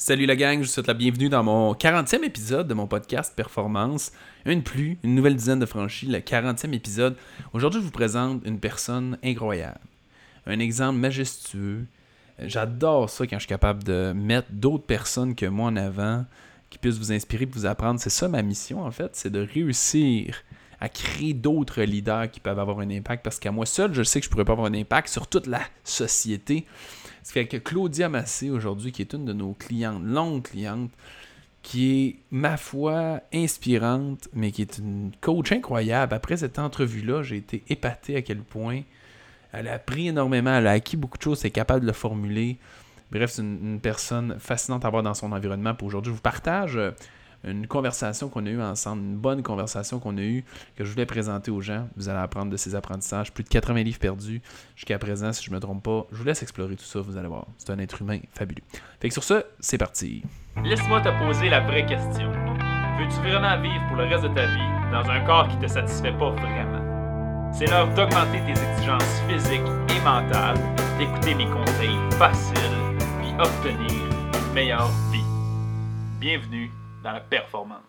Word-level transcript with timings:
Salut 0.00 0.26
la 0.26 0.36
gang, 0.36 0.58
je 0.58 0.66
vous 0.66 0.72
souhaite 0.72 0.86
la 0.86 0.94
bienvenue 0.94 1.28
dans 1.28 1.42
mon 1.42 1.72
40e 1.72 2.22
épisode 2.22 2.68
de 2.68 2.72
mon 2.72 2.86
podcast 2.86 3.34
Performance. 3.34 4.12
Une 4.46 4.62
plus, 4.62 4.96
une 5.02 5.16
nouvelle 5.16 5.34
dizaine 5.34 5.58
de 5.58 5.66
franchis, 5.66 6.06
le 6.06 6.20
40e 6.20 6.72
épisode. 6.72 7.16
Aujourd'hui, 7.52 7.80
je 7.80 7.84
vous 7.84 7.90
présente 7.90 8.40
une 8.46 8.60
personne 8.60 9.18
incroyable. 9.24 9.80
Un 10.46 10.60
exemple 10.60 11.00
majestueux. 11.00 11.84
J'adore 12.38 13.10
ça 13.10 13.26
quand 13.26 13.38
je 13.38 13.40
suis 13.40 13.48
capable 13.48 13.82
de 13.82 14.12
mettre 14.14 14.46
d'autres 14.52 14.86
personnes 14.86 15.34
que 15.34 15.46
moi 15.46 15.66
en 15.66 15.74
avant 15.74 16.24
qui 16.70 16.78
puissent 16.78 16.98
vous 16.98 17.10
inspirer, 17.10 17.46
vous 17.46 17.66
apprendre. 17.66 17.98
C'est 17.98 18.08
ça 18.08 18.28
ma 18.28 18.42
mission 18.42 18.84
en 18.84 18.92
fait, 18.92 19.16
c'est 19.16 19.30
de 19.30 19.40
réussir 19.52 20.44
à 20.80 20.88
créer 20.88 21.34
d'autres 21.34 21.82
leaders 21.82 22.30
qui 22.30 22.38
peuvent 22.38 22.60
avoir 22.60 22.78
un 22.78 22.90
impact 22.90 23.24
parce 23.24 23.40
qu'à 23.40 23.50
moi 23.50 23.66
seul, 23.66 23.92
je 23.94 24.04
sais 24.04 24.20
que 24.20 24.26
je 24.26 24.30
pourrais 24.30 24.44
pas 24.44 24.52
avoir 24.52 24.68
un 24.68 24.74
impact 24.74 25.08
sur 25.08 25.26
toute 25.26 25.48
la 25.48 25.62
société. 25.82 26.66
Ce 27.28 27.34
fait 27.34 27.46
que 27.46 27.58
Claudia 27.58 28.08
Massé 28.08 28.48
aujourd'hui, 28.48 28.90
qui 28.90 29.02
est 29.02 29.12
une 29.12 29.26
de 29.26 29.34
nos 29.34 29.52
clientes, 29.52 30.02
longue 30.02 30.44
cliente, 30.44 30.90
qui 31.60 32.06
est, 32.06 32.16
ma 32.30 32.56
foi, 32.56 33.20
inspirante, 33.34 34.30
mais 34.32 34.50
qui 34.50 34.62
est 34.62 34.78
une 34.78 35.10
coach 35.20 35.52
incroyable. 35.52 36.14
Après 36.14 36.38
cette 36.38 36.58
entrevue-là, 36.58 37.22
j'ai 37.22 37.36
été 37.36 37.64
épaté 37.68 38.16
à 38.16 38.22
quel 38.22 38.38
point 38.38 38.80
elle 39.52 39.68
a 39.68 39.74
appris 39.74 40.08
énormément, 40.08 40.54
elle 40.54 40.68
a 40.68 40.70
acquis 40.70 40.96
beaucoup 40.96 41.18
de 41.18 41.22
choses, 41.22 41.40
elle 41.42 41.48
est 41.48 41.50
capable 41.50 41.82
de 41.82 41.86
le 41.88 41.92
formuler. 41.92 42.56
Bref, 43.12 43.32
c'est 43.32 43.42
une, 43.42 43.58
une, 43.62 43.80
personne 43.80 44.36
fascinante 44.38 44.86
à 44.86 44.88
voir 44.88 45.02
dans 45.02 45.12
son 45.12 45.30
environnement. 45.32 45.74
Pour 45.74 45.88
aujourd'hui, 45.88 46.12
je 46.12 46.16
vous 46.16 46.22
partage 46.22 46.76
euh, 46.78 46.92
une 47.44 47.66
conversation 47.66 48.28
qu'on 48.28 48.46
a 48.46 48.50
eue 48.50 48.62
ensemble, 48.62 49.02
une 49.02 49.16
bonne 49.16 49.42
conversation 49.42 49.98
qu'on 49.98 50.16
a 50.16 50.22
eue, 50.22 50.44
que 50.76 50.84
je 50.84 50.90
voulais 50.90 51.06
présenter 51.06 51.50
aux 51.50 51.60
gens. 51.60 51.88
Vous 51.96 52.08
allez 52.08 52.18
apprendre 52.18 52.50
de 52.50 52.56
ces 52.56 52.74
apprentissages. 52.74 53.32
Plus 53.32 53.44
de 53.44 53.48
80 53.48 53.82
livres 53.82 53.98
perdus 53.98 54.42
jusqu'à 54.74 54.98
présent, 54.98 55.32
si 55.32 55.44
je 55.44 55.50
ne 55.50 55.56
me 55.56 55.60
trompe 55.60 55.82
pas. 55.82 56.06
Je 56.12 56.16
vous 56.16 56.24
laisse 56.24 56.42
explorer 56.42 56.76
tout 56.76 56.84
ça, 56.84 57.00
vous 57.00 57.16
allez 57.16 57.28
voir. 57.28 57.46
C'est 57.58 57.70
un 57.70 57.78
être 57.78 58.02
humain 58.02 58.18
fabuleux. 58.32 58.62
Fait 59.00 59.08
que 59.08 59.14
sur 59.14 59.24
ce, 59.24 59.44
c'est 59.60 59.78
parti. 59.78 60.22
Laisse-moi 60.64 61.00
te 61.00 61.10
poser 61.24 61.48
la 61.48 61.60
vraie 61.60 61.86
question. 61.86 62.30
Veux-tu 62.30 63.16
vraiment 63.28 63.60
vivre 63.60 63.86
pour 63.86 63.96
le 63.96 64.04
reste 64.04 64.24
de 64.24 64.34
ta 64.34 64.46
vie 64.46 64.90
dans 64.90 65.08
un 65.08 65.20
corps 65.24 65.46
qui 65.48 65.56
ne 65.56 65.62
te 65.62 65.68
satisfait 65.68 66.12
pas 66.12 66.30
vraiment? 66.30 66.88
C'est 67.52 67.66
l'heure 67.66 67.88
d'augmenter 67.94 68.40
tes 68.44 68.60
exigences 68.60 69.22
physiques 69.28 69.60
et 69.88 70.00
mentales, 70.04 70.58
d'écouter 70.98 71.34
mes 71.34 71.46
conseils 71.46 71.96
faciles, 72.18 72.56
puis 73.20 73.32
obtenir 73.38 74.02
une 74.34 74.52
meilleure 74.52 74.90
vie. 75.12 75.22
Bienvenue 76.20 76.57
performance. 77.28 77.82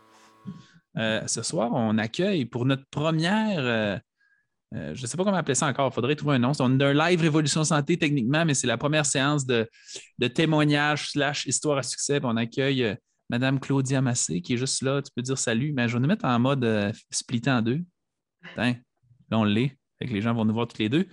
Euh, 0.97 1.25
ce 1.27 1.43
soir, 1.43 1.71
on 1.73 1.97
accueille 1.97 2.45
pour 2.45 2.65
notre 2.65 2.85
première, 2.89 3.59
euh, 3.59 3.97
euh, 4.75 4.95
je 4.95 5.01
ne 5.01 5.07
sais 5.07 5.17
pas 5.17 5.23
comment 5.23 5.37
appeler 5.37 5.55
ça 5.55 5.67
encore, 5.67 5.89
il 5.91 5.93
faudrait 5.93 6.15
trouver 6.15 6.35
un 6.35 6.39
nom. 6.39 6.51
On 6.59 6.79
a 6.79 6.87
un 6.87 6.93
live 6.93 7.21
Révolution 7.21 7.63
Santé 7.63 7.97
techniquement, 7.97 8.43
mais 8.45 8.53
c'est 8.53 8.67
la 8.67 8.77
première 8.77 9.05
séance 9.05 9.45
de, 9.45 9.69
de 10.17 10.27
témoignage 10.27 11.11
slash 11.11 11.45
histoire 11.45 11.77
à 11.77 11.83
succès. 11.83 12.19
on 12.23 12.35
accueille 12.37 12.95
Madame 13.29 13.59
Claudia 13.59 14.01
Massé 14.01 14.41
qui 14.41 14.53
est 14.53 14.57
juste 14.57 14.81
là. 14.81 15.01
Tu 15.01 15.11
peux 15.15 15.21
dire 15.21 15.37
salut, 15.37 15.71
mais 15.73 15.87
je 15.87 15.93
vais 15.93 15.99
nous 15.99 16.07
mettre 16.07 16.25
en 16.25 16.39
mode 16.39 16.93
splitté 17.11 17.51
en 17.51 17.61
deux. 17.61 17.81
là, 18.57 18.73
on 19.31 19.43
l'est. 19.43 19.77
Les 20.01 20.21
gens 20.21 20.33
vont 20.33 20.45
nous 20.45 20.53
voir 20.53 20.67
tous 20.67 20.79
les 20.79 20.89
deux. 20.89 21.07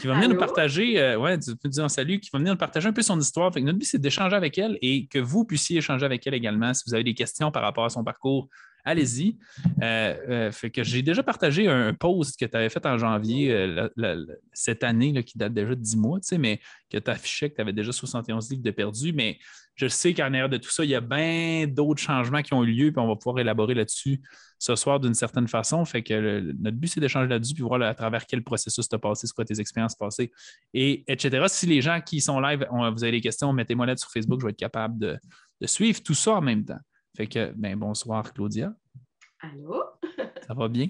Qui 0.00 0.06
va 0.06 0.14
venir 0.14 0.30
nous 0.30 0.38
partager, 0.38 1.14
ouais, 1.16 1.38
tu 1.38 1.54
peux 1.56 1.68
dire 1.68 1.84
un 1.84 1.90
salut, 1.90 2.20
qui 2.20 2.30
va 2.32 2.38
venir 2.38 2.54
nous 2.54 2.58
partager 2.58 2.88
un 2.88 2.92
peu 2.92 3.02
son 3.02 3.20
histoire. 3.20 3.52
Fait 3.52 3.60
notre 3.60 3.78
but, 3.78 3.84
c'est 3.84 4.00
d'échanger 4.00 4.34
avec 4.34 4.56
elle 4.56 4.78
et 4.80 5.06
que 5.06 5.18
vous 5.18 5.44
puissiez 5.44 5.78
échanger 5.78 6.06
avec 6.06 6.26
elle 6.26 6.34
également. 6.34 6.72
Si 6.72 6.84
vous 6.86 6.94
avez 6.94 7.04
des 7.04 7.14
questions 7.14 7.50
par 7.50 7.62
rapport 7.62 7.84
à 7.84 7.90
son 7.90 8.02
parcours, 8.02 8.48
allez-y. 8.84 9.38
Euh, 9.82 10.16
euh, 10.28 10.52
fait 10.52 10.70
que 10.70 10.82
j'ai 10.82 11.02
déjà 11.02 11.22
partagé 11.22 11.68
un 11.68 11.94
post 11.94 12.38
que 12.38 12.44
tu 12.44 12.56
avais 12.56 12.68
fait 12.68 12.84
en 12.86 12.98
janvier 12.98 13.52
euh, 13.52 14.26
cette 14.52 14.84
année, 14.84 15.12
là, 15.12 15.22
qui 15.22 15.38
date 15.38 15.52
déjà 15.52 15.74
de 15.74 15.80
10 15.80 15.96
mois, 15.96 16.18
mais 16.38 16.60
que 16.90 16.98
tu 16.98 17.10
affichais 17.10 17.50
que 17.50 17.56
tu 17.56 17.60
avais 17.60 17.72
déjà 17.72 17.92
71 17.92 18.50
livres 18.50 18.62
de 18.62 18.70
perdus. 18.70 19.12
Mais 19.12 19.38
je 19.76 19.86
sais 19.86 20.12
qu'en 20.14 20.26
arrière 20.26 20.48
de 20.48 20.56
tout 20.56 20.70
ça, 20.70 20.84
il 20.84 20.90
y 20.90 20.94
a 20.94 21.00
bien 21.00 21.66
d'autres 21.66 22.02
changements 22.02 22.42
qui 22.42 22.52
ont 22.54 22.64
eu 22.64 22.72
lieu, 22.72 22.92
puis 22.92 23.00
on 23.00 23.08
va 23.08 23.16
pouvoir 23.16 23.38
élaborer 23.38 23.74
là-dessus 23.74 24.20
ce 24.58 24.76
soir 24.76 25.00
d'une 25.00 25.14
certaine 25.14 25.48
façon. 25.48 25.84
Fait 25.84 26.02
que 26.02 26.40
notre 26.60 26.76
but, 26.76 26.88
c'est 26.88 27.00
d'échanger 27.00 27.28
là-dessus, 27.28 27.54
puis 27.54 27.62
voir 27.62 27.80
à 27.82 27.94
travers 27.94 28.26
quel 28.26 28.42
processus 28.42 28.88
tu 28.88 28.94
as 28.94 28.98
passé, 28.98 29.26
ce 29.26 29.32
quoi 29.32 29.44
tes 29.44 29.58
expériences 29.58 29.94
passées, 29.94 30.30
et 30.74 31.04
etc. 31.08 31.44
Si 31.48 31.66
les 31.66 31.80
gens 31.80 32.00
qui 32.04 32.20
sont 32.20 32.40
live, 32.40 32.66
vous 32.70 33.04
avez 33.04 33.12
des 33.12 33.20
questions, 33.20 33.52
mettez-moi 33.52 33.86
là 33.86 33.96
sur 33.96 34.10
Facebook, 34.10 34.40
je 34.40 34.46
vais 34.46 34.52
être 34.52 34.58
capable 34.58 34.98
de 34.98 35.66
suivre 35.66 36.02
tout 36.02 36.14
ça 36.14 36.32
en 36.32 36.42
même 36.42 36.64
temps. 36.64 36.80
Fait 37.16 37.26
que, 37.26 37.52
ben, 37.52 37.76
bonsoir, 37.76 38.32
Claudia. 38.32 38.74
Allô? 39.40 39.84
Ça 40.46 40.54
va 40.54 40.68
bien? 40.68 40.88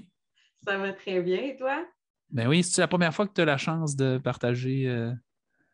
Ça 0.64 0.76
va 0.76 0.92
très 0.92 1.20
bien, 1.22 1.40
et 1.42 1.56
toi? 1.56 1.86
Ben 2.28 2.48
oui, 2.48 2.62
c'est 2.62 2.80
la 2.80 2.88
première 2.88 3.14
fois 3.14 3.26
que 3.26 3.32
tu 3.32 3.40
as 3.40 3.44
la 3.44 3.56
chance 3.56 3.96
de 3.96 4.18
partager. 4.18 4.86
Euh, 4.88 5.12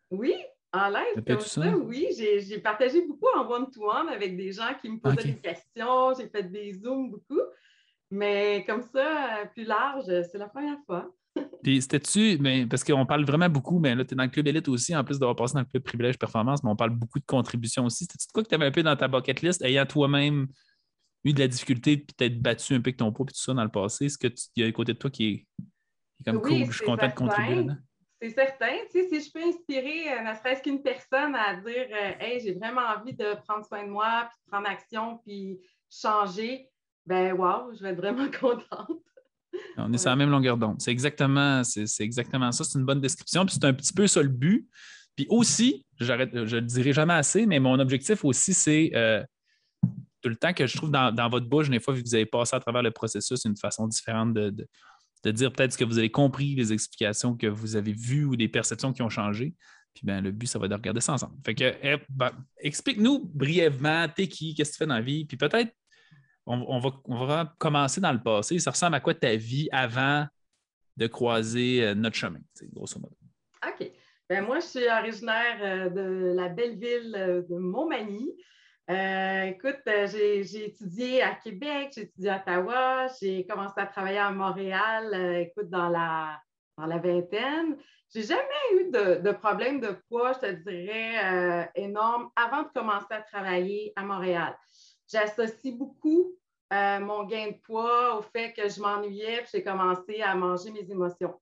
oui, 0.09 0.33
en 0.73 0.89
live, 0.89 1.23
comme 1.25 1.39
ça, 1.39 1.77
oui. 1.77 2.07
J'ai 2.17 2.59
partagé 2.59 3.05
beaucoup 3.05 3.27
en 3.35 3.47
one-to-one 3.47 4.09
avec 4.09 4.35
des 4.35 4.51
gens 4.51 4.73
qui 4.81 4.89
me 4.89 4.99
posaient 4.99 5.23
des 5.23 5.37
questions. 5.37 6.13
J'ai 6.17 6.27
fait 6.29 6.43
des 6.43 6.73
zooms 6.73 7.09
beaucoup. 7.09 7.41
Mais 8.09 8.63
comme 8.65 8.81
ça, 8.81 9.45
plus 9.53 9.65
large, 9.65 10.05
c'est 10.05 10.37
la 10.37 10.47
première 10.47 10.79
fois. 10.85 11.13
Puis 11.63 11.81
c'était-tu, 11.81 12.37
mais 12.39 12.65
parce 12.65 12.83
qu'on 12.83 13.05
parle 13.05 13.25
vraiment 13.25 13.49
beaucoup, 13.49 13.79
mais 13.79 13.95
là, 13.95 14.05
tu 14.05 14.13
es 14.13 14.17
dans 14.17 14.23
le 14.23 14.29
club 14.29 14.47
élite 14.47 14.67
aussi, 14.67 14.95
en 14.95 15.03
plus 15.03 15.19
d'avoir 15.19 15.35
passé 15.35 15.53
dans 15.53 15.61
le 15.61 15.65
club 15.65 15.83
privilège 15.83 16.17
performance, 16.17 16.63
mais 16.63 16.69
on 16.69 16.75
parle 16.75 16.91
beaucoup 16.91 17.19
de 17.19 17.25
contributions 17.25 17.85
aussi. 17.85 18.05
C'était-tu 18.05 18.27
quoi 18.33 18.43
que 18.43 18.49
tu 18.49 18.55
avais 18.55 18.65
un 18.65 18.71
peu 18.71 18.83
dans 18.83 18.95
ta 18.95 19.07
bucket 19.07 19.41
list, 19.41 19.61
ayant 19.63 19.85
toi-même 19.85 20.47
eu 21.23 21.33
de 21.33 21.39
la 21.39 21.47
difficulté, 21.47 21.97
puis 21.97 22.15
t'être 22.15 22.41
battu 22.41 22.73
un 22.73 22.77
peu 22.77 22.89
avec 22.89 22.97
ton 22.97 23.11
poids, 23.11 23.25
puis 23.25 23.33
tout 23.33 23.41
ça 23.41 23.53
dans 23.53 23.63
le 23.63 23.69
passé? 23.69 24.05
Est-ce 24.05 24.17
qu'il 24.17 24.33
y 24.57 24.63
a 24.63 24.67
un 24.67 24.71
côté 24.71 24.93
de 24.93 24.97
toi 24.97 25.09
qui 25.09 25.27
est, 25.27 25.47
comme 26.25 26.41
cool, 26.41 26.65
je 26.65 26.71
suis 26.71 26.85
content 26.85 27.07
de 27.07 27.13
contribuer 27.13 27.65
C'est 28.21 28.29
certain. 28.29 28.75
Tu 28.91 29.01
sais, 29.01 29.09
si 29.09 29.27
je 29.27 29.31
peux 29.31 29.43
inspirer 29.43 30.13
euh, 30.13 30.21
ne 30.21 30.33
serait-ce 30.35 30.61
qu'une 30.61 30.81
personne 30.81 31.35
à 31.35 31.55
dire 31.55 31.87
euh, 31.91 32.11
Hey, 32.19 32.39
j'ai 32.39 32.53
vraiment 32.53 32.81
envie 32.81 33.13
de 33.13 33.35
prendre 33.45 33.65
soin 33.65 33.83
de 33.83 33.89
moi, 33.89 34.29
puis 34.29 34.39
de 34.45 34.51
prendre 34.51 34.67
action, 34.67 35.19
puis 35.25 35.59
changer, 35.89 36.69
ben 37.05 37.33
wow, 37.33 37.73
je 37.73 37.81
vais 37.83 37.89
être 37.89 37.97
vraiment 37.97 38.29
contente. 38.39 39.01
On 39.77 39.93
est 39.93 39.97
sur 39.97 40.09
la 40.09 40.15
même 40.15 40.29
longueur 40.29 40.57
d'onde. 40.57 40.81
C'est 40.81 40.91
exactement, 40.91 41.63
c'est, 41.63 41.85
exactement 41.99 42.51
ça. 42.51 42.63
C'est 42.63 42.79
une 42.79 42.85
bonne 42.85 43.01
description. 43.01 43.45
Puis 43.45 43.55
c'est 43.59 43.65
un 43.65 43.73
petit 43.73 43.93
peu 43.93 44.07
ça 44.07 44.21
le 44.21 44.29
but. 44.29 44.67
Puis 45.15 45.25
aussi, 45.29 45.85
je 45.99 46.11
ne 46.13 46.43
le 46.43 46.61
dirai 46.61 46.93
jamais 46.93 47.13
assez, 47.13 47.45
mais 47.45 47.59
mon 47.59 47.79
objectif 47.79 48.23
aussi, 48.23 48.53
c'est 48.53 48.91
euh, 48.95 49.23
tout 50.21 50.29
le 50.29 50.35
temps 50.35 50.53
que 50.53 50.67
je 50.67 50.77
trouve 50.77 50.91
dans, 50.91 51.29
votre 51.29 51.47
bouche, 51.47 51.69
des 51.69 51.79
fois, 51.79 51.93
vu 51.93 52.03
que 52.03 52.07
vous 52.07 52.15
avez 52.15 52.25
passé 52.25 52.55
à 52.55 52.59
travers 52.59 52.83
le 52.83 52.91
processus, 52.91 53.45
une 53.45 53.57
façon 53.57 53.87
différente 53.87 54.33
de, 54.33 54.67
dire 55.25 55.51
peut-être 55.51 55.73
ce 55.73 55.77
que 55.77 55.83
vous 55.83 55.97
avez 55.97 56.11
compris, 56.11 56.55
les 56.55 56.71
explications 56.71 57.35
que 57.35 57.47
vous 57.47 57.75
avez 57.75 57.91
vues 57.91 58.25
ou 58.25 58.35
des 58.35 58.47
perceptions 58.47 58.93
qui 58.93 59.01
ont 59.01 59.09
changé. 59.09 59.53
Puis 59.93 60.05
ben, 60.05 60.21
le 60.21 60.31
but, 60.31 60.47
ça 60.47 60.59
va 60.59 60.65
être 60.65 60.71
de 60.71 60.75
regarder 60.75 61.01
ça 61.01 61.13
ensemble. 61.13 61.35
Fait 61.43 61.55
que, 61.55 61.73
eh, 61.81 61.97
ben, 62.09 62.31
explique-nous 62.59 63.29
brièvement, 63.33 64.07
t'es 64.07 64.27
qui, 64.27 64.53
qu'est-ce 64.53 64.71
que 64.71 64.75
tu 64.75 64.77
fais 64.77 64.87
dans 64.87 64.95
la 64.95 65.01
vie, 65.01 65.25
puis 65.25 65.37
peut-être 65.37 65.73
on, 66.47 67.25
va, 67.25 67.53
commencer 67.57 68.01
dans 68.01 68.13
le 68.13 68.21
passé. 68.21 68.59
Ça 68.59 68.71
ressemble 68.71 68.95
à 68.95 68.99
quoi 68.99 69.13
ta 69.13 69.35
vie 69.35 69.67
avant 69.71 70.25
de 70.95 71.07
croiser 71.07 71.83
euh, 71.83 71.93
notre 71.93 72.15
chemin, 72.15 72.39
grosso 72.73 72.99
modo? 72.99 73.15
OK. 73.65 73.91
Ben, 74.29 74.43
moi, 74.45 74.59
je 74.59 74.65
suis 74.65 74.87
originaire 74.87 75.57
euh, 75.61 75.89
de 75.89 76.33
la 76.35 76.49
belle 76.49 76.77
ville 76.77 77.15
euh, 77.15 77.41
de 77.43 77.57
Montmagny. 77.57 78.33
écoute, 78.89 79.81
j'ai 79.85 80.65
étudié 80.65 81.21
à 81.21 81.35
Québec, 81.35 81.91
j'ai 81.95 82.03
étudié 82.03 82.29
à 82.29 82.37
Ottawa, 82.37 83.07
j'ai 83.19 83.45
commencé 83.45 83.75
à 83.77 83.85
travailler 83.85 84.19
à 84.19 84.31
Montréal, 84.31 85.13
écoute, 85.41 85.69
dans 85.69 85.89
la, 85.89 86.39
dans 86.77 86.85
la 86.85 86.97
vingtaine. 86.97 87.77
J'ai 88.13 88.23
jamais 88.23 88.39
eu 88.75 88.89
de, 88.89 89.21
de, 89.21 89.31
problème 89.33 89.81
de 89.81 89.89
poids, 90.07 90.31
je 90.31 90.47
te 90.47 90.51
dirais, 90.69 91.69
énorme 91.75 92.29
avant 92.37 92.63
de 92.63 92.69
commencer 92.69 93.11
à 93.11 93.21
travailler 93.21 93.91
à 93.97 94.03
Montréal. 94.03 94.55
J'associe 95.07 95.73
beaucoup 95.73 96.33
euh, 96.73 96.99
mon 96.99 97.23
gain 97.23 97.47
de 97.51 97.57
poids 97.63 98.17
au 98.17 98.21
fait 98.21 98.53
que 98.53 98.67
je 98.67 98.81
m'ennuyais 98.81 99.41
et 99.41 99.45
j'ai 99.51 99.63
commencé 99.63 100.21
à 100.21 100.35
manger 100.35 100.71
mes 100.71 100.89
émotions. 100.91 101.33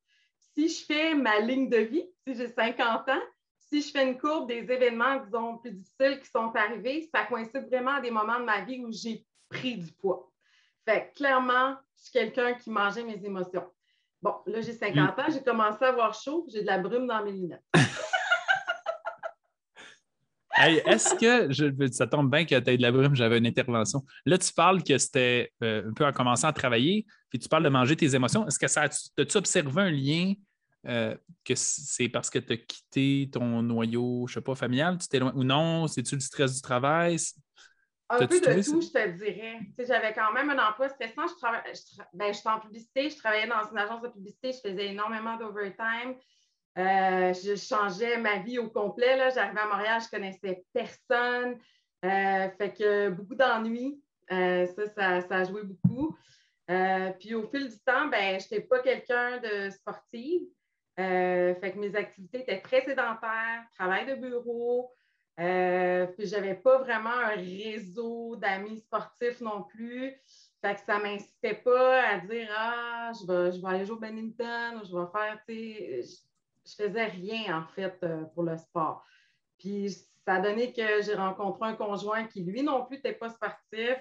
Si 0.54 0.70
je 0.70 0.86
fais 0.86 1.16
ma 1.16 1.40
ligne 1.40 1.70
de 1.70 1.78
vie, 1.78 2.06
si 2.26 2.36
j'ai 2.36 2.48
50 2.48 3.10
ans, 3.10 3.22
si 3.58 3.82
je 3.82 3.92
fais 3.92 4.08
une 4.08 4.18
courbe 4.18 4.48
des 4.48 4.60
événements, 4.72 5.18
disons, 5.18 5.58
plus 5.58 5.72
difficiles 5.72 6.20
qui 6.22 6.30
sont 6.30 6.52
arrivés, 6.56 7.10
ça 7.14 7.26
coïncide 7.26 7.68
vraiment 7.68 7.96
à 7.96 8.02
des 8.02 8.12
moments 8.12 8.40
de 8.40 8.46
ma 8.46 8.62
vie 8.62 8.84
où 8.86 8.92
j'ai 8.92 9.26
pris 9.50 9.78
du 9.78 9.92
poids. 9.94 10.32
Fait 10.86 11.12
clairement, 11.16 11.76
je 11.98 12.04
suis 12.04 12.12
quelqu'un 12.12 12.54
qui 12.54 12.70
mangeait 12.70 13.04
mes 13.04 13.26
émotions. 13.26 13.66
Bon, 14.22 14.36
là, 14.46 14.62
j'ai 14.62 14.74
50 14.74 15.20
ans, 15.20 15.26
j'ai 15.30 15.44
commencé 15.44 15.84
à 15.84 15.90
avoir 15.90 16.14
chaud, 16.14 16.46
j'ai 16.50 16.62
de 16.62 16.68
la 16.68 16.78
brume 16.78 17.08
dans 17.08 17.24
mes 17.24 17.32
lunettes. 17.32 17.64
Est-ce 20.62 21.16
que, 21.16 21.52
je, 21.52 21.92
ça 21.92 22.08
tombe 22.08 22.32
bien 22.32 22.46
que 22.46 22.58
tu 22.58 22.70
aies 22.70 22.78
de 22.78 22.82
la 22.82 22.92
brume, 22.92 23.16
j'avais 23.16 23.38
une 23.38 23.48
intervention. 23.48 24.06
Là, 24.26 24.38
tu 24.38 24.54
parles 24.54 24.84
que 24.84 24.98
c'était 24.98 25.52
euh, 25.64 25.90
un 25.90 25.94
peu 25.94 26.06
en 26.06 26.14
commençant 26.14 26.48
à 26.48 26.54
travailler, 26.54 27.06
puis 27.30 27.40
tu 27.40 27.50
parles 27.50 27.64
de 27.64 27.70
manger 27.70 27.96
tes 27.96 28.16
émotions. 28.16 28.48
Est-ce 28.48 28.60
que 28.60 28.68
ça 28.68 28.84
as-tu 28.84 29.38
observé 29.38 29.82
un 29.82 29.92
lien 29.92 30.34
euh, 30.88 31.16
que 31.44 31.56
c'est 31.56 32.10
parce 32.10 32.30
que 32.30 32.40
tu 32.40 32.54
as 32.54 32.58
quitté 32.58 33.30
ton 33.32 33.64
noyau, 33.64 34.28
je 34.28 34.34
ne 34.34 34.36
sais 34.36 34.44
pas, 34.44 34.56
familial, 34.56 34.98
tu 34.98 35.22
ou 35.22 35.44
non? 35.44 35.88
C'est-tu 35.88 36.16
le 36.16 36.22
stress 36.22 36.56
du 36.56 36.62
travail? 36.62 37.18
Un 38.08 38.20
peu 38.28 38.40
de 38.40 38.64
tout, 38.64 38.82
je 38.82 38.92
te 38.92 39.18
dirais. 39.18 39.60
J'avais 39.80 40.14
quand 40.14 40.32
même 40.32 40.52
un 40.52 40.70
emploi 40.70 40.90
stressant. 40.90 41.26
Je, 41.28 42.02
ben, 42.14 42.32
je, 42.32 42.38
suis 42.38 42.48
en 42.48 42.60
publicité, 42.60 43.10
je 43.10 43.18
travaillais 43.18 43.48
dans 43.48 43.68
une 43.72 43.78
agence 43.80 44.04
de 44.04 44.10
publicité, 44.10 44.52
je 44.52 44.70
faisais 44.70 44.90
énormément 44.90 45.38
d'overtime. 45.38 46.16
Euh, 46.78 47.34
je 47.34 47.56
changeais 47.56 48.18
ma 48.18 48.40
vie 48.40 48.60
au 48.60 48.70
complet. 48.70 49.18
J'arrivais 49.34 49.62
à 49.62 49.68
Montréal, 49.68 50.02
je 50.02 50.08
ne 50.08 50.12
connaissais 50.12 50.66
personne. 50.74 51.58
fait 52.02 52.74
que 52.78 53.10
beaucoup 53.10 53.36
d'ennuis. 53.36 54.02
ça, 54.30 55.22
ça, 55.22 55.36
a 55.36 55.44
joué 55.46 55.64
beaucoup. 55.64 56.18
puis 57.20 57.36
au 57.36 57.48
fil 57.48 57.70
du 57.70 57.80
temps, 57.80 58.08
ben, 58.08 58.40
je 58.40 58.46
n'étais 58.46 58.62
pas 58.62 58.80
quelqu'un 58.80 59.40
de 59.40 59.70
sportif. 59.70 60.42
fait 60.98 61.72
que 61.74 61.80
mes 61.80 61.96
activités 61.96 62.42
étaient 62.42 62.62
très 62.62 62.82
sédentaires, 62.82 63.64
travail 63.78 64.06
de 64.08 64.16
bureau. 64.16 64.92
puis 65.38 66.28
j'avais 66.28 66.56
pas 66.56 66.80
vraiment 66.80 67.10
un 67.10 67.36
réseau 67.36 68.36
d'amis 68.36 68.80
sportifs 68.80 69.40
non 69.40 69.64
plus. 69.64 70.14
Fait 70.62 70.74
que 70.74 70.82
ça 70.82 70.98
ne 70.98 71.04
m'incitait 71.04 71.54
pas 71.54 72.02
à 72.02 72.18
dire 72.20 72.50
Ah, 72.54 73.12
je 73.14 73.28
vais, 73.28 73.52
je 73.52 73.62
vais 73.62 73.68
aller 73.68 73.86
jouer 73.86 73.96
au 73.96 74.00
badminton 74.00 74.82
ou 74.82 74.86
je 74.86 74.98
vais 74.98 75.12
faire, 75.14 75.40
tu 75.48 75.54
sais, 75.54 76.02
je, 76.66 76.76
faisais 76.76 77.06
rien 77.06 77.60
en 77.60 77.68
fait 77.74 77.98
euh, 78.04 78.24
pour 78.34 78.44
le 78.44 78.58
sport. 78.58 79.06
Puis 79.58 79.90
ça 80.26 80.36
a 80.36 80.40
donné 80.40 80.74
que 80.74 81.02
j'ai 81.02 81.14
rencontré 81.14 81.70
un 81.70 81.76
conjoint 81.76 82.26
qui, 82.26 82.44
lui 82.44 82.64
non 82.64 82.86
plus, 82.86 82.98
n'était 82.98 83.14
pas 83.14 83.30
sportif, 83.30 83.96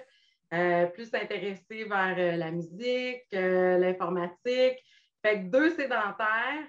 euh, 0.53 0.85
plus 0.87 1.13
intéressé 1.13 1.85
vers 1.85 2.15
euh, 2.17 2.35
la 2.37 2.51
musique, 2.51 3.23
l'informatique. 3.31 4.79
Fait 5.21 5.39
que 5.39 5.45
deux 5.45 5.71
sédentaires, 5.71 6.67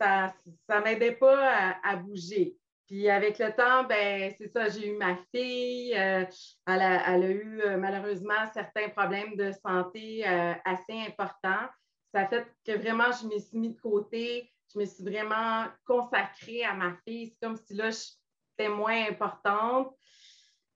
ça 0.00 0.34
ne 0.70 0.80
m'aidait 0.80 1.16
pas 1.16 1.76
à 1.82 1.96
bouger. 1.96 2.56
Puis 2.86 3.08
avec 3.08 3.38
le 3.38 3.52
temps, 3.52 3.84
ben 3.84 4.32
c'est 4.38 4.48
ça, 4.48 4.68
j'ai 4.68 4.88
eu 4.88 4.96
ma 4.96 5.16
fille. 5.34 5.94
Euh, 5.96 6.24
elle, 6.66 6.82
a, 6.82 7.18
eu 7.18 7.62
malheureusement 7.78 8.46
certains 8.52 8.88
problèmes 8.90 9.34
de 9.36 9.50
santé 9.52 10.24
assez 10.24 10.92
importants. 11.06 11.66
Ça 12.14 12.20
a 12.20 12.26
fait 12.26 12.46
que 12.64 12.72
vraiment, 12.72 13.10
je 13.12 13.26
me 13.26 13.38
suis 13.38 13.58
mis 13.58 13.74
de 13.74 13.80
côté. 13.80 14.52
Je 14.72 14.78
me 14.78 14.84
suis 14.84 15.04
vraiment 15.04 15.66
consacrée 15.84 16.64
à 16.64 16.74
ma 16.74 16.96
fille. 17.06 17.28
C'est 17.28 17.46
comme 17.46 17.56
si 17.56 17.74
là, 17.74 17.90
j'étais 17.90 18.70
moins 18.70 19.06
importante. 19.08 19.94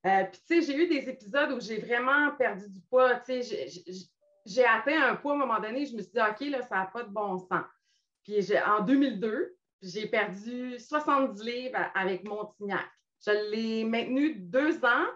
puis, 0.03 0.41
tu 0.47 0.63
sais, 0.63 0.63
j'ai 0.63 0.77
eu 0.77 0.89
des 0.89 1.09
épisodes 1.09 1.53
où 1.53 1.61
j'ai 1.61 1.79
vraiment 1.79 2.31
perdu 2.37 2.69
du 2.69 2.81
poids. 2.91 3.17
Tu 3.21 3.43
sais, 3.43 3.69
j'ai 4.45 4.65
atteint 4.65 5.11
un 5.11 5.17
poids 5.17 5.33
à 5.33 5.35
un 5.37 5.39
moment 5.39 5.61
donné. 5.61 5.87
Je 5.87 5.97
me 5.97 6.03
suis 6.03 6.13
dit, 6.13 6.21
OK, 6.21 6.41
là, 6.51 6.63
ça 6.63 6.77
n'a 6.77 6.87
pas 6.87 7.03
de 7.03 7.11
bon 7.11 7.39
sens. 7.39 7.65
Puis, 8.23 8.47
en 8.59 8.83
2002, 8.83 9.57
j'ai 9.83 10.07
perdu 10.07 10.79
70 10.79 11.43
livres 11.43 11.79
avec 11.95 12.25
mon 12.25 12.45
tignac. 12.57 12.87
Je 13.25 13.51
l'ai 13.51 13.85
maintenu 13.85 14.35
deux 14.35 14.85
ans. 14.85 15.07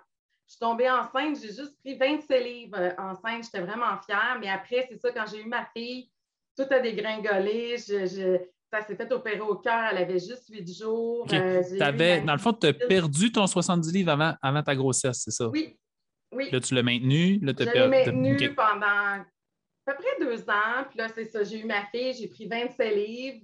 Je 0.46 0.54
suis 0.54 0.60
tombée 0.60 0.90
enceinte, 0.90 1.36
j'ai 1.40 1.52
juste 1.52 1.78
pris 1.78 1.96
27 1.96 2.42
livres 2.42 2.76
euh, 2.76 2.92
enceinte. 2.98 3.44
J'étais 3.44 3.60
vraiment 3.60 3.96
fière. 4.04 4.36
Mais 4.40 4.48
après, 4.48 4.86
c'est 4.88 4.98
ça, 4.98 5.12
quand 5.12 5.24
j'ai 5.30 5.42
eu 5.42 5.46
ma 5.46 5.64
fille, 5.66 6.10
tout 6.56 6.66
a 6.70 6.80
dégringolé. 6.80 7.76
Ça 8.72 8.82
s'est 8.86 8.96
fait 8.96 9.10
opérer 9.12 9.40
au 9.40 9.56
cœur. 9.56 9.88
Elle 9.90 9.98
avait 9.98 10.18
juste 10.18 10.48
huit 10.48 10.72
jours. 10.72 11.26
Euh, 11.32 11.62
dans 12.24 12.32
le 12.32 12.38
fond, 12.38 12.52
tu 12.52 12.68
as 12.68 12.72
perdu 12.72 13.32
ton 13.32 13.46
70 13.46 13.92
livres 13.92 14.12
avant, 14.12 14.34
avant 14.40 14.62
ta 14.62 14.76
grossesse, 14.76 15.22
c'est 15.24 15.30
ça? 15.30 15.48
Oui. 15.48 15.78
oui. 16.32 16.50
Là, 16.50 16.60
tu 16.60 16.74
l'as 16.74 16.82
maintenu. 16.82 17.38
Là, 17.40 17.52
je 17.58 17.64
l'ai 17.64 17.88
maintenu 17.88 18.54
pendant 18.54 18.86
à 18.86 19.24
peu 19.86 19.94
près 19.94 20.24
deux 20.24 20.42
ans. 20.48 20.84
Puis 20.88 20.98
là, 20.98 21.08
c'est 21.14 21.24
ça, 21.24 21.42
j'ai 21.42 21.60
eu 21.60 21.64
ma 21.64 21.84
fille, 21.86 22.14
j'ai 22.14 22.28
pris 22.28 22.46
27 22.46 22.94
livres 22.94 23.40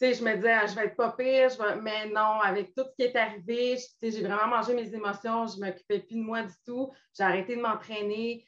je 0.00 0.22
me 0.22 0.36
disais, 0.36 0.52
ah, 0.52 0.66
je 0.66 0.74
vais 0.74 0.86
être 0.86 0.96
pas 0.96 1.12
pire, 1.12 1.50
mais 1.82 2.08
non, 2.08 2.40
avec 2.40 2.74
tout 2.74 2.84
ce 2.84 2.94
qui 2.96 3.02
est 3.02 3.16
arrivé, 3.16 3.78
j'ai 4.02 4.22
vraiment 4.22 4.48
mangé 4.48 4.74
mes 4.74 4.94
émotions, 4.94 5.46
je 5.46 5.58
ne 5.58 5.66
m'occupais 5.66 6.00
plus 6.00 6.16
de 6.16 6.22
moi 6.22 6.42
du 6.42 6.54
tout, 6.64 6.92
j'ai 7.16 7.24
arrêté 7.24 7.56
de 7.56 7.62
m'entraîner, 7.62 8.46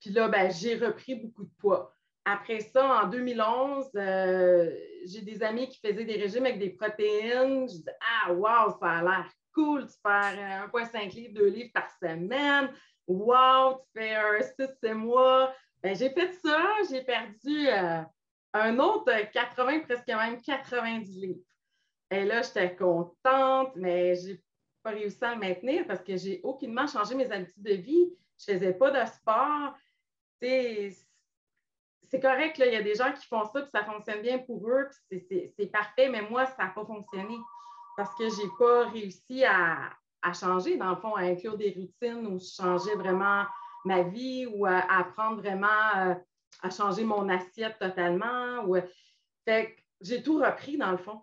puis 0.00 0.10
là, 0.10 0.28
ben, 0.28 0.50
j'ai 0.50 0.76
repris 0.76 1.14
beaucoup 1.14 1.44
de 1.44 1.52
poids. 1.58 1.94
Après 2.24 2.60
ça, 2.60 3.04
en 3.04 3.08
2011, 3.08 3.90
euh, 3.96 4.70
j'ai 5.06 5.22
des 5.22 5.42
amis 5.42 5.68
qui 5.68 5.80
faisaient 5.80 6.04
des 6.04 6.16
régimes 6.16 6.44
avec 6.44 6.58
des 6.58 6.70
protéines. 6.70 7.68
Je 7.68 7.76
disais, 7.76 7.96
ah, 8.00 8.32
wow, 8.32 8.76
ça 8.78 8.86
a 8.86 9.02
l'air 9.02 9.30
cool, 9.54 9.86
tu 9.86 9.94
perds 10.02 10.68
1,5 10.72 11.14
livres, 11.14 11.34
2 11.34 11.46
livres 11.48 11.70
par 11.72 11.90
semaine. 11.90 12.70
Wow, 13.06 13.78
tu 13.78 14.00
fais 14.00 14.14
un 14.14 14.40
6 14.42 14.92
mois. 14.92 15.54
Ben, 15.82 15.96
j'ai 15.96 16.10
fait 16.10 16.32
ça, 16.34 16.68
j'ai 16.90 17.02
perdu 17.02 17.68
euh, 17.68 18.02
un 18.52 18.78
autre 18.78 19.10
80, 19.32 19.80
presque 19.80 20.08
même 20.08 20.40
90 20.40 21.20
livres. 21.20 21.40
Et 22.10 22.24
là, 22.24 22.42
j'étais 22.42 22.76
contente, 22.76 23.72
mais 23.76 24.14
je 24.16 24.32
n'ai 24.32 24.40
pas 24.82 24.90
réussi 24.90 25.24
à 25.24 25.34
le 25.34 25.40
maintenir 25.40 25.86
parce 25.86 26.02
que 26.02 26.16
j'ai 26.16 26.40
aucunement 26.42 26.86
changé 26.86 27.14
mes 27.14 27.30
habitudes 27.30 27.62
de 27.62 27.74
vie. 27.74 28.12
Je 28.38 28.52
faisais 28.52 28.74
pas 28.74 28.90
de 28.90 29.10
sport. 29.10 29.74
C'est 32.10 32.20
correct, 32.20 32.58
il 32.58 32.72
y 32.72 32.76
a 32.76 32.82
des 32.82 32.96
gens 32.96 33.12
qui 33.12 33.24
font 33.26 33.44
ça, 33.44 33.62
puis 33.62 33.70
ça 33.70 33.84
fonctionne 33.84 34.20
bien 34.20 34.38
pour 34.38 34.68
eux, 34.68 34.88
c'est 35.10 35.70
parfait, 35.72 36.08
mais 36.08 36.22
moi, 36.22 36.44
ça 36.46 36.64
n'a 36.64 36.70
pas 36.70 36.84
fonctionné 36.84 37.36
parce 37.96 38.14
que 38.16 38.28
je 38.28 38.36
n'ai 38.36 38.50
pas 38.58 38.88
réussi 38.88 39.44
à, 39.44 39.92
changer, 40.34 40.76
dans 40.76 40.90
le 40.90 40.96
fond, 40.96 41.14
à 41.14 41.22
inclure 41.22 41.56
des 41.56 41.70
routines 41.70 42.26
où 42.26 42.38
je 42.40 42.46
changeais 42.46 42.96
vraiment 42.96 43.44
ma 43.84 44.02
vie 44.02 44.46
ou 44.46 44.66
à, 44.66 44.78
apprendre 44.90 45.36
vraiment 45.36 45.68
euh, 45.96 46.14
à 46.62 46.70
changer 46.70 47.04
mon 47.04 47.28
assiette 47.28 47.78
totalement. 47.78 48.64
Ou... 48.66 48.76
Fait 49.44 49.76
j'ai 50.00 50.22
tout 50.22 50.38
repris 50.38 50.76
dans 50.76 50.90
le 50.92 50.98
fond. 50.98 51.20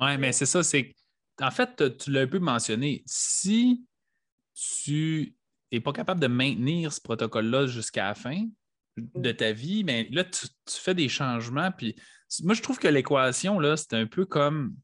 Oui, 0.00 0.16
mais 0.18 0.32
c'est 0.32 0.46
ça, 0.46 0.62
c'est. 0.62 0.94
En 1.40 1.50
fait, 1.50 1.98
tu 1.98 2.10
l'as 2.10 2.22
un 2.22 2.26
peu 2.26 2.38
mentionné. 2.38 3.02
Si 3.06 3.86
tu 4.54 5.36
n'es 5.70 5.80
pas 5.80 5.92
capable 5.92 6.20
de 6.20 6.26
maintenir 6.26 6.92
ce 6.92 7.00
protocole-là 7.00 7.66
jusqu'à 7.66 8.08
la 8.08 8.14
fin 8.14 8.46
de 8.96 9.32
ta 9.32 9.52
vie, 9.52 9.84
mais 9.84 10.08
là, 10.10 10.24
tu, 10.24 10.46
fais 10.68 10.94
des 10.94 11.08
changements. 11.08 11.70
Puis 11.72 11.96
moi, 12.42 12.54
je 12.54 12.62
trouve 12.62 12.78
que 12.78 12.88
l'équation, 12.88 13.58
là, 13.58 13.76
c'est 13.76 13.94
un 13.94 14.06
peu 14.06 14.24
comme, 14.24 14.74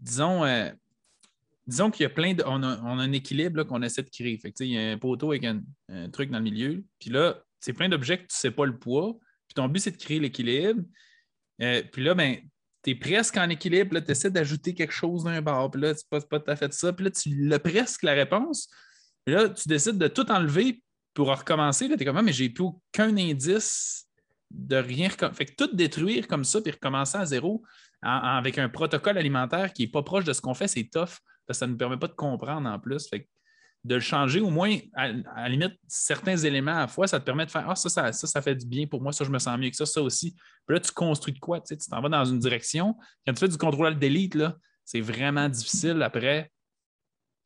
disons, 0.00 0.44
euh, 0.44 0.70
disons 1.66 1.90
qu'il 1.90 2.04
y 2.04 2.06
a 2.06 2.10
plein 2.10 2.34
de. 2.34 2.42
On 2.46 2.62
a, 2.62 2.68
un 2.68 3.12
équilibre 3.12 3.64
qu'on 3.64 3.82
essaie 3.82 4.02
de 4.02 4.10
créer. 4.10 4.38
Fait 4.38 4.52
il 4.60 4.66
y 4.68 4.78
a 4.78 4.92
un 4.92 4.98
poteau 4.98 5.32
avec 5.32 5.44
un, 5.44 5.62
truc 6.10 6.30
dans 6.30 6.38
le 6.38 6.44
milieu. 6.44 6.84
Puis 6.98 7.10
là, 7.10 7.42
c'est 7.60 7.72
plein 7.72 7.88
d'objets 7.88 8.18
que 8.18 8.22
tu 8.22 8.36
ne 8.36 8.40
sais 8.40 8.50
pas 8.50 8.66
le 8.66 8.78
poids. 8.78 9.16
Puis 9.48 9.54
ton 9.54 9.68
but, 9.68 9.80
c'est 9.80 9.92
de 9.92 10.02
créer 10.02 10.20
l'équilibre. 10.20 10.82
Euh, 11.62 11.82
puis 11.92 12.04
là, 12.04 12.14
ben, 12.14 12.36
tu 12.82 12.90
es 12.90 12.94
presque 12.94 13.36
en 13.36 13.48
équilibre. 13.48 13.98
Tu 14.00 14.10
essaies 14.10 14.30
d'ajouter 14.30 14.74
quelque 14.74 14.92
chose 14.92 15.24
d'un 15.24 15.42
bord. 15.42 15.70
Puis 15.70 15.80
là, 15.80 15.94
tu 15.94 16.02
pas, 16.08 16.20
pas 16.20 16.40
tout 16.40 16.56
fait 16.56 16.72
ça. 16.72 16.92
Puis 16.92 17.04
là, 17.04 17.10
tu 17.10 17.52
as 17.52 17.58
presque 17.58 18.02
la 18.02 18.14
réponse. 18.14 18.68
Puis 19.24 19.34
là, 19.34 19.48
tu 19.48 19.68
décides 19.68 19.98
de 19.98 20.08
tout 20.08 20.30
enlever 20.30 20.82
pour 21.16 21.34
recommencer. 21.34 21.88
tu 21.88 21.94
es 21.94 22.04
comme, 22.04 22.18
ah, 22.18 22.22
mais 22.22 22.34
j'ai 22.34 22.50
plus 22.50 22.64
aucun 22.64 23.16
indice 23.16 24.06
de 24.50 24.76
rien. 24.76 25.08
Fait 25.08 25.46
que 25.46 25.54
tout 25.56 25.74
détruire 25.74 26.28
comme 26.28 26.44
ça 26.44 26.60
puis 26.60 26.70
recommencer 26.70 27.16
à 27.16 27.24
zéro 27.24 27.64
avec 28.02 28.58
un 28.58 28.68
protocole 28.68 29.16
alimentaire 29.16 29.72
qui 29.72 29.82
n'est 29.82 29.90
pas 29.90 30.02
proche 30.02 30.24
de 30.24 30.34
ce 30.34 30.42
qu'on 30.42 30.52
fait, 30.52 30.68
c'est 30.68 30.84
tough 30.84 31.18
parce 31.46 31.46
que 31.46 31.54
ça 31.54 31.66
ne 31.66 31.72
nous 31.72 31.78
permet 31.78 31.96
pas 31.96 32.08
de 32.08 32.12
comprendre 32.12 32.68
en 32.68 32.78
plus. 32.78 33.08
Fait 33.08 33.26
de 33.82 33.94
le 33.94 34.00
changer, 34.00 34.40
au 34.40 34.50
moins, 34.50 34.76
à, 34.94 35.08
la 35.08 35.48
limite, 35.48 35.72
certains 35.86 36.36
éléments 36.36 36.74
à 36.74 36.80
la 36.80 36.88
fois, 36.88 37.06
ça 37.06 37.18
te 37.18 37.24
permet 37.24 37.46
de 37.46 37.50
faire 37.50 37.64
Ah, 37.68 37.76
ça, 37.76 37.88
ça, 37.88 38.12
ça, 38.12 38.42
fait 38.42 38.54
du 38.54 38.66
bien 38.66 38.86
pour 38.86 39.00
moi, 39.00 39.12
ça, 39.12 39.24
je 39.24 39.30
me 39.30 39.38
sens 39.38 39.56
mieux 39.58 39.70
que 39.70 39.76
ça, 39.76 39.86
ça 39.86 40.02
aussi. 40.02 40.32
Puis 40.66 40.74
là, 40.74 40.80
tu 40.80 40.92
construis 40.92 41.32
de 41.32 41.38
quoi? 41.38 41.60
Tu 41.60 41.76
t'en 41.78 42.02
vas 42.02 42.08
dans 42.08 42.24
une 42.24 42.40
direction. 42.40 42.96
Quand 43.26 43.32
tu 43.32 43.40
fais 43.40 43.48
du 43.48 43.56
contrôle 43.56 43.98
d'élite, 43.98 44.36
c'est 44.84 45.00
vraiment 45.00 45.48
difficile 45.48 46.02
après. 46.02 46.50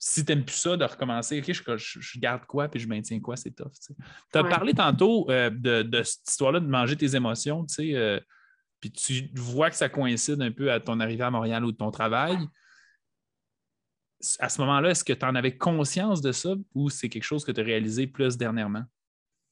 Si 0.02 0.24
tu 0.24 0.32
n'aimes 0.32 0.44
plus 0.44 0.56
ça, 0.56 0.76
de 0.76 0.84
recommencer, 0.84 1.40
OK, 1.40 1.52
je, 1.52 2.18
garde 2.18 2.46
quoi 2.46 2.68
puis 2.68 2.80
je 2.80 2.88
maintiens 2.88 3.20
quoi, 3.20 3.36
c'est 3.36 3.50
tough. 3.50 3.70
Tu 4.32 4.38
as 4.38 4.44
parlé 4.44 4.72
tantôt 4.72 5.30
euh, 5.30 5.50
de, 5.50 6.02
cette 6.02 6.28
histoire-là 6.28 6.58
de 6.58 6.66
manger 6.66 6.96
tes 6.96 7.14
émotions, 7.14 7.66
tu 7.66 7.74
sais, 7.74 7.94
euh, 7.94 8.18
puis 8.80 8.90
tu 8.90 9.30
vois 9.34 9.68
que 9.68 9.76
ça 9.76 9.90
coïncide 9.90 10.40
un 10.40 10.50
peu 10.50 10.72
à 10.72 10.80
ton 10.80 11.00
arrivée 11.00 11.24
à 11.24 11.30
Montréal 11.30 11.64
ou 11.66 11.72
de 11.72 11.76
ton 11.76 11.90
travail 11.90 12.38
à 14.38 14.48
ce 14.48 14.60
moment-là, 14.60 14.90
est-ce 14.90 15.04
que 15.04 15.12
tu 15.12 15.24
en 15.24 15.34
avais 15.34 15.56
conscience 15.56 16.20
de 16.20 16.32
ça 16.32 16.50
ou 16.74 16.90
c'est 16.90 17.08
quelque 17.08 17.24
chose 17.24 17.44
que 17.44 17.52
tu 17.52 17.60
as 17.60 17.64
réalisé 17.64 18.06
plus 18.06 18.36
dernièrement? 18.36 18.82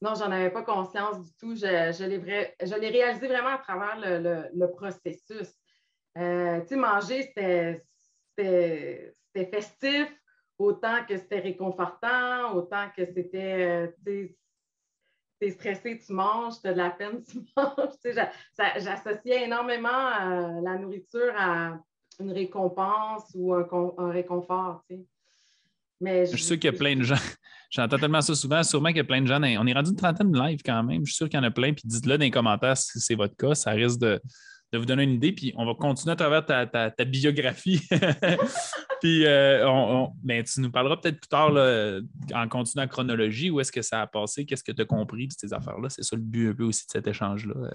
Non, 0.01 0.13
j'en 0.15 0.31
avais 0.31 0.49
pas 0.49 0.63
conscience 0.63 1.21
du 1.21 1.31
tout. 1.37 1.55
Je, 1.55 2.05
l'ai 2.05 2.89
réalisé 2.89 3.27
vraiment 3.27 3.49
à 3.49 3.57
travers 3.57 3.97
le, 3.99 4.65
processus. 4.67 5.49
Euh, 6.17 6.61
tu 6.61 6.67
sais, 6.67 6.75
manger, 6.75 7.23
c'était 7.23 9.13
festif, 9.33 10.07
autant 10.59 11.05
que 11.07 11.17
c'était 11.17 11.39
réconfortant, 11.39 12.53
autant 12.53 12.87
que 12.95 13.05
c'était, 13.05 13.87
euh, 13.87 13.87
tu 14.05 14.35
es 15.41 15.51
stressé, 15.51 15.99
tu 16.05 16.13
manges, 16.13 16.59
tu 16.61 16.67
as 16.67 16.73
de 16.73 16.77
la 16.77 16.89
peine, 16.91 17.23
tu 17.31 17.39
manges. 17.55 18.17
J'associais 18.77 19.45
énormément 19.45 19.89
euh, 19.89 20.61
la 20.61 20.77
nourriture 20.77 21.33
à, 21.35 21.79
une 22.19 22.33
récompense 22.33 23.31
ou 23.33 23.53
un, 23.53 24.11
réconfort. 24.11 24.83
Mais 26.01 26.25
je, 26.25 26.35
suis 26.35 26.43
sûr 26.43 26.59
qu'il 26.59 26.71
y 26.71 26.75
a 26.75 26.77
plein 26.77 26.97
de 26.97 27.03
gens. 27.03 27.15
J'entends 27.71 27.97
tellement 27.97 28.21
ça 28.21 28.35
souvent. 28.35 28.61
Sûrement 28.61 28.89
qu'il 28.89 28.97
y 28.97 29.01
a 29.01 29.05
plein 29.05 29.21
de 29.21 29.27
gens. 29.27 29.41
On 29.41 29.67
est 29.67 29.73
rendu 29.73 29.91
une 29.91 29.95
trentaine 29.95 30.31
de 30.31 30.37
live 30.37 30.59
quand 30.65 30.83
même. 30.83 31.05
Je 31.05 31.11
suis 31.11 31.15
sûr 31.15 31.29
qu'il 31.29 31.39
y 31.39 31.41
en 31.41 31.45
a 31.45 31.51
plein. 31.51 31.71
Puis 31.71 31.83
dites-le 31.85 32.17
dans 32.17 32.23
les 32.23 32.31
commentaires 32.31 32.75
si 32.75 32.99
c'est 32.99 33.15
votre 33.15 33.37
cas. 33.37 33.55
Ça 33.55 33.71
risque 33.71 33.99
de, 33.99 34.19
de 34.71 34.77
vous 34.77 34.85
donner 34.85 35.03
une 35.03 35.13
idée, 35.13 35.31
puis 35.31 35.53
on 35.57 35.65
va 35.65 35.73
continuer 35.73 36.13
à 36.13 36.15
travers 36.15 36.45
ta, 36.45 36.65
ta, 36.65 37.05
biographie. 37.05 37.81
puis 39.01 39.25
euh, 39.25 40.05
ben, 40.23 40.43
tu 40.43 40.61
nous 40.61 40.71
parleras 40.71 40.97
peut-être 40.97 41.19
plus 41.19 41.27
tard, 41.27 41.51
en 42.33 42.47
continuant 42.47 42.83
la 42.83 42.87
chronologie, 42.87 43.49
où 43.49 43.59
est-ce 43.59 43.71
que 43.71 43.81
ça 43.81 44.01
a 44.01 44.07
passé, 44.07 44.45
qu'est-ce 44.45 44.63
que 44.63 44.71
tu 44.71 44.81
as 44.81 44.85
compris 44.85 45.27
de 45.27 45.33
ces 45.35 45.53
affaires-là? 45.53 45.89
C'est 45.89 46.03
ça 46.03 46.15
le 46.15 46.21
but 46.21 46.49
un 46.49 46.53
peu 46.53 46.63
aussi 46.63 46.85
de 46.85 46.91
cet 46.91 47.07
échange-là. 47.07 47.71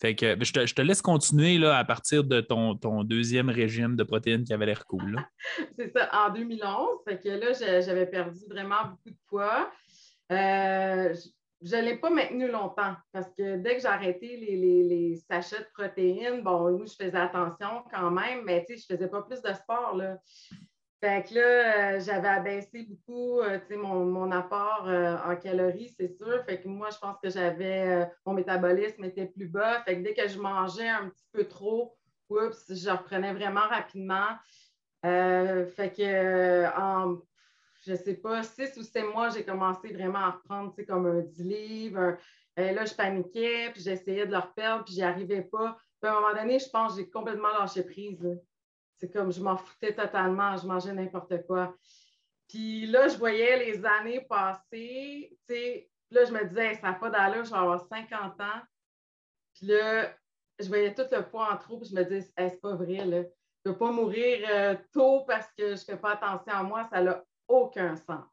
Fait 0.00 0.14
que 0.14 0.34
ben, 0.34 0.44
je, 0.44 0.74
te, 0.74 0.82
laisse 0.82 1.00
continuer 1.00 1.56
là, 1.56 1.78
à 1.78 1.84
partir 1.84 2.22
de 2.24 2.40
ton, 2.42 2.76
ton 2.76 3.02
deuxième 3.02 3.48
régime 3.48 3.96
de 3.96 4.02
protéines 4.02 4.44
qui 4.44 4.52
avait 4.52 4.66
l'air 4.66 4.84
cool. 4.84 5.18
C'est 5.78 5.90
ça, 5.90 6.10
en 6.12 6.32
2011. 6.32 6.88
Fait 7.08 7.18
que 7.18 7.28
là, 7.28 7.80
j'avais 7.80 8.06
perdu 8.06 8.40
vraiment 8.50 8.84
beaucoup 8.90 9.10
de 9.10 9.18
poids. 9.26 9.70
Euh, 10.32 11.14
je 11.62 11.76
ne 11.76 11.82
l'ai 11.82 11.96
pas 11.96 12.10
maintenu 12.10 12.48
longtemps 12.50 12.94
parce 13.12 13.28
que 13.36 13.56
dès 13.56 13.76
que 13.76 13.80
j'ai 13.80 13.88
arrêté 13.88 14.36
les, 14.36 15.16
sachets 15.30 15.60
de 15.60 15.68
protéines, 15.74 16.42
bon, 16.42 16.70
oui, 16.70 16.86
je 16.86 17.04
faisais 17.04 17.16
attention 17.16 17.84
quand 17.92 18.10
même, 18.10 18.44
mais 18.44 18.64
tu 18.64 18.76
sais, 18.76 18.84
je 18.86 18.92
ne 18.92 18.96
faisais 18.96 19.08
pas 19.08 19.22
plus 19.22 19.40
de 19.40 19.52
sport. 19.52 19.96
Là. 19.96 20.18
Fait 21.00 21.28
que 21.28 21.34
là, 21.34 21.40
euh, 21.96 22.00
j'avais 22.00 22.28
abaissé 22.28 22.82
beaucoup 22.84 23.40
euh, 23.40 23.58
mon, 23.70 24.04
mon, 24.06 24.30
apport 24.32 24.86
euh, 24.86 25.16
en 25.26 25.36
calories, 25.36 25.94
c'est 25.98 26.08
sûr. 26.16 26.42
Fait 26.44 26.60
que 26.60 26.68
moi, 26.68 26.88
je 26.90 26.98
pense 26.98 27.16
que 27.22 27.28
j'avais 27.28 28.08
mon 28.24 28.32
métabolisme 28.32 29.04
était 29.04 29.26
plus 29.26 29.46
bas. 29.46 29.82
Fait 29.84 29.96
que 29.96 30.02
dès 30.02 30.14
que 30.14 30.26
je 30.26 30.38
mangeais 30.38 30.88
un 30.88 31.08
petit 31.08 31.26
peu 31.32 31.44
trop, 31.44 31.96
oups, 32.30 32.72
je 32.72 32.90
reprenais 32.90 33.34
vraiment 33.34 33.68
rapidement. 33.68 34.36
fait 35.02 35.92
que 35.96 36.66
en 36.78 37.18
je 37.86 37.92
ne 37.92 37.96
sais 37.96 38.14
pas, 38.14 38.42
six 38.42 38.76
ou 38.76 38.82
sept 38.82 39.04
mois, 39.04 39.28
j'ai 39.30 39.44
commencé 39.44 39.92
vraiment 39.92 40.18
à 40.18 40.30
reprendre 40.30 40.74
comme 40.86 41.06
un 41.06 41.20
10 41.20 41.44
livres. 41.44 42.16
Euh, 42.58 42.72
là, 42.72 42.84
je 42.84 42.94
paniquais, 42.94 43.70
puis 43.72 43.82
j'essayais 43.82 44.26
de 44.26 44.32
leur 44.32 44.52
perdre, 44.54 44.84
puis 44.84 44.94
j'y 44.94 45.02
arrivais 45.02 45.42
pas. 45.42 45.76
Puis 46.00 46.10
à 46.10 46.16
un 46.16 46.20
moment 46.20 46.34
donné, 46.34 46.58
je 46.58 46.68
pense 46.68 46.94
que 46.94 47.00
j'ai 47.00 47.10
complètement 47.10 47.50
lâché 47.58 47.84
prise. 47.84 48.26
C'est 48.98 49.12
comme 49.12 49.30
je 49.30 49.40
m'en 49.40 49.56
foutais 49.56 49.94
totalement, 49.94 50.56
je 50.56 50.66
mangeais 50.66 50.92
n'importe 50.92 51.46
quoi. 51.46 51.76
Puis 52.48 52.86
là, 52.86 53.08
je 53.08 53.18
voyais 53.18 53.58
les 53.58 53.84
années 53.84 54.20
passer. 54.22 55.38
Là, 56.10 56.24
je 56.24 56.32
me 56.32 56.44
disais, 56.48 56.74
ça 56.74 56.88
n'a 56.88 56.94
pas 56.94 57.10
d'allure, 57.10 57.44
je 57.44 57.50
vais 57.50 57.56
avoir 57.56 57.86
50 57.86 58.40
ans. 58.40 58.62
Puis 59.54 59.66
là, 59.66 60.12
je 60.58 60.68
voyais 60.68 60.94
tout 60.94 61.06
le 61.10 61.22
poids 61.22 61.52
en 61.52 61.56
trop, 61.56 61.78
puis 61.78 61.88
je 61.90 61.94
me 61.94 62.04
disais, 62.04 62.32
c'est 62.36 62.60
pas 62.60 62.74
vrai, 62.74 63.04
là. 63.04 63.22
Je 63.64 63.70
ne 63.70 63.74
veux 63.74 63.78
pas 63.78 63.90
mourir 63.90 64.48
euh, 64.50 64.76
tôt 64.92 65.24
parce 65.26 65.48
que 65.58 65.66
je 65.66 65.72
ne 65.72 65.76
fais 65.76 65.96
pas 65.96 66.12
attention 66.12 66.52
à 66.52 66.62
moi, 66.62 66.84
ça 66.84 67.02
n'a 67.02 67.24
aucun 67.48 67.96
sens. 67.96 68.24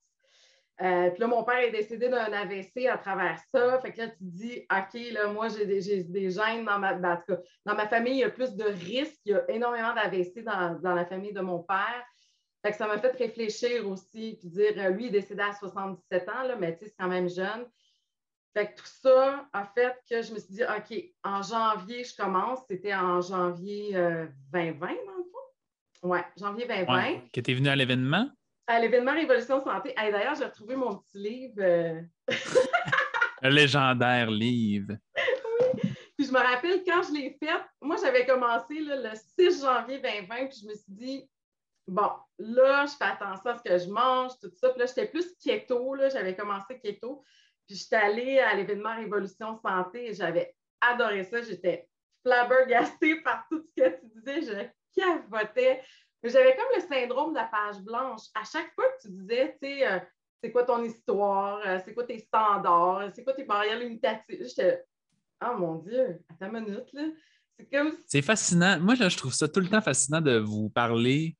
Euh, 0.82 1.12
puis 1.12 1.20
là, 1.22 1.28
mon 1.28 1.44
père 1.44 1.60
est 1.60 1.72
décédé 1.72 2.10
d'un 2.10 2.34
AVC 2.34 2.88
à 2.88 2.98
travers 2.98 3.40
ça. 3.52 3.80
Fait 3.80 3.92
que 3.92 4.02
là, 4.02 4.08
tu 4.08 4.18
te 4.18 4.24
dis, 4.24 4.66
OK, 4.72 5.14
là, 5.14 5.28
moi, 5.28 5.48
j'ai 5.48 5.66
des, 5.66 6.30
gènes 6.32 6.66
dans 6.66 6.80
ma. 6.80 6.96
Ben, 6.96 7.22
dans 7.66 7.76
ma 7.76 7.88
famille, 7.88 8.14
il 8.14 8.20
y 8.20 8.24
a 8.24 8.30
plus 8.30 8.56
de 8.56 8.64
risques. 8.64 9.22
Il 9.26 9.34
y 9.34 9.36
a 9.36 9.50
énormément 9.52 9.94
d'AVC 9.94 10.44
dans, 10.44 10.96
la 10.96 11.06
famille 11.06 11.32
de 11.32 11.42
mon 11.42 11.60
père. 11.60 12.04
Fait 12.64 12.72
que 12.72 12.78
ça 12.78 12.88
m'a 12.88 12.98
fait 12.98 13.16
réfléchir 13.18 13.88
aussi, 13.88 14.38
puis 14.40 14.50
dire, 14.50 14.74
euh, 14.78 14.90
lui, 14.90 15.06
il 15.06 15.08
est 15.08 15.20
décédé 15.22 15.42
à 15.42 15.54
77 15.54 16.30
ans, 16.30 16.44
là, 16.44 16.56
mais 16.56 16.78
tu 16.78 16.80
sais, 16.80 16.92
c'est 16.92 16.96
quand 16.98 17.10
même 17.10 17.30
jeune. 17.30 17.66
Fait 18.56 18.68
que 18.68 18.80
tout 18.80 18.86
ça 18.86 19.48
a 19.52 19.66
fait 19.66 19.98
que 20.10 20.22
je 20.22 20.34
me 20.34 20.40
suis 20.40 20.54
dit, 20.54 20.64
OK, 20.64 21.04
en 21.24 21.42
janvier, 21.42 22.04
je 22.04 22.16
commence. 22.16 22.60
C'était 22.70 22.96
en 22.96 23.20
janvier 23.20 23.92
2020, 23.92 23.98
euh, 23.98 24.74
dans 24.82 25.18
le 25.18 25.24
fond. 25.24 26.04
Oui, 26.04 26.20
janvier 26.38 26.66
2020. 26.68 26.96
Ouais, 26.96 27.24
que 27.34 27.42
tu 27.42 27.52
es 27.52 27.54
venu 27.54 27.68
à 27.68 27.76
l'événement? 27.76 28.30
À 28.68 28.80
l'événement 28.80 29.14
Révolution 29.14 29.64
Santé. 29.64 29.94
D'ailleurs, 29.96 30.36
j'ai 30.36 30.46
retrouvé 30.46 30.76
mon 30.76 30.98
petit 30.98 31.18
livre. 31.18 31.56
Euh, 31.60 32.02
Un 33.42 33.50
légendaire 33.50 34.30
livre. 34.32 34.96
Oui. 35.18 35.82
Puis 36.18 36.28
je 36.28 36.32
me 36.32 36.40
rappelle 36.40 36.84
quand 36.86 37.04
je 37.04 37.12
l'ai 37.12 37.38
fait, 37.38 37.50
moi 37.82 37.98
j'avais 38.02 38.26
commencé 38.26 38.76
le 38.80 39.10
6 39.38 39.62
janvier 39.62 40.00
2020, 40.00 40.48
puis 40.48 40.60
je 40.62 40.68
me 40.68 40.74
suis 40.74 40.94
dit, 40.94 41.30
bon, 41.88 42.10
là, 42.40 42.86
je 42.86 42.94
fais 42.94 43.06
attention 43.06 43.52
à 43.52 43.58
ce 43.58 43.64
que 43.64 43.78
je 43.78 43.90
mange, 43.90 44.32
tout 44.42 44.52
ça. 44.56 44.70
Puis 44.70 44.80
là, 44.80 44.86
j'étais 44.86 45.08
plus 45.08 45.36
keto, 45.38 45.96
j'avais 46.12 46.36
commencé 46.36 46.80
keto. 46.80 47.24
Puis 47.68 47.78
j'étais 47.78 47.96
allée 47.96 48.40
à 48.40 48.56
l'événement 48.56 48.96
Révolution 48.96 49.58
Santé 49.58 50.10
et 50.10 50.14
j'avais 50.14 50.56
adoré 50.82 51.24
ça. 51.24 51.42
J'étais 51.42 51.88
flabbergastée 52.26 53.22
par 53.22 53.46
tout 53.50 53.62
ce 53.62 53.82
que 53.82 53.90
tu 53.90 54.06
disais. 54.16 54.42
Je 54.96 55.02
cavotais 55.02 55.82
j'avais 56.30 56.56
comme 56.56 56.66
le 56.76 56.82
syndrome 56.82 57.32
de 57.32 57.38
la 57.38 57.46
page 57.46 57.82
blanche. 57.82 58.22
À 58.34 58.44
chaque 58.44 58.74
fois 58.74 58.86
que 58.86 59.08
tu 59.08 59.14
disais, 59.14 59.58
tu 59.62 59.68
sais, 59.68 59.88
euh, 59.88 60.00
c'est 60.42 60.52
quoi 60.52 60.64
ton 60.64 60.84
histoire, 60.84 61.62
euh, 61.66 61.80
c'est 61.84 61.94
quoi 61.94 62.04
tes 62.06 62.20
standards, 62.20 63.12
c'est 63.14 63.24
quoi 63.24 63.34
tes 63.34 63.44
barrières 63.44 63.80
limitatives, 63.80 64.46
j'étais, 64.48 64.84
oh 65.46 65.58
mon 65.58 65.76
Dieu, 65.76 66.20
attends 66.30 66.54
une 66.54 66.66
minute, 66.66 66.92
là. 66.94 67.04
C'est 67.58 67.70
comme. 67.70 67.94
C'est 68.08 68.22
fascinant. 68.22 68.80
Moi, 68.80 68.96
je 68.96 69.16
trouve 69.16 69.34
ça 69.34 69.48
tout 69.48 69.60
le 69.60 69.70
temps 69.70 69.82
fascinant 69.82 70.22
de 70.22 70.40
vous 70.40 70.70
parler 70.70 71.38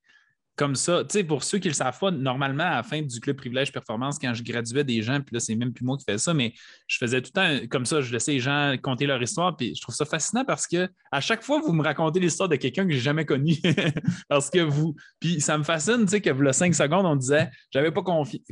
comme 0.56 0.76
ça, 0.76 1.04
tu 1.04 1.18
sais, 1.18 1.24
pour 1.24 1.44
ceux 1.44 1.58
qui 1.58 1.68
le 1.68 1.74
savent 1.74 1.98
pas, 1.98 2.12
normalement, 2.12 2.64
à 2.64 2.76
la 2.76 2.84
fin 2.84 3.02
du 3.02 3.20
club 3.20 3.38
privilège 3.38 3.72
performance, 3.72 4.20
quand 4.20 4.34
je 4.36 4.44
graduais 4.44 4.84
des 4.84 5.02
gens, 5.02 5.20
puis 5.20 5.34
là, 5.34 5.40
c'est 5.40 5.56
même 5.56 5.74
plus 5.74 5.84
moi 5.84 5.98
qui 5.98 6.04
fais 6.06 6.20
ça, 6.20 6.34
mais 6.34 6.54
je 6.88 6.98
faisais 6.98 7.22
tout 7.22 7.32
le 7.36 7.60
temps 7.60 7.68
comme 7.70 7.86
ça, 7.86 8.02
je 8.02 8.12
laissais 8.12 8.34
les 8.34 8.40
gens 8.40 8.76
compter 8.82 9.08
leur 9.08 9.22
histoire, 9.22 9.58
puis 9.58 9.74
je 9.76 9.82
trouve 9.82 9.96
ça 9.96 10.06
fascinant 10.06 10.46
parce 10.46 10.68
que 10.68 10.88
à 11.12 11.22
chaque 11.22 11.42
fois, 11.42 11.60
vous 11.60 11.74
me 11.74 11.84
racontez 11.84 12.20
l'histoire 12.20 12.50
de 12.50 12.56
quelqu'un 12.56 12.86
que 12.86 12.94
j'ai 12.94 13.00
jamais 13.00 13.26
connu. 13.26 13.56
parce 14.30 14.50
que 14.50 14.60
vous. 14.60 14.96
Puis 15.20 15.42
ça 15.42 15.58
me 15.58 15.64
fascine, 15.64 16.02
tu 16.02 16.10
sais, 16.10 16.22
que 16.22 16.30
le 16.30 16.54
cinq 16.54 16.76
secondes, 16.76 17.06
on 17.06 17.16
disait, 17.16 17.50
j'avais 17.72 17.92
pas 17.92 18.04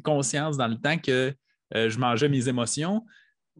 conscience 0.04 0.58
dans 0.58 0.68
le 0.68 0.78
temps 0.78 0.98
que 0.98 1.34
euh, 1.76 1.90
je 1.90 2.00
mangeais 2.00 2.30
mes 2.30 2.50
émotions. 2.50 3.06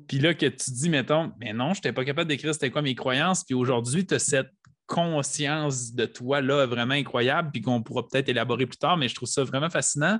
Puis 0.08 0.20
là, 0.20 0.34
que 0.34 0.46
tu 0.48 0.72
dis, 0.72 0.90
mettons, 0.90 1.32
mais 1.40 1.54
non, 1.54 1.74
je 1.74 1.80
n'étais 1.80 1.94
pas 1.94 2.06
capable 2.06 2.30
d'écrire 2.30 2.54
c'était 2.54 2.72
quoi 2.72 2.82
mes 2.82 2.96
croyances. 2.96 3.44
Puis 3.44 3.54
aujourd'hui, 3.54 4.06
tu 4.06 4.16
as 4.16 4.20
cette 4.20 4.52
conscience 4.92 5.94
de 5.94 6.06
toi 6.06 6.42
là 6.42 6.66
vraiment 6.66 6.96
incroyable, 6.96 7.50
puis 7.54 7.62
qu'on 7.62 7.82
pourra 7.82 8.06
peut-être 8.06 8.28
élaborer 8.28 8.66
plus 8.66 8.78
tard, 8.78 8.98
mais 8.98 9.08
je 9.08 9.16
trouve 9.16 9.30
ça 9.30 9.42
vraiment 9.46 9.70
fascinant. 9.70 10.20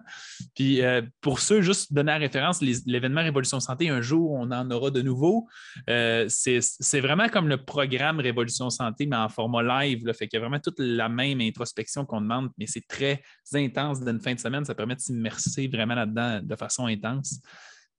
Puis 0.56 0.82
euh, 0.82 1.02
pour 1.20 1.40
ceux, 1.40 1.62
juste 1.62 1.92
donner 1.92 2.14
la 2.14 2.18
référence, 2.18 2.62
l'événement 2.62 3.22
Révolution 3.22 3.60
Santé, 3.60 3.90
un 3.90 4.00
jour, 4.00 4.32
on 4.32 4.50
en 4.52 4.72
aura 4.72 4.90
de 4.90 5.02
nouveau. 5.02 5.50
Euh, 5.90 6.26
c'est 6.30 7.02
vraiment 7.02 7.28
comme 7.28 7.50
le 7.50 7.58
programme 7.66 8.22
Révolution 8.22 8.70
Santé, 8.70 9.08
mais 9.08 9.18
en 9.18 9.28
format 9.28 9.84
live. 9.84 10.06
Là, 10.06 10.14
fait 10.14 10.30
qu'il 10.30 10.40
y 10.40 10.42
a 10.42 10.46
vraiment 10.46 10.62
toute 10.62 10.80
la 10.80 11.10
même 11.10 11.42
introspection 11.42 12.06
qu'on 12.06 12.22
demande, 12.22 12.50
mais 12.58 12.66
c'est 12.66 12.88
très 12.88 13.22
intense 13.54 14.00
d'une 14.00 14.22
fin 14.22 14.34
de 14.34 14.40
semaine. 14.40 14.64
Ça 14.64 14.74
permet 14.74 14.96
de 14.96 15.02
s'immerser 15.02 15.68
vraiment 15.68 15.96
là-dedans 15.96 16.40
de 16.42 16.56
façon 16.56 16.86
intense. 16.86 17.42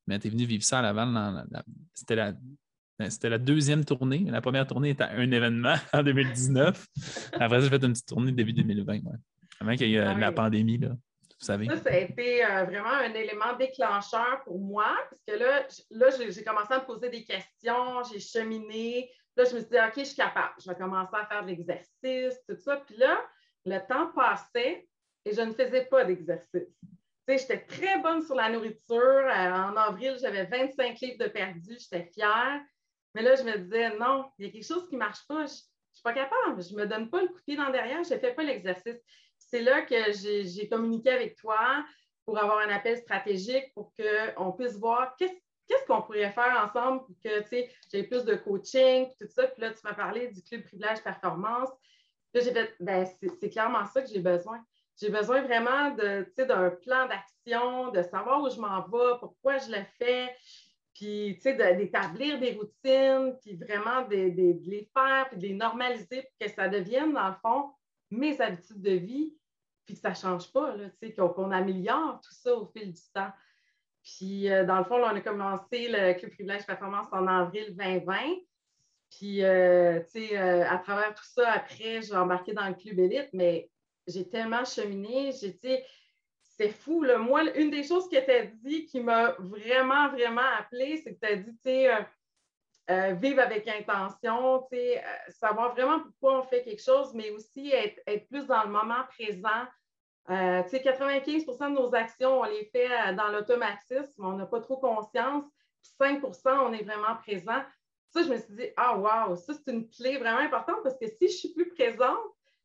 Mais 0.07 0.19
tu 0.19 0.29
es 0.29 0.31
venu 0.31 0.47
vivre 0.47 0.64
ça 0.64 0.79
à 0.79 0.83
Laval. 0.83 1.47
C'était 1.95 2.17
la 2.17 2.33
ben, 2.33 2.41
c'était 3.09 3.29
la 3.29 3.39
deuxième 3.39 3.85
tournée. 3.85 4.27
La 4.29 4.41
première 4.41 4.67
tournée 4.67 4.91
était 4.91 5.05
un 5.05 5.31
événement 5.31 5.75
en 5.93 6.03
2019. 6.03 6.87
Après 7.33 7.49
ça, 7.49 7.61
j'ai 7.61 7.71
fait 7.71 7.85
une 7.85 7.93
petite 7.93 8.09
tournée 8.09 8.33
début 8.33 8.53
2020. 8.53 9.01
Avant 9.61 9.77
qu'il 9.77 9.89
y 9.89 9.97
ait 9.97 10.01
ah 10.01 10.15
la 10.15 10.33
pandémie, 10.33 10.79
là, 10.79 10.89
vous 10.89 11.47
savez. 11.47 11.67
Ça, 11.67 11.77
ça 11.77 11.91
a 11.91 11.97
été 11.99 12.45
euh, 12.45 12.65
vraiment 12.65 12.91
un 12.91 13.13
élément 13.15 13.57
déclencheur 13.59 14.43
pour 14.45 14.61
moi, 14.61 14.95
parce 15.11 15.23
que 15.27 15.43
là, 15.43 15.67
là 15.91 16.11
j'ai 16.31 16.45
commencé 16.45 16.73
à 16.73 16.81
me 16.81 16.85
poser 16.85 17.11
des 17.11 17.25
questions, 17.25 18.03
j'ai 18.13 18.21
cheminé. 18.21 19.11
Là, 19.37 19.45
je 19.45 19.55
me 19.55 19.61
suis 19.61 19.71
dit, 19.71 19.77
OK, 19.77 19.93
je 19.97 20.05
suis 20.05 20.17
capable. 20.17 20.53
Je 20.63 20.71
vais 20.71 20.77
commencer 20.77 21.15
à 21.15 21.27
faire 21.27 21.43
de 21.43 21.49
l'exercice, 21.49 22.39
tout 22.49 22.57
ça. 22.57 22.77
Puis 22.87 22.97
là, 22.97 23.19
le 23.65 23.79
temps 23.89 24.13
passait 24.15 24.87
et 25.25 25.35
je 25.35 25.41
ne 25.41 25.53
faisais 25.53 25.87
pas 25.87 26.05
d'exercice. 26.05 26.69
J'étais 27.29 27.65
très 27.65 27.99
bonne 28.01 28.23
sur 28.23 28.35
la 28.35 28.51
nourriture. 28.51 28.97
Euh, 28.99 29.51
en 29.51 29.77
avril, 29.77 30.17
j'avais 30.21 30.45
25 30.45 31.01
livres 31.01 31.25
de 31.25 31.29
perdu. 31.29 31.77
J'étais 31.79 32.11
fière. 32.13 32.61
Mais 33.14 33.23
là, 33.23 33.35
je 33.35 33.42
me 33.42 33.59
disais, 33.59 33.97
non, 33.99 34.31
il 34.38 34.47
y 34.47 34.49
a 34.49 34.52
quelque 34.52 34.66
chose 34.66 34.88
qui 34.88 34.95
ne 34.95 35.00
marche 35.00 35.26
pas. 35.26 35.47
Je 35.47 35.52
ne 35.52 35.97
suis 35.97 36.02
pas 36.02 36.14
capable. 36.14 36.62
Je 36.62 36.75
ne 36.75 36.81
me 36.81 36.87
donne 36.87 37.11
pas 37.11 37.23
le 37.23 37.28
coup 37.28 37.40
de 37.47 37.57
dans 37.57 37.71
derrière. 37.71 38.02
Je 38.04 38.14
ne 38.14 38.19
fais 38.19 38.33
pas 38.35 38.42
l'exercice. 38.42 38.97
C'est 39.38 39.61
là 39.61 39.83
que 39.83 40.12
j'ai 40.12 40.69
communiqué 40.69 41.11
avec 41.11 41.37
toi 41.37 41.85
pour 42.25 42.38
avoir 42.38 42.59
un 42.59 42.71
appel 42.71 42.97
stratégique 42.97 43.73
pour 43.75 43.92
qu'on 43.95 44.52
puisse 44.52 44.78
voir 44.78 45.14
qu'est-ce 45.16 45.85
qu'on 45.87 46.02
pourrait 46.02 46.33
faire 46.33 46.69
ensemble 46.69 47.04
pour 47.04 47.16
que 47.23 47.45
j'ai 47.92 48.02
plus 48.04 48.25
de 48.25 48.35
coaching, 48.37 49.09
tout 49.21 49.26
ça. 49.28 49.49
Puis 49.49 49.61
là, 49.61 49.71
tu 49.73 49.81
m'as 49.85 49.95
parlé 49.95 50.28
du 50.28 50.42
club 50.42 50.62
privilège 50.64 51.02
performance. 51.02 51.69
Là, 52.33 52.40
j'ai 52.40 52.52
fait, 52.52 52.75
ben, 52.81 53.07
c'est 53.40 53.50
clairement 53.50 53.85
ça 53.87 54.00
que 54.00 54.09
j'ai 54.09 54.21
besoin. 54.21 54.64
J'ai 54.99 55.11
besoin 55.11 55.42
vraiment 55.42 55.90
d'un 55.90 56.71
plan 56.71 57.09
d'action, 57.09 57.90
de 57.90 58.02
savoir 58.02 58.42
où 58.42 58.50
je 58.50 58.61
m'en 58.61 58.81
vais, 58.88 59.19
pourquoi 59.19 59.59
je 59.59 59.71
le 59.71 59.83
fais 59.99 60.35
puis, 60.95 61.37
tu 61.37 61.43
sais, 61.43 61.75
d'établir 61.77 62.39
des 62.39 62.53
routines, 62.53 63.37
puis 63.41 63.57
vraiment 63.57 64.07
de, 64.09 64.17
les 64.17 64.91
faire, 64.95 65.29
puis 65.31 65.39
de 65.39 65.47
les 65.47 65.55
normaliser 65.55 66.23
pour 66.23 66.47
que 66.47 66.51
ça 66.51 66.69
devienne, 66.69 67.15
dans 67.15 67.29
le 67.29 67.35
fond, 67.43 67.71
mes 68.11 68.41
habitudes 68.41 68.83
de 68.83 68.93
vie, 68.93 69.35
puis 69.87 69.95
que 69.95 70.01
ça 70.01 70.11
ne 70.11 70.15
change 70.15 70.53
pas, 70.53 70.75
tu 71.01 71.09
sais, 71.09 71.15
qu'on 71.15 71.51
améliore 71.51 72.21
tout 72.21 72.35
ça 72.35 72.55
au 72.55 72.67
fil 72.67 72.93
du 72.93 73.01
temps. 73.15 73.33
Puis, 74.05 74.51
euh, 74.51 74.65
dans 74.65 74.79
le 74.79 74.85
fond, 74.85 74.97
on 74.97 75.05
a 75.05 75.21
commencé 75.21 75.89
le 75.89 76.15
Club 76.15 76.33
Privilège 76.33 76.67
Performance 76.67 77.07
en 77.13 77.27
avril 77.27 77.75
2020. 77.77 78.17
Puis, 79.11 79.45
euh, 79.45 80.01
tu 80.01 80.27
sais, 80.27 80.39
euh, 80.39 80.69
à 80.69 80.79
travers 80.79 81.15
tout 81.15 81.25
ça, 81.25 81.53
après, 81.53 82.03
j'ai 82.03 82.15
embarqué 82.15 82.53
dans 82.53 82.67
le 82.67 82.75
Club 82.75 82.99
Élite, 82.99 83.29
mais 83.33 83.71
j'ai 84.07 84.29
tellement 84.29 84.65
cheminé, 84.65 85.33
j'ai, 85.33 85.85
c'est 86.62 86.71
fou. 86.71 87.02
Là. 87.02 87.19
Moi, 87.19 87.42
une 87.57 87.71
des 87.71 87.83
choses 87.83 88.09
que 88.09 88.25
tu 88.25 88.31
as 88.31 88.47
dit 88.47 88.87
qui 88.87 89.00
m'a 89.00 89.35
vraiment, 89.38 90.09
vraiment 90.11 90.49
appelé, 90.59 90.99
c'est 90.99 91.14
que 91.14 91.26
tu 91.26 91.33
as 91.33 91.37
dit, 91.37 91.52
tu 91.52 91.59
sais, 91.64 91.92
euh, 91.92 92.00
euh, 92.90 93.12
vivre 93.14 93.40
avec 93.40 93.66
intention, 93.69 94.66
euh, 94.73 94.97
savoir 95.28 95.73
vraiment 95.73 96.00
pourquoi 96.00 96.40
on 96.40 96.42
fait 96.42 96.62
quelque 96.62 96.83
chose, 96.83 97.14
mais 97.14 97.31
aussi 97.31 97.73
être, 97.73 98.28
plus 98.28 98.47
dans 98.47 98.62
le 98.62 98.71
moment 98.71 99.04
présent. 99.19 99.66
95% 100.28 101.71
de 101.71 101.75
nos 101.75 101.92
actions, 101.97 102.40
on 102.40 102.45
les 102.45 102.64
fait 102.66 102.88
dans 103.14 103.28
l'automatisme, 103.28 104.25
on 104.25 104.35
n'a 104.35 104.47
pas 104.47 104.61
trop 104.61 104.76
conscience, 104.76 105.45
puis 105.83 105.92
5% 105.99 106.61
on 106.61 106.73
est 106.73 106.85
vraiment 106.85 107.16
présent. 107.16 107.61
Ça, 108.11 108.23
je 108.23 108.28
me 108.28 108.37
suis 108.37 108.54
dit, 108.54 108.69
ah, 108.76 108.97
wow, 108.97 109.35
ça, 109.35 109.52
c'est 109.52 109.73
une 109.73 109.88
clé 109.88 110.19
vraiment 110.19 110.38
importante 110.38 110.76
parce 110.85 110.97
que 110.97 111.09
si 111.09 111.26
je 111.26 111.37
suis 111.37 111.52
plus 111.52 111.69
présente, 111.71 112.21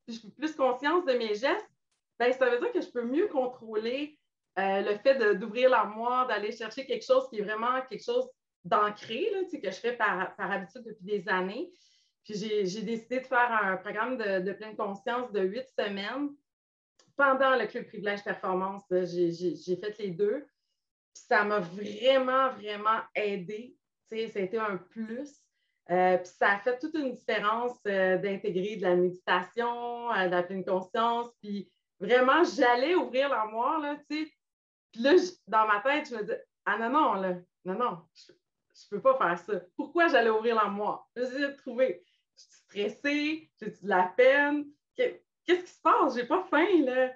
je 0.08 0.14
suis 0.14 0.30
plus 0.30 0.56
consciente 0.56 1.08
de 1.08 1.14
mes 1.14 1.34
gestes, 1.34 1.72
ben, 2.20 2.34
ça 2.34 2.50
veut 2.50 2.60
dire 2.60 2.72
que 2.72 2.82
je 2.82 2.90
peux 2.90 3.04
mieux 3.04 3.28
contrôler 3.28 4.18
euh, 4.58 4.82
le 4.82 4.98
fait 4.98 5.36
d'ouvrir 5.36 5.70
l'armoire, 5.70 6.28
d'aller 6.28 6.52
chercher 6.52 6.86
quelque 6.86 7.06
chose 7.06 7.30
qui 7.30 7.40
est 7.40 7.44
vraiment 7.44 7.82
quelque 7.88 8.04
chose 8.04 8.28
d'ancré, 8.64 9.30
que 9.52 9.72
je 9.72 9.78
fais 9.78 9.94
par, 9.94 10.34
habitude 10.40 10.84
depuis 10.84 11.06
des 11.06 11.30
années. 11.30 11.72
Puis 12.24 12.36
j'ai 12.36 12.82
décidé 12.82 13.20
de 13.20 13.26
faire 13.26 13.52
un 13.52 13.78
programme 13.78 14.18
de, 14.18 14.52
pleine 14.54 14.76
conscience 14.76 15.32
de 15.32 15.42
huit 15.42 15.68
semaines. 15.78 16.30
Pendant 17.16 17.56
le 17.56 17.66
Club 17.68 17.86
Privilège 17.88 18.24
Performance, 18.24 18.84
j'ai 18.92 19.76
fait 19.76 19.98
les 20.00 20.12
deux. 20.12 20.46
Puis 21.14 21.24
ça 21.28 21.44
m'a 21.44 21.60
vraiment, 21.60 22.50
vraiment 22.50 23.00
aidé. 23.16 23.78
ça 24.10 24.16
a 24.16 24.40
été 24.42 24.58
un 24.58 24.78
plus. 24.78 25.42
Euh, 25.90 26.18
puis 26.18 26.32
ça 26.38 26.56
a 26.56 26.60
fait 26.60 26.78
toute 26.80 26.96
une 26.96 27.14
différence 27.14 27.78
euh, 27.88 28.18
d'intégrer 28.18 28.76
de 28.76 28.82
la 28.82 28.96
méditation, 28.96 30.10
de 30.10 30.30
la 30.30 30.44
pleine 30.44 30.66
conscience. 30.66 31.32
Puis 31.42 31.72
vraiment, 32.00 32.44
j'allais 32.44 32.96
ouvrir 32.96 33.30
l'armoire, 33.30 33.80
là, 33.80 33.98
tu 34.10 34.26
sais, 34.26 34.32
puis 34.92 35.02
là, 35.02 35.14
dans 35.48 35.68
ma 35.68 35.82
tête, 35.82 36.10
je 36.10 36.16
me 36.16 36.24
dis 36.24 36.34
Ah 36.66 36.78
non, 36.78 36.90
non, 36.90 37.14
là, 37.16 37.36
non, 37.66 37.76
non, 37.76 38.02
je 38.16 38.32
ne 38.32 38.90
peux 38.90 39.02
pas 39.02 39.18
faire 39.18 39.40
ça. 39.40 39.62
Pourquoi 39.76 40.08
j'allais 40.08 40.30
ouvrir 40.30 40.56
l'armoire? 40.56 41.08
J'essayais 41.16 41.50
de 41.50 41.58
trouver. 41.58 42.04
Je 42.36 42.42
suis 42.42 42.52
stressée, 42.64 43.52
j'ai 43.60 43.70
de 43.70 43.78
la 43.84 44.14
peine. 44.16 44.66
Qu'est-ce 44.96 45.64
qui 45.64 45.72
se 45.72 45.82
passe? 45.82 46.16
J'ai 46.16 46.26
pas 46.26 46.44
faim, 46.50 46.84
là. 46.84 47.14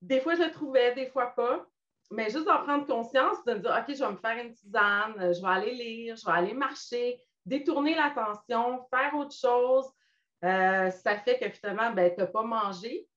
Des 0.00 0.20
fois, 0.20 0.34
je 0.34 0.42
le 0.42 0.50
trouvais, 0.50 0.94
des 0.94 1.06
fois 1.06 1.28
pas. 1.28 1.66
Mais 2.10 2.30
juste 2.30 2.44
d'en 2.44 2.62
prendre 2.62 2.86
conscience, 2.86 3.42
de 3.44 3.54
me 3.54 3.60
dire 3.60 3.76
OK, 3.78 3.94
je 3.94 4.04
vais 4.04 4.10
me 4.10 4.16
faire 4.16 4.44
une 4.44 4.54
tisane, 4.54 5.14
je 5.34 5.40
vais 5.40 5.48
aller 5.48 5.74
lire, 5.74 6.16
je 6.16 6.24
vais 6.24 6.32
aller 6.32 6.52
marcher, 6.52 7.20
détourner 7.46 7.94
l'attention, 7.94 8.86
faire 8.90 9.14
autre 9.14 9.34
chose. 9.34 9.86
Euh, 10.44 10.90
ça 10.90 11.18
fait 11.18 11.38
que 11.38 11.48
finalement, 11.48 11.90
ben, 11.92 12.12
tu 12.14 12.20
n'as 12.20 12.26
pas 12.26 12.42
mangé. 12.42 13.08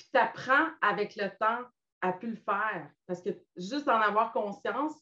Puis 0.00 0.08
tu 0.14 0.18
apprends 0.18 0.66
avec 0.80 1.14
le 1.16 1.28
temps 1.38 1.68
a 2.00 2.14
pu 2.14 2.30
le 2.30 2.36
faire. 2.36 2.88
Parce 3.06 3.20
que 3.20 3.28
juste 3.54 3.84
d'en 3.84 4.00
avoir 4.00 4.32
conscience, 4.32 4.94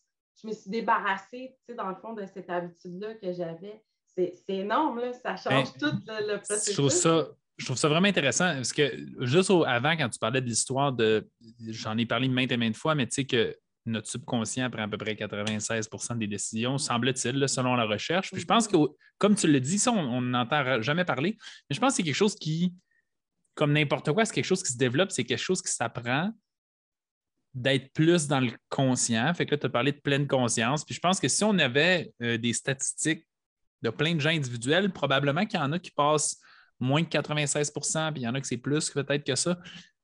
je 0.43 0.49
me 0.49 0.53
suis 0.53 0.71
débarrassée, 0.71 1.55
tu 1.57 1.67
sais, 1.69 1.75
dans 1.77 1.89
le 1.89 1.95
fond, 1.95 2.15
de 2.15 2.27
cette 2.27 2.51
habitude-là 2.51 3.15
que 3.15 3.33
j'avais. 3.33 3.81
C'est 4.17 4.35
énorme, 4.49 4.99
là. 4.99 5.13
ça 5.13 5.37
change 5.37 5.73
ben, 5.75 5.79
tout 5.79 5.97
le, 6.09 6.39
processus. 6.39 6.73
Je 6.73 6.77
trouve, 6.77 6.91
ça, 6.91 7.29
je 7.57 7.65
trouve 7.65 7.77
ça 7.77 7.89
vraiment 7.89 8.09
intéressant 8.09 8.53
parce 8.53 8.73
que 8.73 9.07
juste 9.21 9.53
avant, 9.65 9.97
quand 9.97 10.09
tu 10.09 10.19
parlais 10.19 10.41
de 10.41 10.47
l'histoire 10.47 10.93
de. 10.93 11.29
J'en 11.69 11.97
ai 11.97 12.05
parlé 12.05 12.27
maintes 12.27 12.51
et 12.51 12.57
maintes 12.57 12.77
fois, 12.77 12.97
mais 12.97 13.07
tu 13.07 13.15
sais 13.15 13.25
que 13.25 13.57
notre 13.87 14.09
subconscient 14.09 14.69
prend 14.71 14.83
à 14.83 14.89
peu 14.89 14.99
près 14.99 15.15
96% 15.15 16.19
des 16.19 16.27
décisions, 16.27 16.79
semble-t-il, 16.79 17.49
selon 17.49 17.77
la 17.77 17.85
recherche. 17.85 18.33
Puis 18.33 18.41
je 18.41 18.47
pense 18.47 18.67
que, 18.67 18.77
comme 19.19 19.37
tu 19.37 19.47
le 19.47 19.61
dis, 19.61 19.79
ça, 19.79 19.93
on 19.93 20.21
n'entend 20.21 20.83
jamais 20.83 21.05
parler, 21.05 21.39
mais 21.71 21.77
je 21.77 21.81
pense 21.81 21.93
que 21.93 21.99
c'est 21.99 22.03
quelque 22.03 22.17
chose 22.17 22.35
qui, 22.35 22.75
comme 23.59 23.73
n'importe 23.73 24.13
quoi, 24.13 24.25
c'est 24.25 24.33
quelque 24.33 24.45
chose 24.45 24.63
qui 24.63 24.71
se 24.71 24.79
développe, 24.79 25.11
c'est 25.11 25.25
quelque 25.25 25.43
chose 25.43 25.61
qui 25.61 25.73
s'apprend 25.73 26.31
d'être 27.53 27.93
plus 27.93 28.29
dans 28.29 28.39
le 28.39 28.53
conscient. 28.69 29.35
Fait 29.35 29.47
que 29.47 29.51
là, 29.51 29.59
tu 29.59 29.67
as 29.67 29.69
parlé 29.69 29.91
de 29.91 29.99
pleine 29.99 30.29
conscience. 30.29 30.85
Puis 30.85 30.95
je 30.95 31.01
pense 31.01 31.19
que 31.19 31.27
si 31.27 31.43
on 31.43 31.59
avait 31.59 32.13
euh, 32.23 32.39
des 32.39 32.53
statistiques 32.53 33.27
de 33.83 33.91
plein 33.91 34.15
de 34.15 34.21
gens 34.21 34.31
individuels, 34.31 34.93
probablement 34.93 35.45
qu'il 35.45 35.59
y 35.59 35.63
en 35.63 35.73
a 35.73 35.81
qui 35.81 35.91
passent 35.91 36.41
moins 36.79 37.03
de 37.03 37.09
96% 37.09 38.13
puis 38.13 38.23
il 38.23 38.25
y 38.27 38.29
en 38.29 38.35
a 38.37 38.41
qui 38.41 38.47
c'est 38.47 38.59
plus 38.59 38.91
peut-être 38.91 39.25
que 39.25 39.35
ça, 39.35 39.59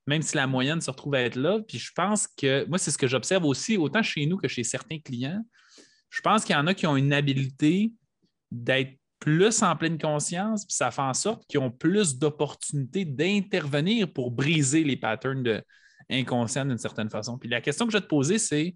même 0.08 0.22
si 0.22 0.34
la 0.34 0.48
moyenne 0.48 0.80
se 0.80 0.90
retrouve 0.90 1.14
à 1.14 1.20
être 1.20 1.36
là. 1.36 1.60
Puis 1.60 1.78
je 1.78 1.92
pense 1.94 2.26
que 2.26 2.64
moi, 2.64 2.78
c'est 2.78 2.90
ce 2.90 2.98
que 2.98 3.06
j'observe 3.06 3.44
aussi, 3.44 3.76
autant 3.76 4.02
chez 4.02 4.26
nous 4.26 4.36
que 4.36 4.48
chez 4.48 4.64
certains 4.64 4.98
clients. 4.98 5.44
Je 6.10 6.20
pense 6.22 6.44
qu'il 6.44 6.56
y 6.56 6.58
en 6.58 6.66
a 6.66 6.74
qui 6.74 6.88
ont 6.88 6.96
une 6.96 7.12
habilité 7.12 7.92
d'être 8.50 8.98
plus 9.18 9.62
en 9.62 9.74
pleine 9.76 9.98
conscience, 9.98 10.66
puis 10.66 10.74
ça 10.74 10.90
fait 10.90 11.02
en 11.02 11.14
sorte 11.14 11.46
qu'ils 11.46 11.60
ont 11.60 11.70
plus 11.70 12.18
d'opportunités 12.18 13.04
d'intervenir 13.04 14.12
pour 14.12 14.30
briser 14.30 14.84
les 14.84 14.96
patterns 14.96 15.42
de, 15.42 15.62
d'une 16.08 16.78
certaine 16.78 17.10
façon. 17.10 17.38
Puis 17.38 17.48
la 17.48 17.60
question 17.60 17.86
que 17.86 17.92
je 17.92 17.98
vais 17.98 18.02
te 18.02 18.08
poser, 18.08 18.38
c'est 18.38 18.74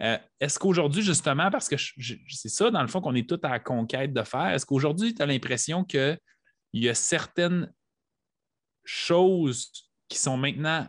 euh, 0.00 0.16
est-ce 0.40 0.58
qu'aujourd'hui, 0.58 1.02
justement, 1.02 1.50
parce 1.50 1.68
que 1.68 1.76
c'est 1.76 2.48
ça, 2.48 2.70
dans 2.70 2.80
le 2.80 2.88
fond, 2.88 3.00
qu'on 3.00 3.14
est 3.14 3.28
tous 3.28 3.38
à 3.42 3.50
la 3.50 3.60
conquête 3.60 4.12
de 4.14 4.22
faire, 4.22 4.48
est-ce 4.48 4.64
qu'aujourd'hui, 4.64 5.14
tu 5.14 5.20
as 5.20 5.26
l'impression 5.26 5.84
qu'il 5.84 6.18
y 6.72 6.88
a 6.88 6.94
certaines 6.94 7.70
choses 8.84 9.70
qui 10.08 10.18
sont 10.18 10.38
maintenant 10.38 10.88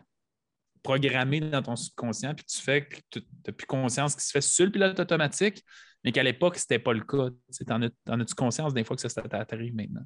programmées 0.82 1.42
dans 1.42 1.62
ton 1.62 1.76
subconscient, 1.76 2.34
puis 2.34 2.46
tu 2.46 2.60
fais 2.60 2.88
tu 3.12 3.22
n'as 3.46 3.54
plus 3.54 3.68
conscience 3.68 4.16
qui 4.16 4.26
se 4.26 4.32
fait 4.32 4.42
sur 4.42 4.66
le 4.66 4.72
pilote 4.72 5.00
automatique, 5.00 5.64
mais 6.04 6.12
qu'à 6.12 6.24
l'époque, 6.24 6.58
ce 6.58 6.64
n'était 6.64 6.80
pas 6.80 6.94
le 6.94 7.02
cas. 7.02 7.30
En 7.70 8.20
as-tu 8.20 8.36
conscience 8.36 8.74
des 8.74 8.84
fois 8.84 8.96
que 8.96 9.02
ça, 9.02 9.10
ça 9.10 9.22
t'arrive 9.22 9.76
maintenant? 9.76 10.04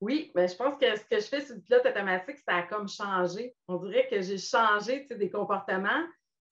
Oui, 0.00 0.32
mais 0.34 0.48
je 0.48 0.56
pense 0.56 0.76
que 0.78 0.96
ce 0.96 1.04
que 1.04 1.20
je 1.20 1.26
fais 1.26 1.40
sur 1.42 1.54
le 1.54 1.60
pilote 1.60 1.86
automatique, 1.86 2.38
ça 2.38 2.56
a 2.56 2.62
comme 2.62 2.88
changé. 2.88 3.54
On 3.68 3.76
dirait 3.76 4.08
que 4.08 4.20
j'ai 4.20 4.38
changé 4.38 5.06
des 5.08 5.30
comportements. 5.30 6.04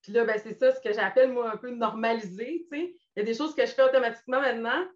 Puis 0.02 0.12
là, 0.12 0.24
ben, 0.24 0.38
c'est 0.38 0.54
ça 0.54 0.72
ce 0.72 0.80
que 0.80 0.92
j'appelle, 0.92 1.32
moi, 1.32 1.52
un 1.52 1.56
peu 1.56 1.70
normalisé. 1.70 2.66
Il 2.70 2.94
y 3.16 3.20
a 3.20 3.24
des 3.24 3.34
choses 3.34 3.54
que 3.54 3.66
je 3.66 3.72
fais 3.72 3.82
automatiquement 3.82 4.40
maintenant, 4.40 4.86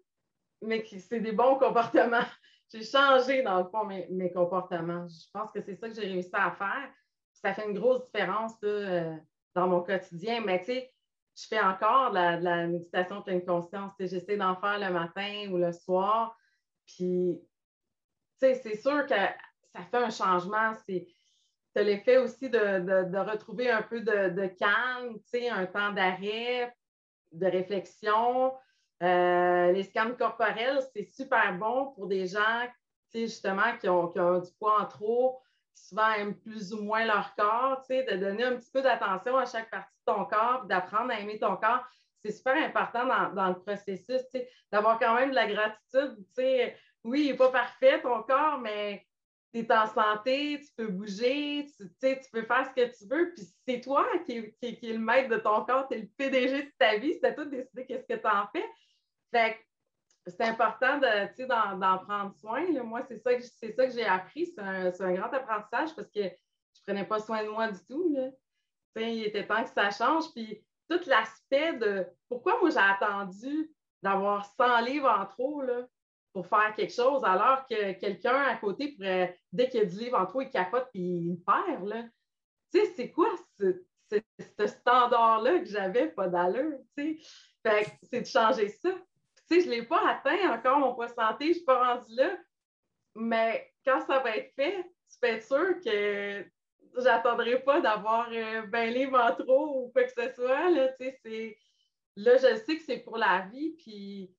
mais 0.61 0.85
c'est 0.85 1.19
des 1.19 1.33
bons 1.33 1.57
comportements. 1.57 2.23
J'ai 2.73 2.83
changé, 2.83 3.43
dans 3.43 3.61
le 3.61 3.69
fond, 3.69 3.85
mes, 3.85 4.31
comportements. 4.31 5.05
Je 5.07 5.29
pense 5.33 5.51
que 5.51 5.61
c'est 5.61 5.75
ça 5.75 5.87
que 5.87 5.93
j'ai 5.93 6.07
réussi 6.07 6.31
à 6.33 6.51
faire. 6.51 6.89
ça 7.31 7.53
fait 7.53 7.67
une 7.67 7.77
grosse 7.77 8.05
différence 8.05 8.53
euh, 8.63 9.15
dans 9.53 9.67
mon 9.67 9.81
quotidien. 9.81 10.41
Mais 10.43 10.59
tu 10.59 10.65
sais, 10.65 10.94
je 11.35 11.47
fais 11.47 11.59
encore 11.59 12.11
de 12.11 12.15
la, 12.15 12.37
de 12.37 12.43
la 12.43 12.67
méditation 12.67 13.21
pleine 13.21 13.43
conscience. 13.43 13.91
J'essaie 13.99 14.37
d'en 14.37 14.55
faire 14.55 14.79
le 14.79 14.91
matin 14.91 15.49
ou 15.51 15.57
le 15.57 15.71
soir. 15.71 16.37
Puis 16.85 17.39
c'est 18.37 18.75
sûr 18.75 19.05
que 19.05 19.15
ça 19.73 19.81
fait 19.91 19.97
un 19.97 20.09
changement. 20.09 20.73
C'est 20.85 21.07
l'effet 21.75 22.17
aussi 22.17 22.49
de, 22.49 23.19
retrouver 23.31 23.69
un 23.69 23.81
peu 23.81 24.01
de, 24.01 24.47
calme, 24.47 25.19
un 25.51 25.65
temps 25.65 25.91
d'arrêt, 25.91 26.73
de 27.31 27.45
réflexion. 27.47 28.53
Euh, 29.03 29.71
les 29.73 29.83
scans 29.83 30.15
corporels, 30.17 30.81
c'est 30.93 31.03
super 31.03 31.57
bon 31.57 31.91
pour 31.95 32.07
des 32.07 32.27
gens 32.27 32.67
justement 33.13 33.77
qui 33.79 33.87
ont, 33.87 34.07
du 34.07 34.51
poids 34.59 34.81
en 34.81 34.85
trop, 34.85 35.39
qui 35.39 35.44
souvent 35.75 36.11
aiment 36.13 36.35
plus 36.35 36.73
ou 36.73 36.81
moins 36.81 37.05
leur 37.05 37.35
corps, 37.35 37.83
de 37.89 38.15
donner 38.17 38.43
un 38.43 38.55
petit 38.55 38.71
peu 38.71 38.81
d'attention 38.81 39.37
à 39.37 39.45
chaque 39.45 39.69
partie 39.69 39.93
de 40.07 40.13
ton 40.13 40.25
corps, 40.25 40.65
d'apprendre 40.65 41.11
à 41.11 41.19
aimer 41.19 41.39
ton 41.39 41.55
corps. 41.57 41.85
C'est 42.23 42.31
super 42.31 42.55
important 42.55 43.05
dans, 43.05 43.33
dans 43.33 43.49
le 43.49 43.59
processus, 43.59 44.21
d'avoir 44.71 44.97
quand 44.97 45.13
même 45.13 45.29
de 45.29 45.35
la 45.35 45.47
gratitude 45.47 46.17
oui, 47.05 47.25
il 47.25 47.27
n'est 47.27 47.37
pas 47.37 47.51
parfait 47.51 48.01
ton 48.01 48.23
corps, 48.23 48.57
mais 48.57 49.05
tu 49.53 49.59
es 49.59 49.71
en 49.71 49.85
santé, 49.85 50.59
tu 50.59 50.69
peux 50.75 50.87
bouger, 50.87 51.67
tu, 51.77 51.87
tu 52.01 52.29
peux 52.31 52.41
faire 52.41 52.65
ce 52.65 52.81
que 52.81 52.97
tu 52.97 53.07
veux, 53.07 53.31
puis 53.31 53.45
c'est 53.67 53.79
toi 53.79 54.07
qui, 54.25 54.51
qui, 54.59 54.75
qui, 54.75 54.91
le 54.91 54.97
maître 54.97 55.29
de 55.29 55.37
ton 55.37 55.63
corps, 55.65 55.87
tu 55.87 55.97
es 55.97 56.01
le 56.01 56.07
PDG 56.17 56.63
de 56.63 56.71
ta 56.79 56.97
vie, 56.97 57.13
c'est 57.13 57.27
à 57.27 57.31
toi 57.31 57.45
de 57.45 57.51
décider 57.51 57.85
qu'est-ce 57.85 58.07
que 58.07 58.19
tu 58.19 58.27
en 58.27 58.47
fais. 58.51 58.65
Fait 59.31 59.59
c'est 60.27 60.43
important 60.43 60.99
d'en 60.99 61.97
prendre 61.99 62.33
soin. 62.35 62.65
Moi, 62.83 63.03
c'est 63.07 63.19
ça 63.19 63.35
que, 63.35 63.91
j'ai 63.91 64.05
appris. 64.05 64.47
C'est 64.47 64.61
un, 64.61 64.91
un, 64.99 65.13
grand 65.13 65.31
apprentissage 65.31 65.95
parce 65.95 66.09
que 66.09 66.21
je 66.23 66.27
ne 66.27 66.83
prenais 66.85 67.05
pas 67.05 67.19
soin 67.19 67.43
de 67.43 67.49
moi 67.49 67.69
du 67.71 67.79
tout. 67.85 68.13
Là. 68.13 68.29
Il 69.01 69.23
était 69.23 69.45
temps 69.45 69.63
que 69.63 69.69
ça 69.69 69.91
change. 69.91 70.31
Puis 70.33 70.63
tout 70.89 70.99
l'aspect 71.07 71.73
de 71.73 72.05
pourquoi 72.29 72.59
moi 72.59 72.69
j'ai 72.69 72.77
attendu 72.77 73.71
d'avoir 74.01 74.45
100 74.45 74.81
livres 74.81 75.09
en 75.09 75.25
trop, 75.25 75.61
là, 75.61 75.87
pour 76.33 76.47
faire 76.47 76.73
quelque 76.75 76.93
chose, 76.93 77.23
alors 77.23 77.65
que 77.65 77.93
quelqu'un 77.93 78.35
à 78.35 78.55
côté 78.57 78.91
pourrait, 78.93 79.39
dès 79.51 79.69
qu'il 79.69 79.79
y 79.79 79.83
a 79.83 79.85
du 79.85 79.97
livre 79.97 80.19
en 80.19 80.25
trop, 80.25 80.41
il 80.41 80.49
capote 80.49 80.89
et 80.93 80.99
il 80.99 81.37
perd. 81.43 81.87
Là. 81.87 82.03
C'est 82.71 83.11
quoi 83.11 83.29
ce, 83.57 83.83
ce, 84.11 84.67
standard-là 84.67 85.59
que 85.59 85.65
j'avais 85.65 86.09
pas 86.09 86.27
d'allure? 86.27 86.77
C'est 86.95 88.21
de 88.21 88.25
changer 88.25 88.69
ça. 88.69 88.89
Sais, 89.47 89.61
je 89.61 89.67
ne 89.67 89.71
l'ai 89.71 89.83
pas 89.83 90.01
atteint 90.07 90.51
encore, 90.51 90.79
mon 90.79 90.95
poids 90.95 91.07
santé, 91.07 91.45
je 91.45 91.49
ne 91.49 91.53
suis 91.55 91.65
pas 91.65 91.93
rendue 91.93 92.15
là. 92.15 92.37
Mais 93.15 93.71
quand 93.85 94.01
ça 94.01 94.19
va 94.19 94.35
être 94.37 94.53
fait, 94.55 94.83
tu 95.11 95.19
peux 95.21 95.27
être 95.27 95.43
sûr 95.43 95.79
que 95.83 96.45
j'attendrai 96.97 97.59
pas 97.59 97.79
d'avoir 97.81 98.29
20 98.29 98.35
euh, 98.35 98.85
livres 98.87 99.19
en 99.19 99.35
trop 99.35 99.83
ou 99.83 99.91
quoi 99.91 100.03
que 100.03 100.11
ce 100.11 100.33
soit. 100.33 100.69
Là, 100.69 100.89
là 102.15 102.37
je 102.37 102.55
sais 102.65 102.77
que 102.77 102.83
c'est 102.83 102.99
pour 102.99 103.17
la 103.17 103.41
vie, 103.51 103.75
puis 103.77 104.35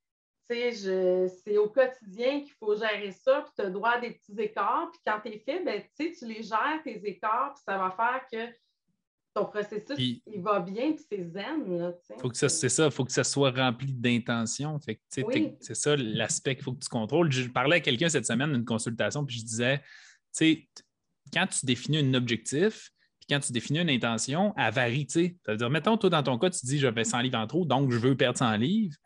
c'est 0.49 1.57
au 1.57 1.69
quotidien 1.69 2.41
qu'il 2.41 2.53
faut 2.53 2.77
gérer 2.77 3.13
ça, 3.13 3.43
puis 3.43 3.53
tu 3.57 3.63
as 3.63 3.71
droit 3.71 3.91
à 3.91 4.01
des 4.01 4.11
petits 4.11 4.41
écarts. 4.41 4.91
Puis 4.93 5.01
quand 5.07 5.21
tu 5.21 5.29
es 5.29 5.39
fait, 5.39 5.61
ben, 5.61 5.83
tu 5.97 6.27
les 6.27 6.43
gères, 6.43 6.81
tes 6.85 7.01
écarts, 7.07 7.55
puis 7.55 7.63
ça 7.65 7.79
va 7.79 7.91
faire 7.91 8.27
que 8.31 8.53
ton 9.37 9.45
processus, 9.45 9.99
il 9.99 10.41
va 10.41 10.61
bien, 10.61 10.93
puis 10.93 11.05
c'est 11.09 11.23
zen. 11.31 11.93
faut 12.19 12.31
que 12.31 12.37
ça, 12.37 12.49
c'est 12.49 12.71
ça, 12.71 12.87
il 12.87 12.91
faut 12.91 13.05
que 13.05 13.13
ça 13.13 13.23
soit 13.23 13.51
rempli 13.51 13.93
d'intention. 13.93 14.79
C'est 14.81 15.75
ça 15.75 15.95
l'aspect 15.97 16.55
qu'il 16.55 16.65
faut 16.65 16.73
que 16.73 16.83
tu 16.83 16.89
contrôles. 16.89 17.31
Je 17.31 17.49
parlais 17.49 17.77
à 17.77 17.81
quelqu'un 17.81 18.09
cette 18.09 18.27
semaine 18.27 18.53
d'une 18.53 18.65
consultation, 18.65 19.27
puis 19.27 19.37
je 19.39 19.45
disais, 19.45 19.83
quand 21.33 21.47
tu 21.47 21.67
définis 21.67 21.99
un 21.99 22.15
objectif, 22.15 22.91
puis 23.21 23.27
quand 23.29 23.41
tu 23.41 23.53
définis 23.53 23.81
une 23.81 23.91
intention, 23.91 24.55
elle 24.57 24.73
varie. 24.73 25.07
C'est-à-dire, 25.09 25.69
mettons, 25.69 25.99
toi, 25.99 26.09
dans 26.09 26.23
ton 26.23 26.39
cas, 26.39 26.49
tu 26.49 26.65
dis, 26.65 26.79
je 26.79 26.87
vais 26.87 27.05
100 27.05 27.21
livres 27.21 27.39
en 27.39 27.47
trop, 27.47 27.67
donc 27.67 27.93
je 27.93 27.99
veux 27.99 28.17
perdre 28.17 28.39
100 28.39 28.57
livres. 28.57 28.97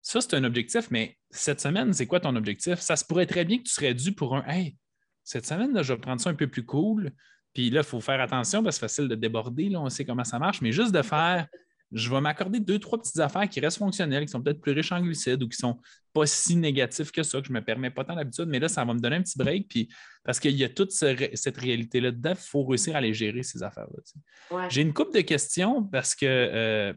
Ça, 0.00 0.22
c'est 0.22 0.34
un 0.34 0.44
objectif, 0.44 0.90
mais 0.90 1.18
cette 1.30 1.60
semaine, 1.60 1.92
c'est 1.92 2.06
quoi 2.06 2.20
ton 2.20 2.34
objectif? 2.36 2.78
Ça 2.78 2.96
se 2.96 3.04
pourrait 3.04 3.26
très 3.26 3.44
bien 3.44 3.58
que 3.58 3.64
tu 3.64 3.72
serais 3.72 3.92
dû 3.92 4.12
pour 4.12 4.34
un 4.34 4.44
Hey, 4.46 4.76
cette 5.24 5.44
semaine, 5.44 5.74
là, 5.74 5.82
je 5.82 5.92
vais 5.92 6.00
prendre 6.00 6.22
ça 6.22 6.30
un 6.30 6.34
peu 6.34 6.46
plus 6.46 6.64
cool. 6.64 7.12
Puis 7.54 7.70
là, 7.70 7.80
il 7.80 7.86
faut 7.86 8.00
faire 8.00 8.20
attention 8.20 8.62
parce 8.62 8.76
que 8.76 8.86
c'est 8.86 8.94
facile 8.94 9.08
de 9.08 9.14
déborder, 9.14 9.68
là, 9.68 9.80
on 9.80 9.88
sait 9.88 10.04
comment 10.04 10.24
ça 10.24 10.38
marche, 10.38 10.60
mais 10.60 10.72
juste 10.72 10.92
de 10.92 11.02
faire, 11.02 11.46
je 11.92 12.10
vais 12.10 12.20
m'accorder 12.20 12.60
deux, 12.60 12.78
trois 12.78 12.98
petites 12.98 13.18
affaires 13.18 13.48
qui 13.48 13.60
restent 13.60 13.78
fonctionnelles, 13.78 14.26
qui 14.26 14.30
sont 14.30 14.42
peut-être 14.42 14.60
plus 14.60 14.72
riches 14.72 14.92
en 14.92 15.00
glucides 15.00 15.42
ou 15.42 15.48
qui 15.48 15.56
ne 15.56 15.72
sont 15.72 15.80
pas 16.12 16.26
si 16.26 16.56
négatives 16.56 17.10
que 17.10 17.22
ça, 17.22 17.40
que 17.40 17.46
je 17.46 17.52
ne 17.52 17.58
me 17.58 17.64
permets 17.64 17.90
pas 17.90 18.04
tant 18.04 18.14
d'habitude, 18.14 18.46
mais 18.46 18.58
là, 18.58 18.68
ça 18.68 18.84
va 18.84 18.92
me 18.92 19.00
donner 19.00 19.16
un 19.16 19.22
petit 19.22 19.38
break. 19.38 19.68
Puis 19.68 19.88
parce 20.24 20.38
qu'il 20.38 20.54
y 20.54 20.64
a 20.64 20.68
toute 20.68 20.90
cette 20.90 21.56
réalité-là 21.56 22.10
dedans, 22.10 22.30
il 22.30 22.36
faut 22.36 22.64
réussir 22.64 22.94
à 22.94 23.00
les 23.00 23.14
gérer, 23.14 23.42
ces 23.42 23.62
affaires-là. 23.62 24.68
J'ai 24.68 24.82
une 24.82 24.92
couple 24.92 25.14
de 25.14 25.22
questions 25.22 25.84
parce 25.84 26.14
que. 26.14 26.26
Euh, 26.26 26.92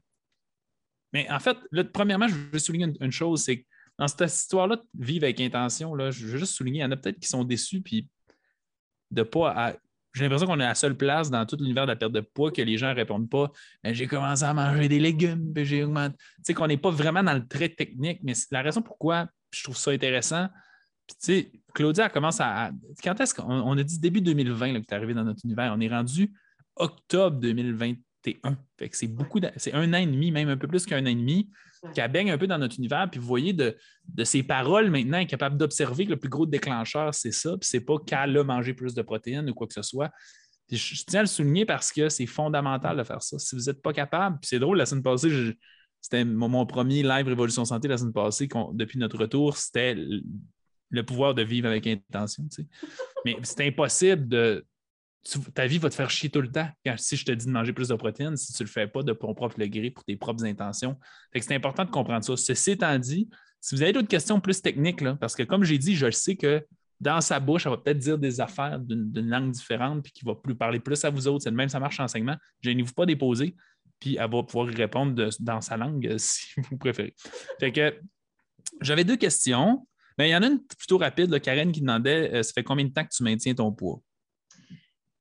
mais 1.13 1.29
en 1.29 1.39
fait, 1.39 1.57
premièrement, 1.93 2.27
je 2.27 2.35
veux 2.35 2.59
souligner 2.59 2.87
une, 2.99 3.11
chose, 3.11 3.43
c'est 3.43 3.59
que 3.59 3.65
dans 3.97 4.07
cette 4.07 4.31
histoire-là 4.31 4.81
vivre 4.97 5.25
avec 5.25 5.41
intention, 5.41 5.93
là, 5.93 6.09
je 6.09 6.25
veux 6.25 6.37
juste 6.37 6.53
souligner, 6.53 6.79
il 6.79 6.83
y 6.83 6.85
en 6.85 6.91
a 6.91 6.97
peut-être 6.97 7.19
qui 7.19 7.27
sont 7.27 7.43
déçus 7.43 7.81
puis 7.81 8.07
de 9.11 9.23
pas 9.23 9.75
j'ai 10.13 10.23
l'impression 10.23 10.47
qu'on 10.47 10.59
est 10.59 10.65
à 10.65 10.69
la 10.69 10.75
seule 10.75 10.95
place 10.95 11.29
dans 11.29 11.45
tout 11.45 11.57
l'univers 11.57 11.85
de 11.85 11.91
la 11.91 11.95
perte 11.95 12.11
de 12.11 12.21
poids 12.21 12.51
que 12.51 12.61
les 12.61 12.77
gens 12.77 12.89
ne 12.89 12.95
répondent 12.95 13.29
pas 13.29 13.51
j'ai 13.83 14.07
commencé 14.07 14.43
à 14.43 14.53
manger 14.53 14.87
des 14.87 14.99
légumes, 14.99 15.53
puis 15.53 15.65
j'ai 15.65 15.83
augmenté. 15.83 16.15
Tu 16.17 16.43
sais, 16.43 16.53
qu'on 16.53 16.67
n'est 16.67 16.77
pas 16.77 16.91
vraiment 16.91 17.23
dans 17.23 17.33
le 17.33 17.47
trait 17.47 17.69
technique, 17.69 18.19
mais 18.23 18.33
la 18.51 18.61
raison 18.61 18.81
pourquoi 18.81 19.27
je 19.51 19.63
trouve 19.63 19.77
ça 19.77 19.91
intéressant. 19.91 20.47
Puis, 21.07 21.17
tu 21.19 21.25
sais, 21.25 21.51
Claudia 21.73 22.09
commence 22.09 22.39
à. 22.39 22.71
Quand 23.03 23.19
est-ce 23.19 23.33
qu'on 23.33 23.77
a 23.77 23.83
dit 23.83 23.99
début 23.99 24.21
2020 24.21 24.73
là, 24.73 24.79
que 24.79 24.85
tu 24.85 24.93
es 24.93 24.95
arrivé 24.95 25.13
dans 25.13 25.23
notre 25.23 25.41
univers? 25.43 25.73
On 25.75 25.79
est 25.79 25.89
rendu 25.89 26.31
octobre 26.75 27.39
2021. 27.39 28.57
Fait 28.77 28.89
que 28.89 28.97
c'est 28.97 29.07
beaucoup, 29.07 29.39
c'est 29.57 29.73
un 29.73 29.93
an 29.93 29.97
et 29.97 30.05
demi, 30.05 30.31
même 30.31 30.49
un 30.49 30.57
peu 30.57 30.67
plus 30.67 30.85
qu'un 30.85 31.03
an 31.03 31.09
et 31.09 31.15
demi 31.15 31.49
qui 31.93 32.01
baigne 32.07 32.31
un 32.31 32.37
peu 32.37 32.47
dans 32.47 32.57
notre 32.57 32.77
univers. 32.77 33.09
Puis 33.09 33.19
vous 33.19 33.27
voyez 33.27 33.53
de, 33.53 33.75
de 34.07 34.23
ses 34.23 34.43
paroles 34.43 34.89
maintenant, 34.89 35.19
est 35.19 35.25
capable 35.25 35.57
d'observer 35.57 36.05
que 36.05 36.11
le 36.11 36.17
plus 36.17 36.29
gros 36.29 36.45
déclencheur, 36.45 37.13
c'est 37.13 37.31
ça. 37.31 37.57
Puis 37.57 37.67
c'est 37.69 37.81
pas 37.81 37.97
qu'elle 38.05 38.37
a 38.37 38.43
mangé 38.43 38.73
plus 38.73 38.93
de 38.93 39.01
protéines 39.01 39.49
ou 39.49 39.53
quoi 39.53 39.67
que 39.67 39.73
ce 39.73 39.81
soit. 39.81 40.11
Puis 40.67 40.77
je, 40.77 41.03
tiens 41.05 41.19
à 41.19 41.23
le 41.23 41.27
souligner 41.27 41.65
parce 41.65 41.91
que 41.91 42.09
c'est 42.09 42.25
fondamental 42.25 42.97
de 42.97 43.03
faire 43.03 43.21
ça. 43.21 43.37
Si 43.39 43.55
vous 43.55 43.63
n'êtes 43.63 43.81
pas 43.81 43.93
capable, 43.93 44.37
puis 44.39 44.47
c'est 44.47 44.59
drôle, 44.59 44.77
la 44.77 44.85
semaine 44.85 45.03
passée, 45.03 45.55
c'était 45.99 46.23
mon, 46.23 46.65
premier 46.65 47.03
live 47.03 47.27
Révolution 47.27 47.65
Santé 47.65 47.87
la 47.87 47.97
semaine 47.97 48.13
passée, 48.13 48.47
depuis 48.73 48.97
notre 48.97 49.17
retour, 49.17 49.57
c'était 49.57 49.95
le, 49.95 51.03
pouvoir 51.03 51.35
de 51.35 51.41
vivre 51.41 51.67
avec 51.67 51.87
intention. 51.87 52.45
Mais 53.25 53.37
c'est 53.43 53.67
impossible 53.67 54.27
de, 54.27 54.65
ta 55.53 55.67
vie 55.67 55.77
va 55.77 55.89
te 55.89 55.95
faire 55.95 56.09
chier 56.09 56.29
tout 56.29 56.41
le 56.41 56.51
temps. 56.51 56.67
si 56.97 57.15
je 57.15 57.25
te 57.25 57.31
dis 57.31 57.45
de 57.45 57.51
manger 57.51 57.73
plus 57.73 57.89
de 57.89 57.95
protéines, 57.95 58.37
si 58.37 58.53
tu 58.53 58.63
ne 58.63 58.67
le 58.67 58.71
fais 58.71 58.87
pas 58.87 59.03
de 59.03 59.13
ton 59.13 59.33
propre 59.33 59.57
degré 59.59 59.91
pour 59.91 60.03
tes 60.03 60.15
propres 60.15 60.43
intentions. 60.45 60.97
c'est 61.33 61.53
important 61.53 61.85
de 61.85 61.91
comprendre 61.91 62.25
ça. 62.25 62.35
Ceci 62.35 62.71
étant 62.71 62.97
dit, 62.97 63.29
si 63.59 63.75
vous 63.75 63.83
avez 63.83 63.93
d'autres 63.93 64.07
questions 64.07 64.39
plus 64.39 64.61
techniques, 64.61 65.03
parce 65.19 65.35
que 65.35 65.43
comme 65.43 65.63
j'ai 65.63 65.77
dit, 65.77 65.95
je 65.95 66.09
sais 66.09 66.35
que 66.35 66.65
dans 66.99 67.21
sa 67.21 67.39
bouche, 67.39 67.65
elle 67.65 67.71
va 67.71 67.77
peut-être 67.77 67.97
dire 67.97 68.17
des 68.17 68.41
affaires 68.41 68.79
d'une 68.79 69.27
langue 69.27 69.51
différente, 69.51 70.03
puis 70.03 70.11
qui 70.11 70.25
va 70.25 70.35
plus 70.35 70.55
parler 70.55 70.79
plus 70.79 71.03
à 71.03 71.09
vous 71.09 71.27
autres. 71.27 71.43
C'est 71.43 71.49
le 71.49 71.55
même, 71.55 71.69
ça 71.69 71.79
marche 71.79 71.99
en 71.99 72.03
enseignement. 72.03 72.35
Gênez-vous 72.61 72.93
pas 72.93 73.05
déposer, 73.05 73.55
puis 73.99 74.17
elle 74.19 74.29
va 74.29 74.43
pouvoir 74.43 74.69
y 74.71 74.75
répondre 74.75 75.29
dans 75.39 75.61
sa 75.61 75.77
langue 75.77 76.07
euh, 76.07 76.15
si 76.17 76.53
vous 76.57 76.77
préférez. 76.77 77.15
Fait 77.59 77.71
que 77.71 77.99
j'avais 78.81 79.03
deux 79.03 79.17
questions. 79.17 79.87
Mais 80.17 80.29
il 80.29 80.31
y 80.31 80.35
en 80.35 80.43
a 80.43 80.47
une 80.47 80.63
plutôt 80.63 80.97
rapide, 80.97 81.39
Karen, 81.41 81.71
qui 81.71 81.79
demandait 81.81 82.31
euh, 82.33 82.43
ça 82.43 82.51
fait 82.53 82.63
combien 82.63 82.85
de 82.85 82.91
temps 82.91 83.03
que 83.03 83.15
tu 83.15 83.23
maintiens 83.23 83.55
ton 83.55 83.71
poids? 83.71 84.01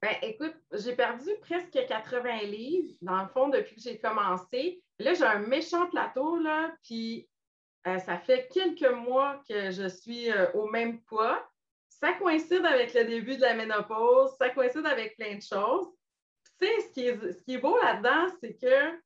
Ben, 0.02 0.16
écoute, 0.22 0.54
j'ai 0.72 0.96
perdu 0.96 1.28
presque 1.42 1.72
80 1.86 2.42
livres, 2.44 2.94
dans 3.02 3.20
le 3.22 3.28
fond, 3.28 3.48
depuis 3.48 3.76
que 3.76 3.82
j'ai 3.82 3.98
commencé. 3.98 4.82
Là, 4.98 5.12
j'ai 5.12 5.24
un 5.24 5.40
méchant 5.40 5.90
plateau, 5.90 6.38
là, 6.38 6.74
puis 6.82 7.28
euh, 7.86 7.98
ça 7.98 8.18
fait 8.18 8.48
quelques 8.52 8.90
mois 8.90 9.42
que 9.46 9.70
je 9.70 9.88
suis 9.88 10.30
euh, 10.30 10.50
au 10.52 10.68
même 10.68 11.02
poids. 11.02 11.46
Ça 11.88 12.14
coïncide 12.14 12.64
avec 12.64 12.94
le 12.94 13.04
début 13.04 13.36
de 13.36 13.42
la 13.42 13.54
ménopause, 13.54 14.30
ça 14.38 14.48
coïncide 14.48 14.86
avec 14.86 15.16
plein 15.16 15.36
de 15.36 15.42
choses. 15.42 15.88
Tu 16.58 16.66
sais, 16.66 16.80
ce 16.80 16.92
qui 16.92 17.06
est, 17.06 17.32
ce 17.32 17.42
qui 17.42 17.54
est 17.54 17.58
beau 17.58 17.76
là-dedans, 17.76 18.34
c'est 18.40 18.54
que 18.54 19.00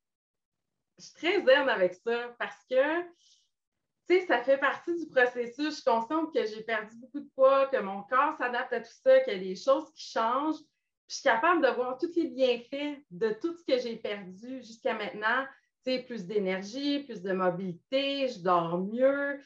je 0.99 1.05
suis 1.07 1.15
très 1.15 1.45
zen 1.45 1.69
avec 1.69 1.95
ça 1.95 2.37
parce 2.39 2.65
que, 2.71 3.03
tu 3.03 4.21
sais, 4.21 4.27
ça 4.27 4.45
fait 4.45 4.59
partie 4.59 4.97
du 4.97 5.09
processus. 5.09 5.71
Je 5.71 5.75
suis 5.75 5.85
consciente 5.85 6.33
que 6.33 6.47
j'ai 6.47 6.63
perdu 6.63 6.95
beaucoup 6.99 7.21
de 7.21 7.31
poids, 7.35 7.67
que 7.67 7.79
mon 7.79 8.03
corps 8.05 8.37
s'adapte 8.39 8.73
à 8.73 8.81
tout 8.81 8.93
ça, 9.03 9.19
qu'il 9.21 9.33
y 9.33 9.37
a 9.37 9.39
des 9.41 9.57
choses 9.57 9.93
qui 9.93 10.05
changent 10.05 10.61
je 11.09 11.15
suis 11.17 11.23
capable 11.23 11.63
de 11.63 11.69
voir 11.69 11.99
tous 11.99 12.15
les 12.17 12.29
bienfaits 12.29 12.99
de 13.11 13.31
tout 13.41 13.55
ce 13.57 13.65
que 13.65 13.79
j'ai 13.81 13.97
perdu 13.97 14.63
jusqu'à 14.63 14.95
maintenant. 14.95 15.45
Tu 15.85 15.93
sais, 15.93 15.99
plus 16.03 16.25
d'énergie, 16.25 17.01
plus 17.01 17.23
de 17.23 17.33
mobilité, 17.33 18.29
je 18.29 18.41
dors 18.41 18.79
mieux. 18.79 19.39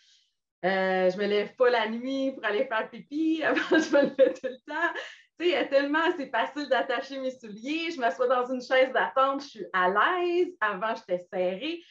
Euh, 0.64 1.10
je 1.10 1.16
me 1.16 1.26
lève 1.26 1.54
pas 1.56 1.70
la 1.70 1.88
nuit 1.88 2.32
pour 2.32 2.44
aller 2.44 2.64
faire 2.64 2.88
pipi. 2.90 3.42
Avant, 3.44 3.78
je 3.78 3.90
me 3.92 4.02
levais 4.02 4.34
tout 4.34 4.46
le 4.46 4.58
temps. 4.66 4.92
Tu 5.38 5.44
sais, 5.44 5.50
il 5.50 5.52
y 5.52 5.54
a 5.54 5.64
tellement, 5.66 6.02
c'est 6.16 6.30
facile 6.30 6.68
d'attacher 6.68 7.20
mes 7.20 7.30
souliers. 7.30 7.90
Je 7.92 8.00
m'assois 8.00 8.26
dans 8.26 8.52
une 8.52 8.62
chaise 8.62 8.92
d'attente, 8.92 9.42
je 9.42 9.48
suis 9.48 9.66
à 9.72 9.88
l'aise. 9.88 10.48
Avant, 10.60 10.94
j'étais 10.94 11.24
serrée. 11.32 11.82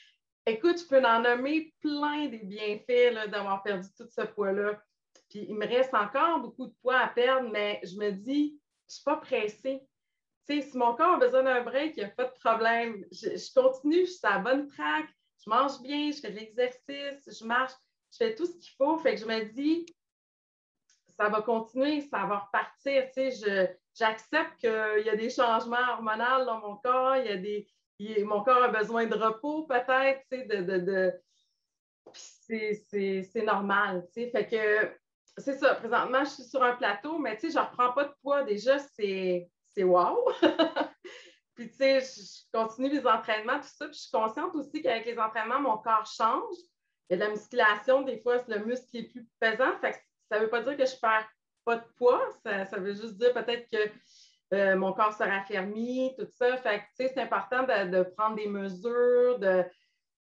Écoute, 0.45 0.80
je 0.80 0.88
peux 0.88 1.06
en 1.06 1.21
nommer 1.21 1.73
plein 1.82 2.27
des 2.27 2.39
bienfaits 2.43 3.30
d'avoir 3.30 3.63
perdu 3.63 3.88
tout 3.97 4.08
ce 4.10 4.21
poids-là. 4.21 4.82
Puis 5.30 5.45
il 5.49 5.56
me 5.56 5.67
reste 5.67 5.93
encore 5.93 6.39
beaucoup 6.39 6.67
de 6.67 6.73
poids 6.82 6.99
à 6.99 7.08
perdre, 7.08 7.49
mais 7.51 7.82
je 7.84 7.97
me 7.97 8.12
dis, 8.12 8.58
ne 8.88 8.93
suis 8.93 9.04
pas 9.04 9.17
pressée. 9.17 9.88
si 10.47 10.78
mon 10.78 10.95
corps 10.95 11.15
a 11.15 11.17
besoin 11.17 11.43
d'un 11.43 11.62
break, 11.62 11.93
il 11.97 12.04
n'y 12.04 12.06
a 12.06 12.10
pas 12.10 12.26
de 12.26 12.39
problème. 12.39 13.06
Je, 13.12 13.54
continue, 13.54 14.06
je 14.06 14.12
suis 14.12 14.19
à 14.23 14.36
la 14.36 14.39
bonne 14.39 14.67
track, 14.67 15.08
je 15.43 15.50
mange 15.50 15.82
bien, 15.82 16.12
je 16.12 16.19
fais 16.19 16.32
de 16.32 16.36
l'exercice, 16.36 17.39
je 17.39 17.45
marche, 17.45 17.73
je 18.12 18.17
fais 18.17 18.36
tout 18.36 18.45
ce 18.45 18.58
qu'il 18.58 18.73
faut. 18.78 18.97
Fait 18.97 19.15
que 19.15 19.21
je 19.21 19.26
me 19.26 19.43
dis, 19.54 19.86
ça 21.17 21.30
va 21.30 21.41
continuer, 21.41 22.02
ça 22.02 22.26
va 22.26 22.39
repartir. 22.39 23.10
j'accepte 23.93 24.58
qu'il 24.60 25.04
y 25.06 25.10
a 25.10 25.15
des 25.15 25.30
changements 25.30 25.93
hormonaux 25.93 26.45
dans 26.45 26.60
mon 26.60 26.76
corps, 26.78 27.17
y 27.17 27.30
a 27.30 27.38
des, 27.38 27.67
mon 28.23 28.43
corps 28.43 28.63
a 28.63 28.67
besoin 28.69 29.06
de 29.06 29.15
repos 29.15 29.63
peut-être, 29.63 30.23
de, 30.32 30.78
de... 30.78 31.13
c'est 32.47 33.43
normal. 33.43 34.08
Fait 34.13 34.47
que 34.47 34.91
c'est 35.38 35.58
ça. 35.58 35.76
Présentement, 35.76 36.23
je 36.23 36.30
suis 36.30 36.43
sur 36.43 36.63
un 36.63 36.76
plateau, 36.76 37.19
mais 37.19 37.36
tu 37.36 37.47
sais, 37.47 37.54
je 37.54 37.60
ne 37.60 37.69
reprends 37.69 37.91
pas 37.93 38.06
de 38.06 38.13
poids. 38.21 38.43
Déjà, 38.43 38.80
c'est 38.80 39.50
wow. 39.78 40.32
puis, 41.56 41.69
tu 41.69 41.76
sais, 41.76 42.00
je 42.02 42.58
continue 42.58 42.89
les 42.89 43.06
entraînements, 43.06 43.60
tout 43.60 43.67
ça. 43.67 43.86
Puis, 43.86 43.95
je 43.95 44.02
suis 44.02 44.12
consciente 44.12 44.56
aussi 44.56 44.82
qu'avec 44.82 45.06
les 45.06 45.19
entraînements, 45.19 45.60
mon 45.60 45.78
corps 45.78 46.06
change. 46.06 46.56
Il 47.10 47.13
y 47.13 47.15
a 47.15 47.17
de 47.17 47.23
la 47.23 47.30
musculation, 47.30 48.02
des 48.02 48.19
fois, 48.19 48.38
le 48.47 48.65
muscle 48.65 48.97
est 48.97 49.04
plus 49.04 49.26
pesant. 49.39 49.78
Fait 49.80 49.91
que 49.91 49.97
ça 50.30 50.39
ne 50.39 50.43
veut 50.43 50.50
pas 50.50 50.62
dire 50.62 50.76
que 50.76 50.86
je 50.86 51.00
perds 51.00 51.30
pas 51.63 51.78
de 51.78 51.86
poids. 51.97 52.28
Ça, 52.43 52.78
veut 52.78 52.93
juste 52.93 53.17
dire 53.17 53.34
peut-être 53.34 53.69
que 53.69 53.91
euh, 54.54 54.76
mon 54.76 54.93
corps 54.93 55.13
se 55.13 55.23
raffermit, 55.23 56.15
tout 56.17 56.28
ça. 56.34 56.58
Fait 56.58 56.80
que, 56.80 56.84
tu 56.84 57.08
sais, 57.08 57.12
c'est 57.13 57.21
important 57.21 57.63
de, 57.63 57.97
de, 57.97 58.04
prendre 58.04 58.36
des 58.36 58.47
mesures, 58.47 59.39
de, 59.39 59.63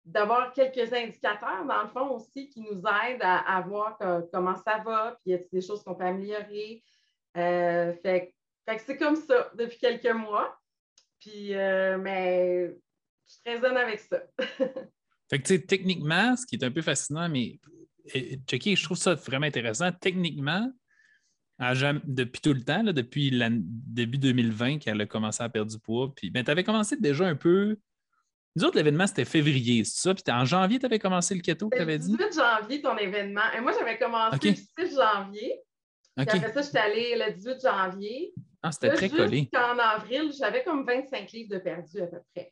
d'avoir 0.07 0.53
quelques 0.53 0.93
indicateurs, 0.93 1.67
dans 1.67 1.83
le 1.83 1.89
fond, 1.89 2.15
aussi, 2.15 2.49
qui 2.49 2.61
nous 2.61 2.79
aident 2.79 3.23
à, 3.23 3.61
voir 3.67 3.99
comment 4.33 4.55
ça 4.55 4.79
va, 4.85 5.19
puis 5.21 5.33
y 5.33 5.35
a 5.35 5.39
des 5.53 5.61
choses 5.61 5.83
qu'on 5.83 5.97
peut 5.97 6.05
améliorer? 6.05 6.83
Euh, 7.37 7.93
fait, 8.03 8.33
que 8.67 8.83
c'est 8.87 8.97
comme 8.97 9.17
ça 9.17 9.51
depuis 9.57 9.79
quelques 9.79 10.15
mois. 10.15 10.57
Puis, 11.21 11.55
euh, 11.55 11.99
mais 11.99 12.69
je 13.27 13.33
suis 13.33 13.41
très 13.45 13.61
zen 13.61 13.77
avec 13.77 13.99
ça. 13.99 14.23
fait 15.29 15.39
que, 15.39 15.43
tu 15.43 15.55
sais, 15.55 15.61
techniquement, 15.61 16.37
ce 16.37 16.47
qui 16.47 16.55
est 16.55 16.65
un 16.65 16.71
peu 16.71 16.83
fascinant, 16.83 17.29
mais 17.29 17.59
checker, 18.47 18.77
je 18.77 18.85
trouve 18.85 18.97
ça 18.97 19.15
vraiment 19.15 19.47
intéressant. 19.47 19.91
Techniquement, 19.93 20.71
depuis 21.59 22.41
tout 22.41 22.53
le 22.53 22.63
temps, 22.63 22.85
depuis 22.85 23.33
début 23.61 24.19
2020, 24.19 24.79
qu'elle 24.79 25.01
a 25.01 25.07
commencé 25.07 25.43
à 25.43 25.49
perdre 25.49 25.73
du 25.73 25.79
poids, 25.81 26.15
puis 26.15 26.31
ben, 26.31 26.45
tu 26.45 26.51
avais 26.51 26.63
commencé 26.63 26.97
déjà 26.97 27.27
un 27.27 27.35
peu 27.35 27.79
nous 28.57 28.65
autres, 28.65 28.77
l'événement, 28.77 29.07
c'était 29.07 29.27
février, 29.27 29.85
c'est 29.85 30.01
ça? 30.01 30.15
Puis 30.15 30.25
en 30.29 30.47
janvier, 30.47 30.79
tu 30.79 30.87
avais 30.87 30.99
commencé 30.99 31.35
le 31.35 31.43
keto, 31.43 31.69
tu 31.71 31.79
avais 31.79 31.99
dit? 31.99 32.13
Le 32.13 32.29
18 32.29 32.41
janvier, 32.41 32.81
ton 32.81 32.97
événement. 32.97 33.53
Et 33.55 33.61
moi, 33.61 33.73
j'avais 33.79 33.99
commencé 33.99 34.39
le 34.51 34.87
6 34.87 34.97
janvier. 34.97 35.61
Puis 36.17 36.27
après 36.27 36.53
ça, 36.55 36.63
j'étais 36.63 36.79
allée 36.79 37.23
le 37.27 37.33
18 37.35 37.61
janvier. 37.61 38.33
Ah, 38.63 38.73
c'était 38.73 38.95
très 38.95 39.11
collé. 39.11 39.51
En 39.55 39.79
avril, 39.79 40.33
j'avais 40.33 40.65
comme 40.65 40.87
25 40.87 41.31
livres 41.33 41.55
de 41.55 41.59
perdu 41.59 42.01
à 42.01 42.07
peu 42.07 42.19
près. 42.35 42.51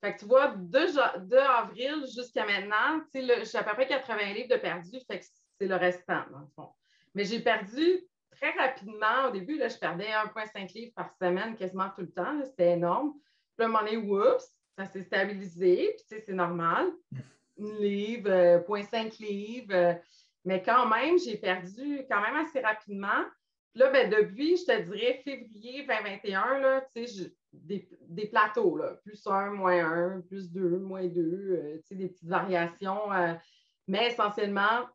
Fait 0.00 0.14
que 0.14 0.20
tu 0.20 0.24
vois, 0.26 0.54
de, 0.56 1.36
avril 1.36 2.04
jusqu'à 2.14 2.46
maintenant, 2.46 3.02
j'ai 3.12 3.58
à 3.58 3.64
peu 3.64 3.74
près 3.74 3.88
80 3.88 4.32
livres 4.32 4.54
de 4.54 4.56
perdu. 4.60 4.98
Fait 5.10 5.18
que 5.18 5.24
c'est 5.60 5.66
le 5.66 5.74
restant, 5.74 6.22
dans 6.30 6.38
le 6.38 6.48
fond. 6.54 6.68
Mais 7.14 7.24
j'ai 7.24 7.40
perdu 7.40 8.06
très 8.30 8.52
rapidement. 8.52 9.26
Au 9.28 9.32
début, 9.32 9.58
là, 9.58 9.66
je 9.66 9.76
perdais 9.76 10.06
1,5 10.06 10.72
livres 10.74 10.92
par 10.94 11.10
semaine 11.20 11.56
quasiment 11.56 11.90
tout 11.90 12.02
le 12.02 12.12
temps. 12.12 12.40
C'était 12.44 12.74
énorme 12.74 13.14
Puis 13.56 13.64
à 13.64 13.68
un 13.68 13.68
moment 13.68 13.84
donné, 13.84 13.96
oups, 13.96 14.48
ça 14.80 14.92
s'est 14.92 15.02
stabilisé, 15.02 15.94
puis 15.96 16.04
tu 16.08 16.14
sais, 16.14 16.20
c'est 16.20 16.32
normal. 16.32 16.90
Une 17.58 17.76
livre, 17.76 18.30
0.5 18.30 19.20
livres. 19.20 19.98
mais 20.44 20.62
quand 20.62 20.88
même, 20.88 21.18
j'ai 21.18 21.36
perdu 21.36 22.06
quand 22.08 22.22
même 22.22 22.36
assez 22.36 22.60
rapidement. 22.60 23.22
Là, 23.74 23.90
ben, 23.90 24.10
depuis, 24.10 24.56
je 24.56 24.64
te 24.64 24.80
dirais, 24.80 25.20
février 25.22 25.86
2021, 25.86 26.58
là, 26.58 26.80
tu 26.94 27.06
sais, 27.06 27.30
des, 27.52 27.86
des, 28.00 28.26
plateaux, 28.26 28.76
là, 28.76 28.94
plus 29.04 29.24
un, 29.26 29.50
moins 29.50 29.84
un, 29.84 30.20
plus 30.22 30.50
deux, 30.50 30.78
moins 30.78 31.06
deux, 31.06 31.60
euh, 31.62 31.76
tu 31.78 31.88
sais, 31.88 31.94
des 31.96 32.08
petites 32.08 32.28
variations, 32.28 33.12
euh, 33.12 33.34
mais 33.86 34.08
essentiellement 34.08 34.88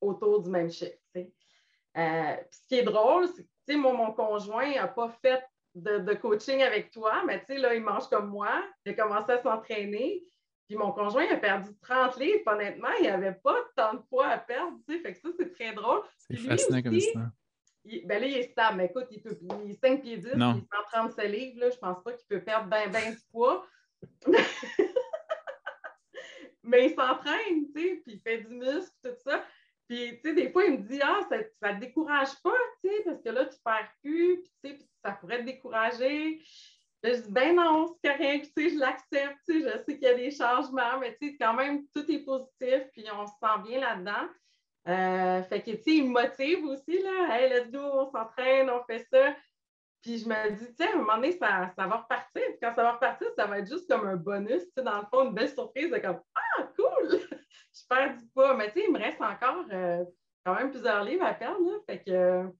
autour 0.00 0.42
du 0.42 0.50
même 0.50 0.70
chiffre. 0.70 0.96
Euh, 1.16 2.36
ce 2.50 2.68
qui 2.68 2.76
est 2.76 2.84
drôle, 2.84 3.26
c'est 3.28 3.44
que 3.44 3.76
moi, 3.76 3.92
mon 3.92 4.12
conjoint 4.12 4.72
n'a 4.74 4.88
pas 4.88 5.08
fait 5.08 5.42
de, 5.74 6.14
coaching 6.14 6.62
avec 6.62 6.90
toi, 6.90 7.22
mais 7.26 7.40
tu 7.40 7.54
sais, 7.54 7.58
là, 7.58 7.74
il 7.74 7.82
mange 7.82 8.08
comme 8.08 8.28
moi, 8.28 8.50
il 8.84 8.92
a 8.92 8.94
commencé 8.94 9.32
à 9.32 9.42
s'entraîner. 9.42 10.22
Puis 10.68 10.78
mon 10.78 10.92
conjoint 10.92 11.24
il 11.24 11.32
a 11.32 11.36
perdu 11.36 11.70
30 11.82 12.16
livres. 12.18 12.42
Honnêtement, 12.46 12.88
il 12.98 13.02
n'y 13.02 13.08
avait 13.08 13.34
pas 13.34 13.56
tant 13.76 13.94
de 13.94 13.98
poids 14.08 14.28
à 14.28 14.38
perdre. 14.38 14.78
Tu 14.88 14.94
sais, 14.94 15.00
fait 15.02 15.12
que 15.12 15.20
ça, 15.20 15.28
c'est 15.38 15.52
très 15.52 15.72
drôle. 15.72 16.02
C'est 16.16 16.36
fascinant 16.36 16.82
comme 16.82 17.00
ça 17.00 17.32
ben 18.04 18.20
là, 18.20 18.26
il 18.26 18.36
est 18.36 18.50
stable. 18.50 18.76
Mais 18.78 18.86
écoute, 18.86 19.06
il, 19.10 19.22
peut, 19.22 19.36
il 19.64 19.72
est 19.72 19.80
5 19.80 20.02
pieds 20.02 20.18
10, 20.18 20.34
non. 20.36 20.54
il 20.54 20.58
est 20.58 20.68
137 20.92 21.30
livres. 21.30 21.60
Là, 21.60 21.70
je 21.70 21.76
ne 21.76 21.80
pense 21.80 22.02
pas 22.02 22.12
qu'il 22.12 22.26
peut 22.28 22.42
perdre 22.42 22.68
bien 22.68 22.88
ben 22.88 23.12
de 23.12 23.18
poids. 23.30 23.66
mais 26.62 26.86
il 26.86 26.94
s'entraîne, 26.94 27.66
tu 27.74 27.80
sais, 27.80 28.02
puis 28.04 28.14
il 28.14 28.20
fait 28.20 28.38
du 28.42 28.54
muscle, 28.54 28.94
tout 29.02 29.16
ça. 29.24 29.44
Puis, 29.88 30.20
tu 30.20 30.28
sais, 30.28 30.34
des 30.34 30.50
fois, 30.50 30.64
il 30.64 30.78
me 30.78 30.86
dit, 30.86 31.00
ah, 31.02 31.20
ça 31.28 31.38
ne 31.38 31.42
te 31.74 31.80
décourage 31.80 32.40
pas, 32.42 32.56
tu 32.82 32.88
sais, 32.88 33.02
parce 33.04 33.20
que 33.20 33.28
là, 33.30 33.44
tu 33.46 33.58
perds 33.64 33.92
plus, 34.02 34.42
puis, 34.42 34.52
tu 34.64 34.70
sais, 34.70 34.88
ça 35.04 35.12
pourrait 35.12 35.40
te 35.40 35.46
décourager. 35.46 36.40
je 37.02 37.10
dis, 37.10 37.30
ben 37.30 37.56
non, 37.56 37.94
c'est 38.02 38.12
rien, 38.12 38.38
tu 38.40 38.46
sais, 38.46 38.70
je 38.70 38.78
l'accepte, 38.78 39.38
tu 39.48 39.62
sais, 39.62 39.70
je 39.70 39.78
sais 39.84 39.98
qu'il 39.98 40.02
y 40.02 40.06
a 40.06 40.14
des 40.14 40.30
changements, 40.30 40.98
mais 41.00 41.16
tu 41.20 41.30
sais, 41.30 41.36
quand 41.38 41.54
même, 41.54 41.86
tout 41.94 42.10
est 42.10 42.24
positif, 42.24 42.84
puis 42.92 43.04
on 43.12 43.26
se 43.26 43.32
sent 43.32 43.68
bien 43.68 43.80
là-dedans. 43.80 44.28
Euh, 44.88 45.42
fait 45.44 45.62
que, 45.62 45.70
tu 45.72 45.82
sais, 45.82 45.96
il 45.96 46.08
me 46.08 46.20
motive 46.20 46.64
aussi, 46.64 47.00
là. 47.02 47.36
Hey, 47.36 47.50
let's 47.50 47.70
go, 47.70 47.78
on 47.78 48.10
s'entraîne, 48.10 48.68
on 48.70 48.82
fait 48.84 49.06
ça. 49.12 49.34
Puis 50.02 50.18
je 50.18 50.28
me 50.28 50.50
dis, 50.50 50.74
tiens, 50.74 50.88
à 50.88 50.94
un 50.94 50.98
moment 50.98 51.14
donné, 51.14 51.32
ça, 51.32 51.72
va 51.76 51.96
repartir. 51.96 52.42
Puis 52.42 52.58
quand 52.60 52.74
ça 52.74 52.82
va 52.82 52.92
repartir, 52.92 53.28
ça 53.36 53.46
va 53.46 53.60
être 53.60 53.68
juste 53.68 53.88
comme 53.88 54.06
un 54.06 54.16
bonus, 54.16 54.62
tu 54.64 54.70
sais, 54.76 54.82
dans 54.82 54.98
le 54.98 55.06
fond, 55.06 55.28
une 55.28 55.34
belle 55.34 55.48
surprise 55.48 55.90
de 55.90 55.98
comme, 55.98 56.20
ah, 56.34 56.68
cool, 56.76 57.20
je 57.72 57.80
perds 57.88 58.16
du 58.16 58.26
poids. 58.34 58.54
Mais 58.54 58.72
tu 58.72 58.80
sais, 58.80 58.86
il 58.88 58.92
me 58.92 58.98
reste 58.98 59.20
encore 59.20 59.64
euh, 59.70 60.04
quand 60.44 60.54
même 60.56 60.70
plusieurs 60.70 61.04
livres 61.04 61.24
à 61.24 61.34
perdre, 61.34 61.64
là. 61.64 61.78
Fait 61.86 62.02
que 62.02 62.52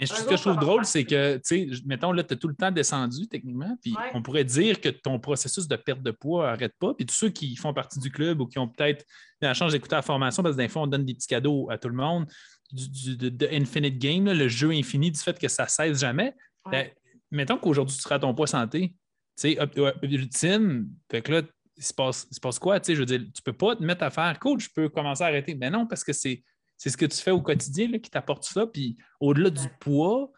ce 0.00 0.24
que 0.24 0.36
je 0.36 0.42
trouve 0.42 0.58
drôle, 0.58 0.84
c'est 0.84 1.04
que, 1.04 1.36
tu 1.36 1.42
sais, 1.44 1.68
mettons, 1.86 2.12
là, 2.12 2.24
tu 2.24 2.34
as 2.34 2.36
tout 2.36 2.48
le 2.48 2.54
temps 2.54 2.70
descendu 2.70 3.28
techniquement, 3.28 3.76
puis 3.80 3.94
on 4.12 4.22
pourrait 4.22 4.44
dire 4.44 4.80
que 4.80 4.88
ton 4.88 5.18
processus 5.20 5.68
de 5.68 5.76
perte 5.76 6.02
de 6.02 6.10
poids 6.10 6.46
n'arrête 6.46 6.74
pas. 6.78 6.94
Puis 6.94 7.06
tous 7.06 7.14
ceux 7.14 7.30
qui 7.30 7.54
font 7.56 7.72
partie 7.72 8.00
du 8.00 8.10
club 8.10 8.40
ou 8.40 8.46
qui 8.46 8.58
ont 8.58 8.68
peut-être 8.68 9.04
la 9.40 9.54
chance 9.54 9.72
d'écouter 9.72 9.96
la 9.96 10.02
formation, 10.02 10.42
parce 10.42 10.56
que 10.56 10.62
des 10.62 10.68
fois, 10.68 10.82
on 10.82 10.86
donne 10.86 11.04
des 11.04 11.14
petits 11.14 11.28
cadeaux 11.28 11.68
à 11.70 11.78
tout 11.78 11.88
le 11.88 11.94
monde, 11.94 12.26
du, 12.72 13.16
de, 13.16 13.48
Infinite 13.52 13.98
Game, 13.98 14.24
le 14.24 14.48
jeu 14.48 14.70
infini 14.70 15.10
du 15.10 15.20
fait 15.20 15.38
que 15.38 15.48
ça 15.48 15.64
ne 15.64 15.68
cesse 15.68 16.00
jamais. 16.00 16.34
Ben, 16.70 16.88
mettons 17.30 17.58
qu'aujourd'hui, 17.58 17.94
tu 17.94 18.02
seras 18.02 18.16
à 18.16 18.18
ton 18.18 18.34
poids 18.34 18.46
santé, 18.46 18.96
tu 19.38 19.54
sais, 19.54 19.58
ultime, 20.02 20.88
fait 21.10 21.22
que 21.22 21.32
là, 21.32 21.42
il 21.76 21.82
se 21.82 21.92
passe, 21.92 22.26
il 22.30 22.34
se 22.34 22.40
passe 22.40 22.58
quoi? 22.58 22.80
Tu 22.80 22.86
sais, 22.86 22.94
je 22.94 23.00
veux 23.00 23.06
dire, 23.06 23.18
tu 23.18 23.26
ne 23.26 23.42
peux 23.44 23.52
pas 23.52 23.76
te 23.76 23.82
mettre 23.82 24.04
à 24.04 24.10
faire, 24.10 24.38
coach, 24.38 24.64
je 24.64 24.70
peux 24.74 24.88
commencer 24.88 25.24
à 25.24 25.26
arrêter. 25.26 25.54
Mais 25.54 25.70
non, 25.70 25.86
parce 25.86 26.04
que 26.04 26.12
c'est 26.12 26.42
c'est 26.84 26.90
ce 26.90 26.98
que 26.98 27.06
tu 27.06 27.16
fais 27.16 27.30
au 27.30 27.40
quotidien 27.40 27.90
qui 27.98 28.10
t'apporte 28.10 28.44
ça. 28.44 28.66
Puis 28.66 28.98
au-delà 29.18 29.48
du 29.48 29.68
poids, 29.80 30.30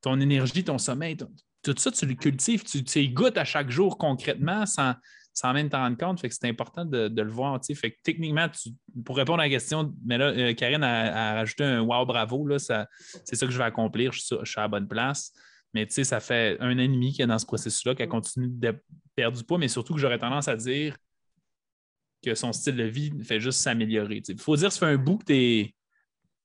ton 0.00 0.18
énergie, 0.20 0.64
ton 0.64 0.76
sommeil, 0.76 1.16
tout 1.16 1.74
ça, 1.76 1.92
tu 1.92 2.04
le 2.04 2.14
cultives, 2.14 2.64
tu, 2.64 2.82
tu 2.82 2.98
y 2.98 3.08
goûtes 3.10 3.38
à 3.38 3.44
chaque 3.44 3.70
jour 3.70 3.96
concrètement 3.96 4.66
sans, 4.66 4.94
sans 5.32 5.52
même 5.52 5.68
t'en 5.68 5.78
rendre 5.78 5.96
compte. 5.96 6.20
Fait 6.20 6.28
que 6.28 6.34
c'est 6.34 6.48
important 6.48 6.84
de, 6.84 7.22
le 7.22 7.30
voir. 7.30 7.60
Fait 7.64 7.92
que 7.92 7.96
techniquement, 8.02 8.48
pour 9.04 9.16
répondre 9.16 9.38
à 9.38 9.44
la 9.44 9.50
question, 9.50 9.94
mais 10.04 10.18
là, 10.18 10.30
euh, 10.30 10.52
Karine 10.52 10.82
a, 10.82 11.34
rajouté 11.34 11.62
un 11.62 11.82
wow, 11.82 12.04
bravo, 12.04 12.44
là, 12.44 12.58
c'est 12.58 13.36
ça 13.36 13.46
que 13.46 13.52
je 13.52 13.58
vais 13.58 13.62
accomplir, 13.62 14.10
je 14.12 14.20
suis, 14.20 14.34
à 14.56 14.62
la 14.62 14.68
bonne 14.68 14.88
place. 14.88 15.32
Mais 15.74 15.86
tu 15.86 15.92
sais, 15.92 16.02
ça 16.02 16.18
fait 16.18 16.56
un 16.58 16.74
an 16.74 16.80
et 16.80 16.88
demi 16.88 17.12
qu'elle 17.12 17.26
est 17.26 17.28
dans 17.28 17.38
ce 17.38 17.46
processus-là, 17.46 17.94
qu'elle 17.94 18.08
continue 18.08 18.48
de 18.48 18.74
perdre 19.14 19.38
du 19.38 19.44
poids, 19.44 19.58
mais 19.58 19.68
surtout 19.68 19.94
que 19.94 20.00
j'aurais 20.00 20.18
tendance 20.18 20.48
à 20.48 20.56
dire 20.56 20.96
que 22.22 22.34
son 22.34 22.52
style 22.52 22.76
de 22.76 22.84
vie 22.84 23.12
fait 23.22 23.40
juste 23.40 23.60
s'améliorer. 23.60 24.22
Il 24.28 24.40
faut 24.40 24.56
dire, 24.56 24.72
ça 24.72 24.80
fait 24.80 24.92
un 24.92 24.96
bout 24.96 25.18
que 25.18 25.26
tu 25.26 25.34
es, 25.34 25.74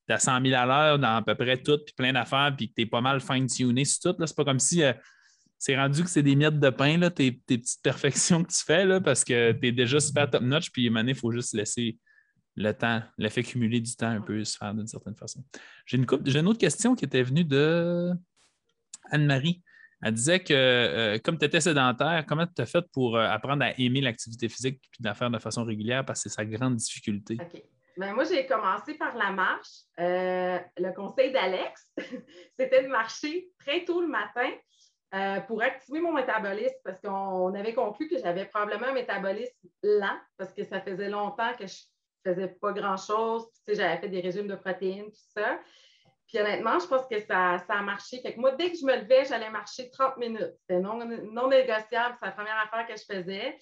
à 0.09 0.19
100 0.19 0.41
000 0.45 0.55
à 0.55 0.65
l'heure 0.65 0.99
dans 0.99 1.15
à 1.15 1.21
peu 1.21 1.35
près 1.35 1.57
tout, 1.57 1.79
puis 1.83 1.93
plein 1.95 2.13
d'affaires, 2.13 2.53
puis 2.55 2.69
que 2.69 2.73
tu 2.75 2.81
es 2.81 2.85
pas 2.85 3.01
mal 3.01 3.21
fine-tuné 3.21 3.85
sur 3.85 4.15
tout. 4.15 4.25
C'est 4.25 4.35
pas 4.35 4.45
comme 4.45 4.59
si 4.59 4.83
euh, 4.83 4.93
c'est 5.57 5.77
rendu 5.77 6.03
que 6.03 6.09
c'est 6.09 6.23
des 6.23 6.35
miettes 6.35 6.59
de 6.59 6.69
pain, 6.69 6.97
là, 6.97 7.09
tes, 7.09 7.31
petites 7.31 7.81
perfections 7.81 8.43
que 8.43 8.51
tu 8.51 8.63
fais, 8.63 8.85
là, 8.85 8.99
parce 8.99 9.23
que 9.23 9.53
tu 9.53 9.67
es 9.67 9.71
déjà 9.71 9.99
super 9.99 10.29
top-notch, 10.29 10.71
puis 10.71 10.89
à 10.95 11.01
il 11.01 11.15
faut 11.15 11.31
juste 11.31 11.53
laisser 11.53 11.97
le 12.55 12.71
temps, 12.71 13.01
l'effet 13.17 13.43
cumulé 13.43 13.79
du 13.79 13.95
temps 13.95 14.09
un 14.09 14.21
peu 14.21 14.43
se 14.43 14.57
faire 14.57 14.73
d'une 14.73 14.87
certaine 14.87 15.15
façon. 15.15 15.43
J'ai 15.85 15.97
une, 15.97 16.05
j'ai 16.25 16.39
une 16.39 16.47
autre 16.47 16.59
question 16.59 16.95
qui 16.95 17.05
était 17.05 17.23
venue 17.23 17.43
de 17.43 18.11
Anne-Marie. 19.09 19.63
Elle 20.03 20.13
disait 20.13 20.39
que 20.39 20.53
euh, 20.53 21.17
comme 21.23 21.37
tu 21.37 21.45
étais 21.45 21.61
sédentaire, 21.61 22.25
comment 22.27 22.45
tu 22.45 22.61
as 22.61 22.65
fait 22.65 22.83
pour 22.91 23.15
euh, 23.15 23.25
apprendre 23.25 23.63
à 23.63 23.71
aimer 23.79 24.01
l'activité 24.01 24.49
physique 24.49 24.81
et 24.99 25.03
de 25.03 25.07
la 25.07 25.13
faire 25.13 25.29
de 25.29 25.39
façon 25.39 25.63
régulière 25.63 26.05
parce 26.05 26.23
que 26.23 26.29
c'est 26.29 26.35
sa 26.35 26.45
grande 26.45 26.75
difficulté? 26.75 27.37
OK. 27.39 27.63
Ben, 27.95 28.13
moi, 28.13 28.23
j'ai 28.23 28.45
commencé 28.47 28.95
par 28.95 29.15
la 29.15 29.31
marche. 29.31 29.83
Euh, 29.99 30.59
le 30.77 30.93
conseil 30.93 31.31
d'Alex, 31.31 31.89
c'était 32.59 32.83
de 32.83 32.87
marcher 32.87 33.49
très 33.59 33.85
tôt 33.85 34.01
le 34.01 34.07
matin 34.07 34.49
pour 35.47 35.61
activer 35.61 36.01
mon 36.01 36.11
métabolisme 36.11 36.73
parce 36.83 36.99
qu'on 36.99 37.53
avait 37.53 37.75
conclu 37.75 38.07
que 38.07 38.17
j'avais 38.17 38.45
probablement 38.45 38.87
un 38.87 38.93
métabolisme 38.93 39.53
lent 39.83 40.17
parce 40.37 40.51
que 40.55 40.63
ça 40.63 40.81
faisait 40.81 41.07
longtemps 41.07 41.53
que 41.53 41.67
je 41.67 41.83
ne 42.25 42.33
faisais 42.33 42.47
pas 42.47 42.73
grand-chose. 42.73 43.45
J'avais 43.67 43.97
fait 43.99 44.09
des 44.09 44.21
régimes 44.21 44.47
de 44.47 44.55
protéines, 44.55 45.11
tout 45.11 45.39
ça. 45.39 45.59
Puis 46.33 46.41
honnêtement, 46.41 46.79
je 46.79 46.87
pense 46.87 47.05
que 47.05 47.19
ça, 47.19 47.63
a 47.69 47.81
marché. 47.83 48.19
Fait 48.19 48.33
que 48.33 48.39
moi, 48.39 48.53
dès 48.53 48.71
que 48.71 48.77
je 48.79 48.85
me 48.85 48.95
levais, 48.95 49.23
j'allais 49.25 49.51
marcher 49.51 49.91
30 49.91 50.17
minutes. 50.17 50.53
C'était 50.61 50.79
non, 50.79 50.97
négociable. 50.97 52.17
C'est 52.19 52.25
la 52.25 52.31
première 52.31 52.57
affaire 52.57 52.87
que 52.87 52.99
je 52.99 53.05
faisais. 53.05 53.55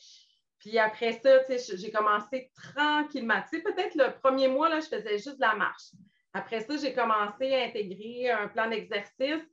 Puis 0.58 0.80
après 0.80 1.20
ça, 1.22 1.40
j'ai 1.50 1.92
commencé 1.92 2.50
tranquillement. 2.56 3.42
Peut-être 3.52 3.96
le 3.96 4.18
premier 4.22 4.48
mois, 4.48 4.70
là, 4.70 4.80
je 4.80 4.88
faisais 4.88 5.18
juste 5.18 5.36
de 5.36 5.42
la 5.42 5.56
marche. 5.56 5.92
Après 6.34 6.62
ça, 6.62 6.78
j'ai 6.78 6.94
commencé 6.94 7.54
à 7.54 7.66
intégrer 7.66 8.32
un 8.32 8.48
plan 8.48 8.70
d'exercice. 8.70 9.44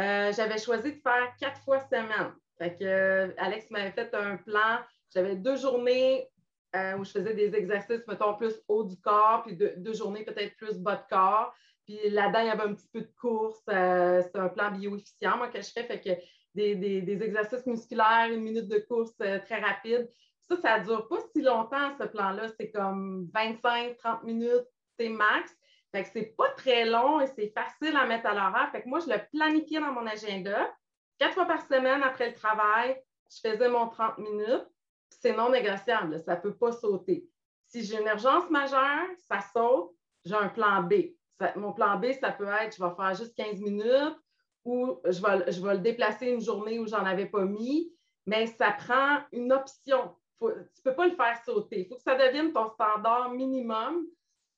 Euh, 0.00 0.32
j'avais 0.32 0.58
choisi 0.58 0.94
de 0.94 1.00
faire 1.00 1.32
quatre 1.38 1.60
fois 1.60 1.78
semaine. 1.78 2.34
Fait 2.58 2.76
que 2.76 3.32
Alex 3.38 3.70
m'avait 3.70 3.92
fait 3.92 4.12
un 4.14 4.36
plan. 4.38 4.80
J'avais 5.14 5.36
deux 5.36 5.56
journées 5.56 6.28
euh, 6.74 6.96
où 6.96 7.04
je 7.04 7.12
faisais 7.12 7.34
des 7.34 7.54
exercices, 7.54 8.04
mettons, 8.08 8.34
plus 8.34 8.54
haut 8.66 8.82
du 8.82 9.00
corps, 9.00 9.44
puis 9.46 9.54
deux, 9.54 9.74
deux 9.76 9.94
journées 9.94 10.24
peut-être 10.24 10.56
plus 10.56 10.76
bas 10.76 10.96
de 10.96 11.08
corps. 11.08 11.54
Puis 11.86 12.10
là-dedans, 12.10 12.40
il 12.40 12.46
y 12.46 12.50
avait 12.50 12.62
un 12.62 12.74
petit 12.74 12.88
peu 12.92 13.00
de 13.02 13.12
course. 13.20 13.62
Euh, 13.68 14.22
c'est 14.22 14.38
un 14.38 14.48
plan 14.48 14.70
bioefficient, 14.70 15.36
moi, 15.36 15.48
que 15.48 15.60
je 15.60 15.70
fais. 15.70 15.84
Fait 15.84 16.00
que 16.00 16.10
des, 16.54 17.22
exercices 17.22 17.66
musculaires, 17.66 18.30
une 18.32 18.42
minute 18.42 18.68
de 18.68 18.78
course 18.78 19.12
euh, 19.20 19.38
très 19.40 19.60
rapide. 19.60 20.10
Ça, 20.48 20.56
ça 20.56 20.78
ne 20.78 20.84
dure 20.84 21.08
pas 21.08 21.18
si 21.32 21.42
longtemps, 21.42 21.96
ce 21.98 22.04
plan-là. 22.04 22.48
C'est 22.58 22.70
comme 22.70 23.28
25-30 23.34 24.24
minutes, 24.24 24.66
c'est 24.98 25.08
max. 25.08 25.54
Fait 25.92 26.02
que 26.02 26.08
c'est 26.12 26.34
pas 26.36 26.50
très 26.50 26.84
long 26.86 27.20
et 27.20 27.26
c'est 27.26 27.52
facile 27.54 27.96
à 27.96 28.06
mettre 28.06 28.26
à 28.26 28.34
l'horaire. 28.34 28.68
Fait 28.72 28.82
que 28.82 28.88
moi, 28.88 29.00
je 29.00 29.10
le 29.10 29.18
planifiais 29.32 29.80
dans 29.80 29.92
mon 29.92 30.06
agenda. 30.06 30.74
Quatre 31.18 31.34
fois 31.34 31.46
par 31.46 31.62
semaine 31.66 32.02
après 32.02 32.30
le 32.30 32.34
travail, 32.34 33.00
je 33.30 33.48
faisais 33.48 33.68
mon 33.68 33.88
30 33.88 34.18
minutes. 34.18 34.66
C'est 35.10 35.36
non 35.36 35.50
négociable, 35.50 36.20
ça 36.24 36.36
ne 36.36 36.40
peut 36.40 36.56
pas 36.56 36.72
sauter. 36.72 37.28
Si 37.68 37.84
j'ai 37.84 38.00
une 38.00 38.08
urgence 38.08 38.50
majeure, 38.50 39.06
ça 39.28 39.40
saute, 39.40 39.92
j'ai 40.24 40.34
un 40.34 40.48
plan 40.48 40.82
B 40.82 41.14
mon 41.56 41.72
plan 41.72 41.98
B, 41.98 42.12
ça 42.20 42.32
peut 42.32 42.48
être, 42.48 42.76
je 42.76 42.82
vais 42.82 42.94
faire 42.94 43.14
juste 43.14 43.36
15 43.36 43.60
minutes 43.60 44.16
ou 44.64 45.00
je 45.04 45.20
vais, 45.20 45.52
je 45.52 45.60
vais 45.60 45.74
le 45.74 45.80
déplacer 45.80 46.28
une 46.28 46.40
journée 46.40 46.78
où 46.78 46.86
j'en 46.86 47.04
avais 47.04 47.26
pas 47.26 47.44
mis, 47.44 47.92
mais 48.26 48.46
ça 48.46 48.72
prend 48.72 49.18
une 49.32 49.52
option. 49.52 50.14
tu 50.40 50.46
ne 50.46 50.82
peux 50.84 50.94
pas 50.94 51.06
le 51.06 51.14
faire 51.14 51.38
sauter. 51.44 51.80
Il 51.80 51.86
faut 51.86 51.96
que 51.96 52.02
ça 52.02 52.14
devienne 52.14 52.52
ton 52.52 52.70
standard 52.70 53.30
minimum. 53.30 54.06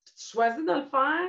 Tu 0.04 0.28
choisis 0.30 0.64
de 0.64 0.72
le 0.72 0.84
faire, 0.84 1.28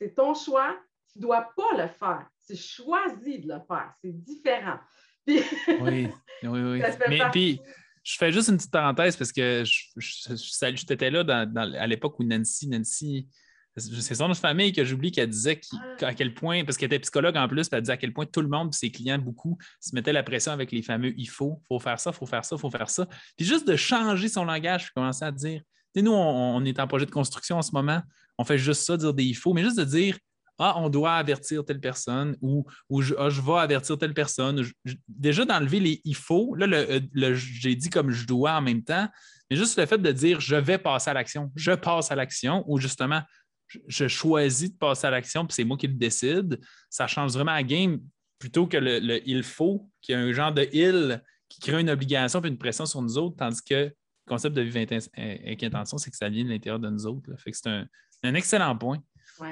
c'est 0.00 0.14
ton 0.14 0.34
choix. 0.34 0.76
Tu 1.12 1.18
ne 1.18 1.22
dois 1.22 1.48
pas 1.56 1.72
le 1.76 1.88
faire. 1.88 2.26
Tu 2.46 2.56
choisis 2.56 3.40
de 3.40 3.48
le 3.48 3.60
faire. 3.66 3.92
C'est 4.02 4.12
différent. 4.12 4.78
oui, 5.26 5.42
oui, 5.78 6.08
oui. 6.42 6.82
Mais 7.08 7.20
puis, 7.32 7.60
je 8.02 8.16
fais 8.16 8.30
juste 8.30 8.48
une 8.48 8.56
petite 8.56 8.70
parenthèse 8.70 9.16
parce 9.16 9.32
que 9.32 9.64
je, 9.64 9.84
je, 9.96 11.10
là 11.10 11.80
à 11.80 11.86
l'époque 11.88 12.18
où 12.20 12.24
Nancy, 12.24 12.68
Nancy 12.68 13.28
c'est 13.76 14.14
son 14.14 14.32
famille 14.34 14.72
que 14.72 14.84
j'oublie 14.84 15.12
qu'elle 15.12 15.28
disait 15.28 15.60
à 16.00 16.14
quel 16.14 16.34
point, 16.34 16.64
parce 16.64 16.78
qu'elle 16.78 16.86
était 16.86 16.98
psychologue 17.00 17.36
en 17.36 17.46
plus, 17.46 17.68
elle 17.70 17.82
disait 17.82 17.92
à 17.92 17.96
quel 17.96 18.12
point 18.12 18.24
tout 18.26 18.40
le 18.40 18.48
monde, 18.48 18.72
ses 18.74 18.90
clients, 18.90 19.18
beaucoup, 19.18 19.58
se 19.80 19.94
mettaient 19.94 20.12
la 20.12 20.22
pression 20.22 20.52
avec 20.52 20.72
les 20.72 20.82
fameux 20.82 21.12
il 21.16 21.28
faut, 21.28 21.60
faut 21.68 21.78
faire 21.78 22.00
ça, 22.00 22.12
faut 22.12 22.26
faire 22.26 22.44
ça, 22.44 22.56
faut 22.56 22.70
faire 22.70 22.88
ça. 22.88 23.06
Puis 23.36 23.46
juste 23.46 23.68
de 23.68 23.76
changer 23.76 24.28
son 24.28 24.44
langage, 24.44 24.86
je 24.86 24.92
commençais 24.94 25.24
à 25.24 25.32
dire, 25.32 25.60
nous, 25.94 26.12
on, 26.12 26.64
est 26.64 26.78
en 26.78 26.86
projet 26.86 27.06
de 27.06 27.10
construction 27.10 27.58
en 27.58 27.62
ce 27.62 27.72
moment, 27.72 28.02
on 28.38 28.44
fait 28.44 28.58
juste 28.58 28.82
ça, 28.82 28.96
dire 28.96 29.14
des 29.14 29.24
il 29.24 29.34
faut, 29.34 29.52
mais 29.52 29.62
juste 29.62 29.78
de 29.78 29.84
dire 29.84 30.18
ah, 30.58 30.74
on 30.78 30.88
doit 30.88 31.12
avertir 31.12 31.64
telle 31.66 31.80
personne 31.80 32.34
ou, 32.40 32.64
ou 32.88 33.02
je, 33.02 33.14
ah, 33.18 33.28
je 33.28 33.42
vais 33.42 33.58
avertir 33.58 33.98
telle 33.98 34.14
personne. 34.14 34.64
déjà, 35.06 35.44
d'enlever 35.44 35.80
les 35.80 36.00
il 36.04 36.16
faut, 36.16 36.54
là, 36.54 36.66
le, 36.66 37.00
le 37.12 37.34
j'ai 37.34 37.74
dit 37.74 37.90
comme 37.90 38.10
je 38.10 38.26
dois 38.26 38.52
en 38.52 38.62
même 38.62 38.82
temps, 38.82 39.06
mais 39.50 39.56
juste 39.56 39.78
le 39.78 39.84
fait 39.84 39.98
de 39.98 40.12
dire 40.12 40.40
je 40.40 40.56
vais 40.56 40.78
passer 40.78 41.10
à 41.10 41.14
l'action, 41.14 41.52
je 41.54 41.72
passe 41.72 42.10
à 42.10 42.14
l'action 42.14 42.64
ou 42.66 42.78
justement 42.78 43.22
je, 43.68 44.08
choisis 44.08 44.72
de 44.72 44.76
passer 44.76 45.06
à 45.06 45.10
l'action 45.10 45.46
puis 45.46 45.54
c'est 45.54 45.64
moi 45.64 45.76
qui 45.76 45.86
le 45.86 45.94
décide, 45.94 46.60
ça 46.88 47.06
change 47.06 47.32
vraiment 47.32 47.52
la 47.52 47.62
game 47.62 48.00
plutôt 48.38 48.66
que 48.66 48.76
le, 48.76 49.20
il 49.28 49.42
faut, 49.42 49.88
qui 50.00 50.12
est 50.12 50.16
un 50.16 50.32
genre 50.32 50.52
de 50.52 50.68
il 50.72 51.22
qui 51.48 51.60
crée 51.60 51.80
une 51.80 51.90
obligation 51.90 52.40
et 52.42 52.48
une 52.48 52.58
pression 52.58 52.86
sur 52.86 53.00
nous 53.02 53.18
autres, 53.18 53.36
tandis 53.36 53.62
que 53.62 53.74
le 53.74 53.94
concept 54.28 54.56
de 54.56 54.62
vivre 54.62 54.78
avec 55.16 55.62
intention, 55.62 55.98
c'est 55.98 56.10
que 56.10 56.16
ça 56.16 56.28
vient 56.28 56.44
de 56.44 56.50
l'intérieur 56.50 56.80
de 56.80 56.90
nous 56.90 57.06
autres. 57.06 57.30
Fait 57.38 57.52
que 57.52 57.56
c'est 57.56 57.68
un, 57.68 58.34
excellent 58.34 58.76
point. 58.76 58.98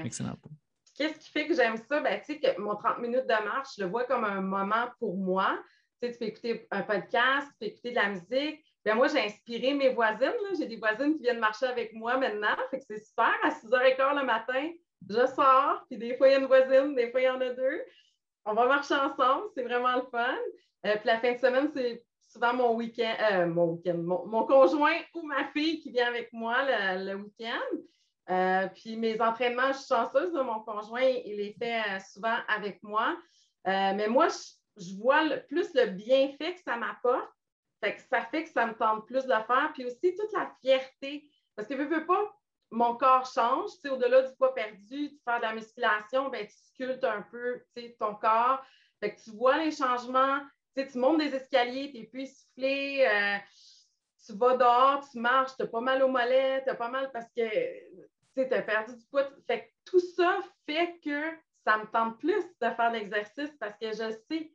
Excellent 0.05 0.37
point. 0.37 0.53
Qu'est-ce 0.97 1.19
qui 1.19 1.31
fait 1.31 1.47
que 1.47 1.55
j'aime 1.55 1.77
ça? 1.77 2.01
Ben, 2.01 2.21
tu 2.21 2.35
sais, 2.35 2.41
que 2.41 2.61
mon 2.61 2.77
30 2.77 2.99
minutes 2.99 3.27
de 3.27 3.45
marche, 3.45 3.71
je 3.77 3.85
le 3.85 3.89
vois 3.89 4.05
comme 4.05 4.25
un 4.25 4.41
moment 4.41 4.89
pour 4.99 5.17
moi. 5.17 5.59
Tu, 6.01 6.09
sais, 6.09 6.13
tu 6.13 6.19
peux 6.19 6.25
écouter 6.27 6.67
un 6.71 6.83
podcast, 6.83 7.49
tu 7.53 7.55
peux 7.61 7.67
écouter 7.67 7.91
de 7.91 7.97
la 7.97 8.11
musique. 8.11 8.65
Ben, 8.85 8.95
moi, 8.97 9.09
j'ai 9.09 9.21
inspiré 9.21 9.73
mes 9.73 9.91
voisines. 9.91 10.33
J'ai 10.59 10.67
des 10.67 10.77
voisines 10.77 11.17
qui 11.17 11.23
viennent 11.23 11.39
marcher 11.39 11.67
avec 11.67 11.95
moi 11.95 12.19
maintenant. 12.19 12.55
Fait 12.71 12.79
que 12.79 12.85
c'est 12.87 13.03
super. 13.03 13.33
À 13.43 13.49
6h15 13.49 14.21
le 14.21 14.27
matin, 14.27 14.71
je 15.09 15.27
sors. 15.27 15.85
Puis 15.89 15.99
des 15.99 16.17
fois, 16.17 16.29
il 16.29 16.33
y 16.33 16.35
a 16.35 16.39
une 16.39 16.47
voisine, 16.47 16.95
des 16.95 17.11
fois, 17.11 17.21
il 17.21 17.25
y 17.25 17.29
en 17.29 17.41
a 17.41 17.51
deux. 17.51 17.83
On 18.45 18.53
va 18.53 18.67
marcher 18.67 18.95
ensemble. 18.95 19.47
C'est 19.55 19.63
vraiment 19.63 19.97
le 19.97 20.03
fun. 20.11 20.37
Euh, 20.87 20.97
puis 20.97 21.07
la 21.07 21.19
fin 21.19 21.33
de 21.33 21.39
semaine, 21.39 21.71
c'est 21.73 22.05
souvent 22.21 22.53
mon 22.53 22.75
week-end, 22.75 23.15
euh, 23.33 23.47
mon, 23.47 23.73
week 23.73 23.87
mon, 23.87 24.45
conjoint 24.45 24.99
ou 25.15 25.23
ma 25.23 25.45
fille 25.53 25.81
qui 25.81 25.91
vient 25.91 26.09
avec 26.09 26.33
moi 26.33 26.57
le, 26.97 27.15
week-end. 27.15 27.77
Euh, 28.31 28.69
puis 28.75 28.97
mes 28.97 29.21
entraînements, 29.21 29.73
je 29.73 29.79
suis 29.79 29.89
chanceuse, 29.89 30.33
mon 30.35 30.61
conjoint, 30.61 31.03
il 31.03 31.37
les 31.37 31.55
fait 31.55 31.83
souvent 32.13 32.37
avec 32.49 32.83
moi. 32.83 33.17
mais 33.65 34.09
moi, 34.09 34.29
je, 34.77 34.95
vois 34.97 35.23
plus 35.49 35.73
le 35.75 35.87
bienfait 35.87 36.55
que 36.55 36.61
ça 36.61 36.77
m'apporte. 36.77 37.31
Fait 37.85 37.97
que 37.97 38.01
ça 38.01 38.23
fait 38.23 38.45
que 38.45 38.51
ça 38.51 38.67
me 38.67 38.75
tente 38.75 39.05
plus 39.05 39.25
de 39.25 39.35
le 39.35 39.43
faire. 39.45 39.71
Puis 39.75 39.85
aussi 39.85 40.15
toute 40.15 40.33
la 40.33 40.51
fierté. 40.63 41.29
Parce 41.55 41.69
que 41.69 41.77
je 41.77 41.83
veux 41.83 42.07
pas, 42.07 42.35
mon 42.71 42.97
corps 42.97 43.31
change. 43.31 43.73
Au-delà 43.87 44.23
du 44.23 44.35
poids 44.37 44.55
perdu, 44.55 45.11
de 45.11 45.19
faire 45.23 45.37
de 45.37 45.43
la 45.43 45.55
musculation, 45.55 46.31
ben, 46.31 46.47
tu 46.47 46.55
sculptes 46.73 47.05
un 47.05 47.21
peu 47.23 47.63
ton 48.01 48.15
corps. 48.15 48.65
Fait 49.01 49.15
que 49.15 49.21
tu 49.21 49.33
vois 49.33 49.59
les 49.59 49.71
changements, 49.71 50.41
tu 50.75 50.99
montes 50.99 51.19
des 51.19 51.35
escaliers, 51.35 51.91
tu 51.93 51.99
n'es 51.99 52.07
plus 52.07 52.23
essoufflé, 52.23 53.07
euh, 53.07 53.37
tu 54.25 54.33
vas 54.33 54.57
dehors, 54.57 55.07
tu 55.11 55.19
marches, 55.19 55.55
tu 55.57 55.65
as 55.65 55.67
pas 55.67 55.81
mal 55.83 56.03
au 56.03 56.09
mollet, 56.09 56.63
tu 56.65 56.71
as 56.71 56.75
pas 56.75 56.89
mal 56.89 57.13
parce 57.13 57.31
que 57.37 57.47
tu 58.35 58.41
as 58.41 58.63
perdu 58.63 58.97
du 58.97 59.05
poids. 59.11 59.29
Fait 59.47 59.75
tout 59.85 60.01
ça 60.01 60.41
fait 60.65 60.99
que 61.05 61.33
ça 61.65 61.77
me 61.77 61.85
tente 61.91 62.19
plus 62.19 62.45
de 62.63 62.71
faire 62.71 62.91
l'exercice 62.91 63.51
parce 63.61 63.77
que 63.79 63.89
je 63.89 64.11
sais 64.27 64.55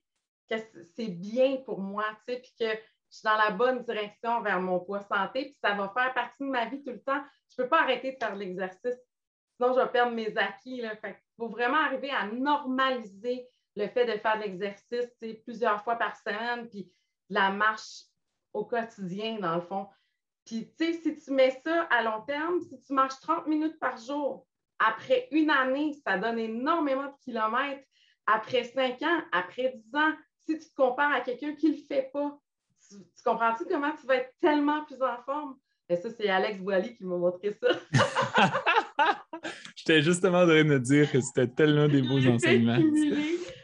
que 0.49 0.55
c'est 0.95 1.09
bien 1.09 1.57
pour 1.57 1.79
moi, 1.79 2.05
puis 2.25 2.41
que 2.59 2.65
je 3.11 3.17
suis 3.17 3.25
dans 3.25 3.37
la 3.37 3.51
bonne 3.51 3.83
direction 3.83 4.41
vers 4.41 4.61
mon 4.61 4.79
poids 4.79 5.01
santé, 5.01 5.45
puis 5.45 5.57
ça 5.63 5.73
va 5.73 5.89
faire 5.89 6.13
partie 6.13 6.43
de 6.43 6.49
ma 6.49 6.65
vie 6.65 6.83
tout 6.83 6.91
le 6.91 7.01
temps. 7.01 7.21
Je 7.49 7.61
ne 7.61 7.63
peux 7.63 7.69
pas 7.69 7.81
arrêter 7.81 8.13
de 8.13 8.17
faire 8.17 8.35
l'exercice, 8.35 8.99
sinon 9.55 9.73
je 9.73 9.79
vais 9.79 9.89
perdre 9.89 10.13
mes 10.13 10.35
acquis. 10.37 10.77
Il 10.77 11.17
faut 11.37 11.49
vraiment 11.49 11.77
arriver 11.77 12.11
à 12.11 12.27
normaliser 12.27 13.47
le 13.75 13.87
fait 13.87 14.05
de 14.05 14.19
faire 14.19 14.37
de 14.37 14.43
l'exercice 14.43 15.09
plusieurs 15.43 15.83
fois 15.83 15.95
par 15.95 16.15
semaine, 16.17 16.69
puis 16.69 16.91
la 17.29 17.51
marche 17.51 18.03
au 18.53 18.65
quotidien, 18.65 19.39
dans 19.39 19.55
le 19.55 19.61
fond. 19.61 19.87
Puis, 20.45 20.73
tu 20.77 20.85
sais, 20.85 20.93
si 20.93 21.15
tu 21.15 21.31
mets 21.31 21.61
ça 21.63 21.83
à 21.83 22.01
long 22.01 22.21
terme, 22.25 22.59
si 22.61 22.79
tu 22.79 22.93
marches 22.93 23.19
30 23.21 23.47
minutes 23.47 23.79
par 23.79 23.97
jour, 23.97 24.47
après 24.79 25.27
une 25.31 25.49
année, 25.49 25.93
ça 26.05 26.17
donne 26.17 26.39
énormément 26.39 27.05
de 27.05 27.17
kilomètres. 27.23 27.83
Après 28.25 28.63
cinq 28.63 29.01
ans, 29.01 29.21
après 29.31 29.73
dix 29.75 29.95
ans, 29.95 30.13
si 30.45 30.57
tu 30.57 30.69
te 30.69 30.75
compares 30.75 31.13
à 31.13 31.21
quelqu'un 31.21 31.53
qui 31.55 31.67
ne 31.67 31.75
le 31.75 31.83
fait 31.83 32.09
pas, 32.13 32.39
tu, 32.89 32.97
comprends-tu 33.23 33.65
comment 33.69 33.91
tu 33.99 34.07
vas 34.07 34.15
être 34.15 34.33
tellement 34.41 34.83
plus 34.85 35.01
en 35.01 35.21
forme? 35.25 35.55
Et 35.89 35.95
ça, 35.95 36.09
c'est 36.09 36.29
Alex 36.29 36.59
Boily 36.59 36.95
qui 36.95 37.03
m'a 37.03 37.17
montré 37.17 37.57
ça. 37.61 37.69
J'étais 39.75 40.01
justement 40.01 40.39
en 40.39 40.45
train 40.45 40.63
de 40.63 40.69
me 40.69 40.79
dire 40.79 41.11
que 41.11 41.19
c'était 41.19 41.47
tellement 41.47 41.87
des 41.87 42.01
beaux 42.01 42.25
enseignements. 42.27 42.77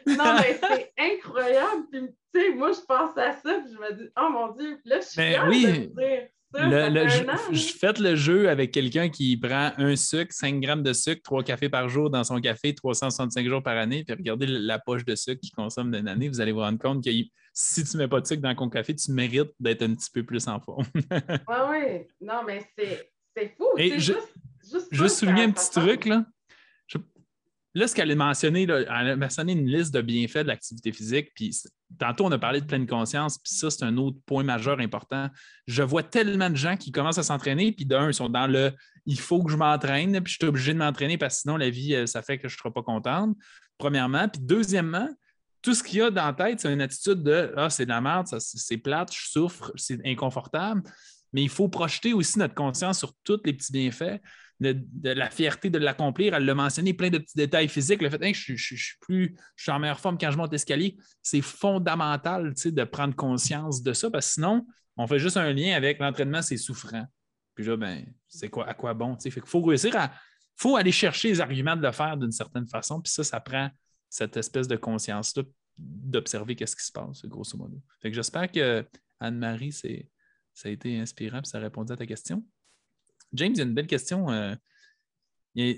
Non, 0.06 0.36
mais 0.38 0.58
c'est 0.60 0.92
incroyable. 0.98 1.86
Puis, 1.90 2.00
tu 2.34 2.40
sais, 2.40 2.54
moi, 2.54 2.72
je 2.72 2.80
pense 2.80 3.16
à 3.16 3.32
ça, 3.32 3.60
puis 3.60 3.72
je 3.72 3.78
me 3.78 3.92
dis, 3.92 4.08
oh 4.16 4.28
mon 4.30 4.52
Dieu, 4.52 4.80
là, 4.84 5.00
je 5.00 5.06
suis 5.06 5.16
ben, 5.16 5.48
oui. 5.48 5.64
de 5.64 5.70
dire 5.72 6.28
je, 6.58 7.72
fais 7.78 7.92
le 7.98 8.14
jeu 8.14 8.48
avec 8.48 8.72
quelqu'un 8.72 9.08
qui 9.08 9.36
prend 9.36 9.72
un 9.76 9.96
sucre, 9.96 10.32
5 10.32 10.60
grammes 10.60 10.82
de 10.82 10.92
sucre, 10.92 11.22
3 11.22 11.42
cafés 11.42 11.68
par 11.68 11.88
jour 11.88 12.10
dans 12.10 12.24
son 12.24 12.40
café, 12.40 12.74
365 12.74 13.46
jours 13.46 13.62
par 13.62 13.76
année, 13.76 14.04
puis 14.04 14.14
regardez 14.14 14.46
la 14.46 14.78
poche 14.78 15.04
de 15.04 15.14
sucre 15.14 15.40
qu'il 15.40 15.52
consomme 15.52 15.90
d'une 15.90 16.08
année, 16.08 16.28
vous 16.28 16.40
allez 16.40 16.52
vous 16.52 16.60
rendre 16.60 16.78
compte 16.78 17.04
que 17.04 17.10
si 17.52 17.84
tu 17.84 17.96
ne 17.96 18.02
mets 18.02 18.08
pas 18.08 18.20
de 18.20 18.26
sucre 18.26 18.42
dans 18.42 18.54
ton 18.54 18.68
café, 18.68 18.94
tu 18.94 19.12
mérites 19.12 19.52
d'être 19.58 19.82
un 19.82 19.94
petit 19.94 20.10
peu 20.12 20.22
plus 20.22 20.46
en 20.48 20.60
forme. 20.60 20.84
oui, 20.94 21.56
oui. 21.70 22.06
Non, 22.20 22.42
mais 22.46 22.60
c'est 22.76 23.54
fou. 23.56 23.66
Et 23.78 23.98
juste, 23.98 24.34
juste, 24.90 25.16
souligner 25.16 25.44
un 25.44 25.50
petit 25.50 25.70
truc, 25.70 26.04
là. 26.04 26.24
Là, 27.76 27.86
ce 27.86 27.94
qu'elle 27.94 28.10
a 28.10 28.14
mentionné, 28.14 28.62
elle 28.62 28.88
a 28.88 29.16
mentionné 29.16 29.52
une 29.52 29.66
liste 29.66 29.92
de 29.92 30.00
bienfaits 30.00 30.38
de 30.38 30.48
l'activité 30.48 30.92
physique, 30.92 31.32
puis 31.34 31.54
tantôt, 31.98 32.24
on 32.24 32.32
a 32.32 32.38
parlé 32.38 32.62
de 32.62 32.64
pleine 32.64 32.86
conscience, 32.86 33.36
puis 33.36 33.54
ça, 33.54 33.70
c'est 33.70 33.84
un 33.84 33.98
autre 33.98 34.16
point 34.24 34.42
majeur 34.42 34.80
important. 34.80 35.28
Je 35.66 35.82
vois 35.82 36.02
tellement 36.02 36.48
de 36.48 36.56
gens 36.56 36.78
qui 36.78 36.90
commencent 36.90 37.18
à 37.18 37.22
s'entraîner, 37.22 37.72
puis 37.72 37.84
d'un, 37.84 38.08
ils 38.08 38.14
sont 38.14 38.30
dans 38.30 38.46
le 38.46 38.72
il 39.04 39.20
faut 39.20 39.42
que 39.42 39.52
je 39.52 39.58
m'entraîne, 39.58 40.18
puis 40.22 40.32
je 40.32 40.38
suis 40.38 40.48
obligé 40.48 40.72
de 40.72 40.78
m'entraîner 40.78 41.18
parce 41.18 41.34
que 41.34 41.40
sinon, 41.42 41.58
la 41.58 41.68
vie, 41.68 41.94
euh, 41.94 42.06
ça 42.06 42.22
fait 42.22 42.38
que 42.38 42.48
je 42.48 42.54
ne 42.54 42.58
serai 42.58 42.70
pas 42.70 42.82
contente, 42.82 43.36
premièrement. 43.76 44.26
Puis 44.26 44.40
deuxièmement, 44.42 45.10
tout 45.60 45.74
ce 45.74 45.82
qu'il 45.82 45.98
y 45.98 46.00
a 46.00 46.10
dans 46.10 46.24
la 46.24 46.32
tête, 46.32 46.60
c'est 46.60 46.72
une 46.72 46.80
attitude 46.80 47.22
de 47.22 47.52
Ah, 47.58 47.68
c'est 47.68 47.84
de 47.84 47.90
la 47.90 48.00
merde, 48.00 48.26
c'est 48.26 48.78
plate, 48.78 49.14
je 49.14 49.28
souffre, 49.28 49.70
c'est 49.76 50.00
inconfortable. 50.06 50.82
Mais 51.34 51.42
il 51.42 51.50
faut 51.50 51.68
projeter 51.68 52.14
aussi 52.14 52.38
notre 52.38 52.54
conscience 52.54 53.00
sur 53.00 53.12
tous 53.22 53.40
les 53.44 53.52
petits 53.52 53.72
bienfaits 53.72 54.18
de, 54.60 54.76
la 55.02 55.30
fierté 55.30 55.70
de 55.70 55.78
l'accomplir. 55.78 56.34
Elle 56.34 56.44
l'a 56.44 56.54
mentionné, 56.54 56.94
plein 56.94 57.10
de 57.10 57.18
petits 57.18 57.36
détails 57.36 57.68
physiques. 57.68 58.02
Le 58.02 58.10
fait 58.10 58.18
que 58.18 58.32
je, 58.32 58.54
suis 58.56 58.96
plus, 59.00 59.36
je 59.54 59.64
suis 59.64 59.72
en 59.72 59.78
meilleure 59.78 60.00
forme 60.00 60.18
quand 60.18 60.30
je 60.30 60.36
monte 60.36 60.52
l'escalier, 60.52 60.96
c'est 61.22 61.42
fondamental 61.42 62.54
de 62.54 62.84
prendre 62.84 63.14
conscience 63.14 63.82
de 63.82 63.92
ça, 63.92 64.10
parce 64.10 64.26
que 64.26 64.32
sinon, 64.34 64.66
on 64.96 65.06
fait 65.06 65.18
juste 65.18 65.36
un 65.36 65.52
lien 65.52 65.74
avec 65.74 65.98
l'entraînement, 65.98 66.42
c'est 66.42 66.56
souffrant. 66.56 67.04
Puis 67.54 67.64
là, 67.64 67.76
ben, 67.76 68.04
c'est 68.28 68.48
quoi, 68.48 68.68
à 68.68 68.74
quoi 68.74 68.94
bon? 68.94 69.16
Il 69.24 69.32
faut 69.32 69.62
réussir 69.62 69.96
à. 69.96 70.12
faut 70.56 70.76
aller 70.76 70.92
chercher 70.92 71.28
les 71.28 71.40
arguments 71.40 71.76
de 71.76 71.82
le 71.82 71.92
faire 71.92 72.16
d'une 72.16 72.32
certaine 72.32 72.66
façon. 72.66 73.00
Puis 73.00 73.12
ça, 73.12 73.24
ça 73.24 73.40
prend 73.40 73.70
cette 74.08 74.36
espèce 74.36 74.68
de 74.68 74.76
conscience-là 74.76 75.42
d'observer 75.78 76.54
qu'est-ce 76.54 76.76
qui 76.76 76.84
se 76.84 76.92
passe, 76.92 77.24
grosso 77.26 77.56
modo. 77.58 77.80
Fait 78.00 78.12
j'espère 78.12 78.50
que 78.50 78.86
Anne-Marie, 79.20 79.72
ça 79.72 79.88
a 80.68 80.68
été 80.68 80.98
inspirant 80.98 81.40
et 81.40 81.44
ça 81.44 81.58
a 81.58 81.60
répondu 81.60 81.92
à 81.92 81.96
ta 81.96 82.06
question. 82.06 82.42
James, 83.32 83.52
il 83.52 83.58
y 83.58 83.60
a 83.60 83.64
une 83.64 83.74
belle 83.74 83.86
question. 83.86 84.30
Euh, 84.30 84.54
il, 85.54 85.74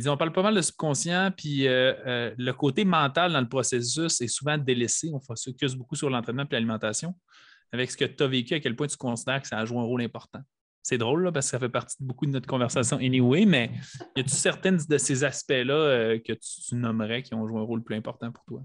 dit 0.00 0.08
on 0.08 0.16
parle 0.16 0.32
pas 0.32 0.42
mal 0.42 0.54
de 0.54 0.60
subconscient, 0.60 1.32
puis 1.36 1.66
euh, 1.66 1.92
euh, 2.06 2.34
le 2.38 2.52
côté 2.52 2.84
mental 2.84 3.32
dans 3.32 3.40
le 3.40 3.48
processus 3.48 4.20
est 4.20 4.28
souvent 4.28 4.56
délaissé. 4.56 5.10
On 5.12 5.20
focus 5.20 5.74
beaucoup 5.74 5.96
sur 5.96 6.10
l'entraînement 6.10 6.44
et 6.44 6.52
l'alimentation. 6.52 7.14
Avec 7.72 7.90
ce 7.90 7.96
que 7.96 8.04
tu 8.04 8.22
as 8.22 8.28
vécu, 8.28 8.54
à 8.54 8.60
quel 8.60 8.76
point 8.76 8.86
tu 8.86 8.96
considères 8.96 9.42
que 9.42 9.48
ça 9.48 9.58
a 9.58 9.64
joué 9.64 9.78
un 9.78 9.82
rôle 9.82 10.02
important? 10.02 10.40
C'est 10.82 10.98
drôle 10.98 11.32
parce 11.32 11.46
que 11.46 11.50
ça 11.50 11.58
fait 11.58 11.68
partie 11.68 11.96
de 11.98 12.06
beaucoup 12.06 12.26
de 12.26 12.30
notre 12.30 12.46
conversation 12.46 12.98
anyway, 12.98 13.46
mais 13.46 13.72
y 14.16 14.20
a-tu 14.20 14.30
certaines 14.30 14.78
de 14.88 14.98
ces 14.98 15.24
aspects-là 15.24 16.18
que 16.18 16.34
tu 16.34 16.74
nommerais 16.76 17.22
qui 17.22 17.34
ont 17.34 17.48
joué 17.48 17.58
un 17.58 17.64
rôle 17.64 17.82
plus 17.82 17.96
important 17.96 18.30
pour 18.30 18.44
toi? 18.44 18.62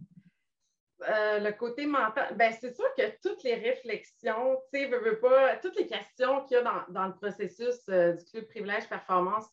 Euh, 1.07 1.39
le 1.39 1.51
côté 1.53 1.85
mental, 1.85 2.35
ben, 2.35 2.53
c'est 2.59 2.75
sûr 2.75 2.85
que 2.97 3.03
toutes 3.21 3.43
les 3.43 3.55
réflexions, 3.55 4.57
tu 4.73 4.81
sais, 4.81 5.15
pas, 5.21 5.55
toutes 5.57 5.77
les 5.77 5.87
questions 5.87 6.45
qu'il 6.45 6.57
y 6.57 6.59
a 6.59 6.85
dans, 6.89 7.07
le 7.07 7.13
processus 7.13 7.77
euh, 7.89 8.13
du 8.13 8.25
club 8.25 8.47
privilège 8.47 8.89
performance, 8.89 9.45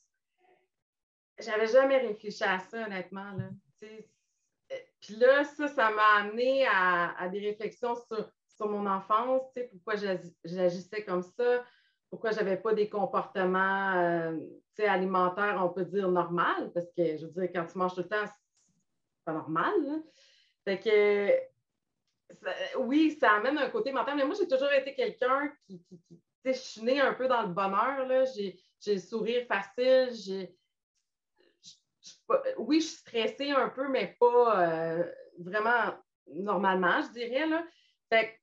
j'avais 1.39 1.69
jamais 1.69 1.99
réfléchi 1.99 2.43
à 2.43 2.59
ça, 2.59 2.85
honnêtement. 2.85 3.31
Là. 3.33 3.51
Euh, 3.85 4.77
puis 5.01 5.17
là, 5.17 5.45
ça, 5.45 5.69
ça 5.69 5.91
m'a 5.91 6.17
amené 6.21 6.67
à, 6.67 7.29
des 7.31 7.41
réflexions 7.41 7.95
sur, 7.95 8.69
mon 8.69 8.87
enfance, 8.87 9.43
pourquoi 9.71 9.95
j'agissais 10.43 11.05
comme 11.05 11.23
ça, 11.23 11.63
pourquoi 12.11 12.33
je 12.33 12.37
n'avais 12.37 12.57
pas 12.57 12.73
des 12.73 12.89
comportements 12.89 14.35
alimentaires, 14.79 15.61
on 15.63 15.69
peut 15.69 15.85
dire, 15.85 16.09
normal, 16.09 16.73
parce 16.73 16.91
que, 16.97 17.19
je 17.19 17.27
veux 17.27 17.33
dire, 17.33 17.51
quand 17.55 17.67
tu 17.67 17.79
manges 17.79 17.95
tout 17.95 18.01
le 18.01 18.09
temps, 18.09 18.25
c'est 18.27 19.25
pas 19.25 19.33
normal. 19.33 19.75
Fait 20.67 20.81
que, 20.81 22.77
oui, 22.79 23.17
ça 23.21 23.35
amène 23.35 23.57
un 23.57 23.71
côté 23.71 23.93
mental, 23.93 24.17
mais 24.17 24.25
moi, 24.25 24.35
j'ai 24.39 24.49
toujours 24.49 24.73
été 24.73 24.95
quelqu'un 24.95 25.53
qui, 25.65 25.81
qui, 25.89 26.21
je 26.45 26.53
suis 26.53 27.01
un 27.01 27.15
peu 27.15 27.29
dans 27.29 27.43
le 27.43 27.49
bonheur, 27.49 28.07
j'ai 28.35 28.59
le 28.87 28.99
sourire 28.99 29.47
facile, 29.47 30.11
j'ai. 30.13 30.57
Oui, 32.59 32.81
je 32.81 32.87
suis 32.87 32.97
stressée 32.97 33.51
un 33.51 33.69
peu, 33.69 33.89
mais 33.89 34.17
pas 34.19 34.61
euh, 34.61 35.05
vraiment 35.39 35.95
normalement, 36.27 37.01
je 37.03 37.13
dirais. 37.13 37.47
Là. 37.47 37.65
Fait 38.09 38.41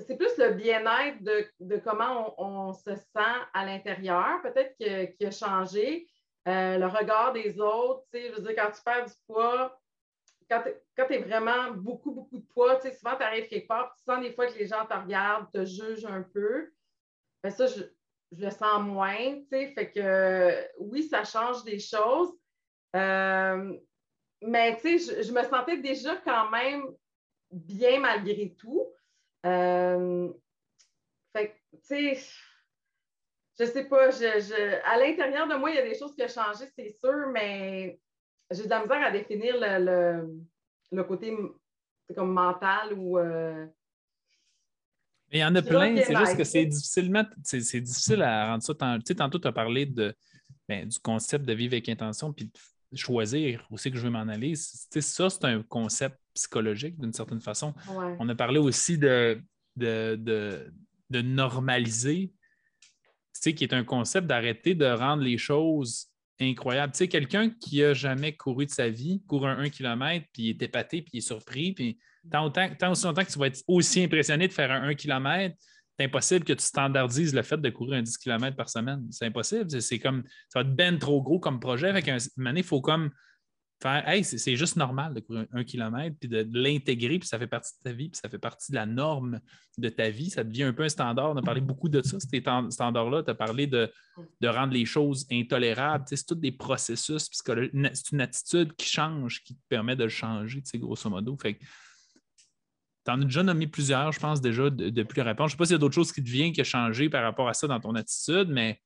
c'est 0.00 0.16
plus 0.16 0.36
le 0.38 0.52
bien-être 0.52 1.22
de, 1.24 1.76
comment 1.78 2.40
on, 2.40 2.72
se 2.72 2.94
sent 2.94 3.36
à 3.52 3.64
l'intérieur, 3.64 4.40
peut-être 4.42 4.76
qui 4.76 5.26
a 5.26 5.30
changé. 5.32 6.06
le 6.46 6.86
regard 6.86 7.32
des 7.32 7.60
autres. 7.60 8.04
Je 8.12 8.32
veux 8.36 8.42
dire, 8.42 8.54
quand 8.56 8.70
tu 8.70 8.82
perds 8.84 9.06
du 9.06 9.14
poids, 9.26 9.77
quand 10.48 10.62
tu 11.06 11.14
es 11.14 11.18
vraiment 11.18 11.72
beaucoup, 11.72 12.12
beaucoup 12.12 12.38
de 12.38 12.46
poids, 12.46 12.80
souvent 12.80 13.16
tu 13.16 13.22
arrives 13.22 13.48
quelque 13.48 13.68
part, 13.68 13.94
tu 13.96 14.04
sens 14.04 14.20
des 14.20 14.32
fois 14.32 14.46
que 14.46 14.58
les 14.58 14.66
gens 14.66 14.86
te 14.86 14.94
regardent, 14.94 15.50
te 15.52 15.64
jugent 15.64 16.06
un 16.06 16.22
peu. 16.22 16.72
Ben 17.42 17.50
ça, 17.50 17.66
je, 17.66 17.82
le 18.36 18.50
sens 18.50 18.82
moins, 18.82 19.40
fait 19.48 19.92
que 19.94 20.68
oui, 20.78 21.04
ça 21.04 21.24
change 21.24 21.64
des 21.64 21.78
choses. 21.78 22.32
Euh, 22.96 23.76
mais 24.42 24.76
tu 24.76 24.98
sais, 24.98 25.22
je, 25.22 25.32
me 25.32 25.42
sentais 25.44 25.78
déjà 25.78 26.16
quand 26.16 26.50
même 26.50 26.84
bien 27.50 28.00
malgré 28.00 28.54
tout. 28.58 28.86
Euh, 29.46 30.32
fait 31.34 31.50
que, 31.50 31.76
tu 31.76 32.14
sais, 32.14 32.18
je 33.58 33.64
sais 33.64 33.84
pas, 33.84 34.10
je, 34.10 34.84
à 34.84 34.98
l'intérieur 34.98 35.48
de 35.48 35.54
moi, 35.54 35.70
il 35.70 35.76
y 35.76 35.80
a 35.80 35.88
des 35.88 35.98
choses 35.98 36.14
qui 36.14 36.22
ont 36.22 36.28
changé, 36.28 36.66
c'est 36.76 36.90
sûr, 36.90 37.28
mais 37.32 37.98
j'ai 38.50 38.64
de 38.64 38.68
la 38.68 38.82
misère 38.82 39.06
à 39.06 39.10
définir 39.10 39.56
le, 39.58 41.02
côté 41.04 41.36
comme 42.14 42.32
mental 42.32 42.92
ou. 42.94 43.18
Euh, 43.18 43.66
il 45.30 45.40
y 45.40 45.44
en 45.44 45.54
a 45.54 45.60
plein, 45.60 45.94
c'est 45.96 46.16
juste 46.16 46.36
que 46.38 46.44
c'est 46.44 46.64
difficilement, 46.64 47.24
c'est, 47.44 47.80
difficile 47.80 48.22
à 48.22 48.50
rendre 48.50 48.62
ça. 48.62 48.74
Tu 48.74 49.00
sais, 49.04 49.14
tantôt, 49.14 49.38
tu 49.38 49.46
as 49.46 49.52
parlé 49.52 49.84
de, 49.84 50.14
ben, 50.66 50.88
du 50.88 50.98
concept 50.98 51.44
de 51.44 51.52
vivre 51.52 51.74
avec 51.74 51.86
intention 51.90 52.32
puis 52.32 52.50
de 52.90 52.96
choisir 52.96 53.66
où 53.70 53.76
c'est 53.76 53.90
que 53.90 53.98
je 53.98 54.04
veux 54.04 54.10
m'en 54.10 54.26
aller. 54.26 54.54
ça, 54.54 55.28
c'est 55.28 55.44
un 55.44 55.62
concept 55.62 56.18
psychologique 56.32 56.98
d'une 56.98 57.12
certaine 57.12 57.42
façon. 57.42 57.74
On 58.18 58.26
a 58.26 58.34
parlé 58.34 58.58
aussi 58.58 58.96
de, 58.96 59.42
de, 59.76 60.16
de, 60.18 60.72
de 61.10 61.20
normaliser, 61.20 62.32
qui 63.42 63.64
est 63.64 63.74
un 63.74 63.84
concept 63.84 64.26
d'arrêter 64.26 64.74
de 64.74 64.86
rendre 64.86 65.22
les 65.22 65.38
choses 65.38 66.10
incroyable. 66.40 66.92
Tu 66.92 66.98
sais, 66.98 67.08
quelqu'un 67.08 67.50
qui 67.50 67.80
n'a 67.80 67.94
jamais 67.94 68.36
couru 68.36 68.66
de 68.66 68.70
sa 68.70 68.88
vie, 68.88 69.22
court 69.26 69.46
un 69.46 69.58
1 69.58 69.70
km, 69.70 70.26
puis 70.32 70.44
il 70.44 70.48
est 70.50 70.62
épaté, 70.62 71.02
puis 71.02 71.10
il 71.14 71.18
est 71.18 71.20
surpris, 71.20 71.72
puis 71.72 71.98
tant, 72.30 72.50
tant 72.50 72.90
aussi 72.90 73.04
longtemps 73.04 73.24
que 73.24 73.30
tu 73.32 73.38
vas 73.38 73.46
être 73.46 73.62
aussi 73.66 74.02
impressionné 74.02 74.48
de 74.48 74.52
faire 74.52 74.70
un 74.70 74.88
1 74.88 74.94
km, 74.94 75.54
c'est 75.98 76.04
impossible 76.04 76.44
que 76.44 76.52
tu 76.52 76.64
standardises 76.64 77.34
le 77.34 77.42
fait 77.42 77.60
de 77.60 77.70
courir 77.70 77.98
un 77.98 78.02
10 78.02 78.18
km 78.18 78.56
par 78.56 78.68
semaine. 78.68 79.04
C'est 79.10 79.26
impossible. 79.26 79.68
C'est 79.80 79.98
comme 79.98 80.22
ça 80.48 80.62
va 80.62 80.68
être 80.68 80.76
ben 80.76 80.96
trop 80.96 81.20
gros 81.20 81.40
comme 81.40 81.58
projet. 81.58 81.90
Un, 81.90 82.54
il 82.54 82.62
faut 82.62 82.80
comme 82.80 83.10
faire 83.80 84.08
Hey, 84.08 84.24
c'est 84.24 84.56
juste 84.56 84.76
normal 84.76 85.14
de 85.14 85.20
courir 85.20 85.46
un, 85.52 85.64
kilomètre, 85.64 86.16
puis 86.18 86.28
de, 86.28 86.46
l'intégrer, 86.52 87.18
puis 87.18 87.28
ça 87.28 87.38
fait 87.38 87.46
partie 87.46 87.72
de 87.78 87.90
ta 87.90 87.92
vie, 87.92 88.08
puis 88.08 88.20
ça 88.20 88.28
fait 88.28 88.38
partie 88.38 88.72
de 88.72 88.76
la 88.76 88.86
norme 88.86 89.40
de 89.76 89.88
ta 89.88 90.10
vie. 90.10 90.30
Ça 90.30 90.44
devient 90.44 90.64
un 90.64 90.72
peu 90.72 90.82
un 90.82 90.88
standard. 90.88 91.30
On 91.30 91.36
a 91.36 91.42
parlé 91.42 91.60
beaucoup 91.60 91.88
de 91.88 92.02
ça, 92.02 92.18
ces 92.20 92.42
standards-là. 92.70 93.22
Tu 93.22 93.30
as 93.30 93.34
parlé 93.34 93.66
de, 93.66 93.90
rendre 94.44 94.72
les 94.72 94.84
choses 94.84 95.26
intolérables. 95.30 96.04
c'est 96.08 96.26
tout 96.26 96.34
des 96.34 96.52
processus 96.52 97.28
psychologiques. 97.28 97.72
C'est 97.92 98.12
une 98.12 98.20
attitude 98.20 98.74
qui 98.74 98.88
change, 98.88 99.42
qui 99.44 99.54
te 99.54 99.62
permet 99.68 99.96
de 99.96 100.04
le 100.04 100.10
changer, 100.10 100.62
grosso 100.74 101.08
modo. 101.08 101.36
Fait 101.40 101.58
tu 103.08 103.12
en 103.12 103.22
as 103.22 103.24
déjà 103.24 103.42
nommé 103.42 103.66
plusieurs, 103.66 104.12
je 104.12 104.20
pense, 104.20 104.40
déjà, 104.40 104.68
depuis 104.68 105.18
la 105.18 105.24
réponse. 105.24 105.50
Je 105.50 105.54
ne 105.54 105.56
sais 105.56 105.56
pas 105.56 105.64
s'il 105.64 105.72
y 105.72 105.76
a 105.76 105.78
d'autres 105.78 105.94
choses 105.94 106.12
qui 106.12 106.22
te 106.22 106.28
viennent 106.28 106.52
qui 106.52 106.60
ont 106.60 106.64
changé 106.64 107.08
par 107.08 107.22
rapport 107.22 107.48
à 107.48 107.54
ça 107.54 107.66
dans 107.66 107.80
ton 107.80 107.94
attitude, 107.94 108.48
mais 108.50 108.82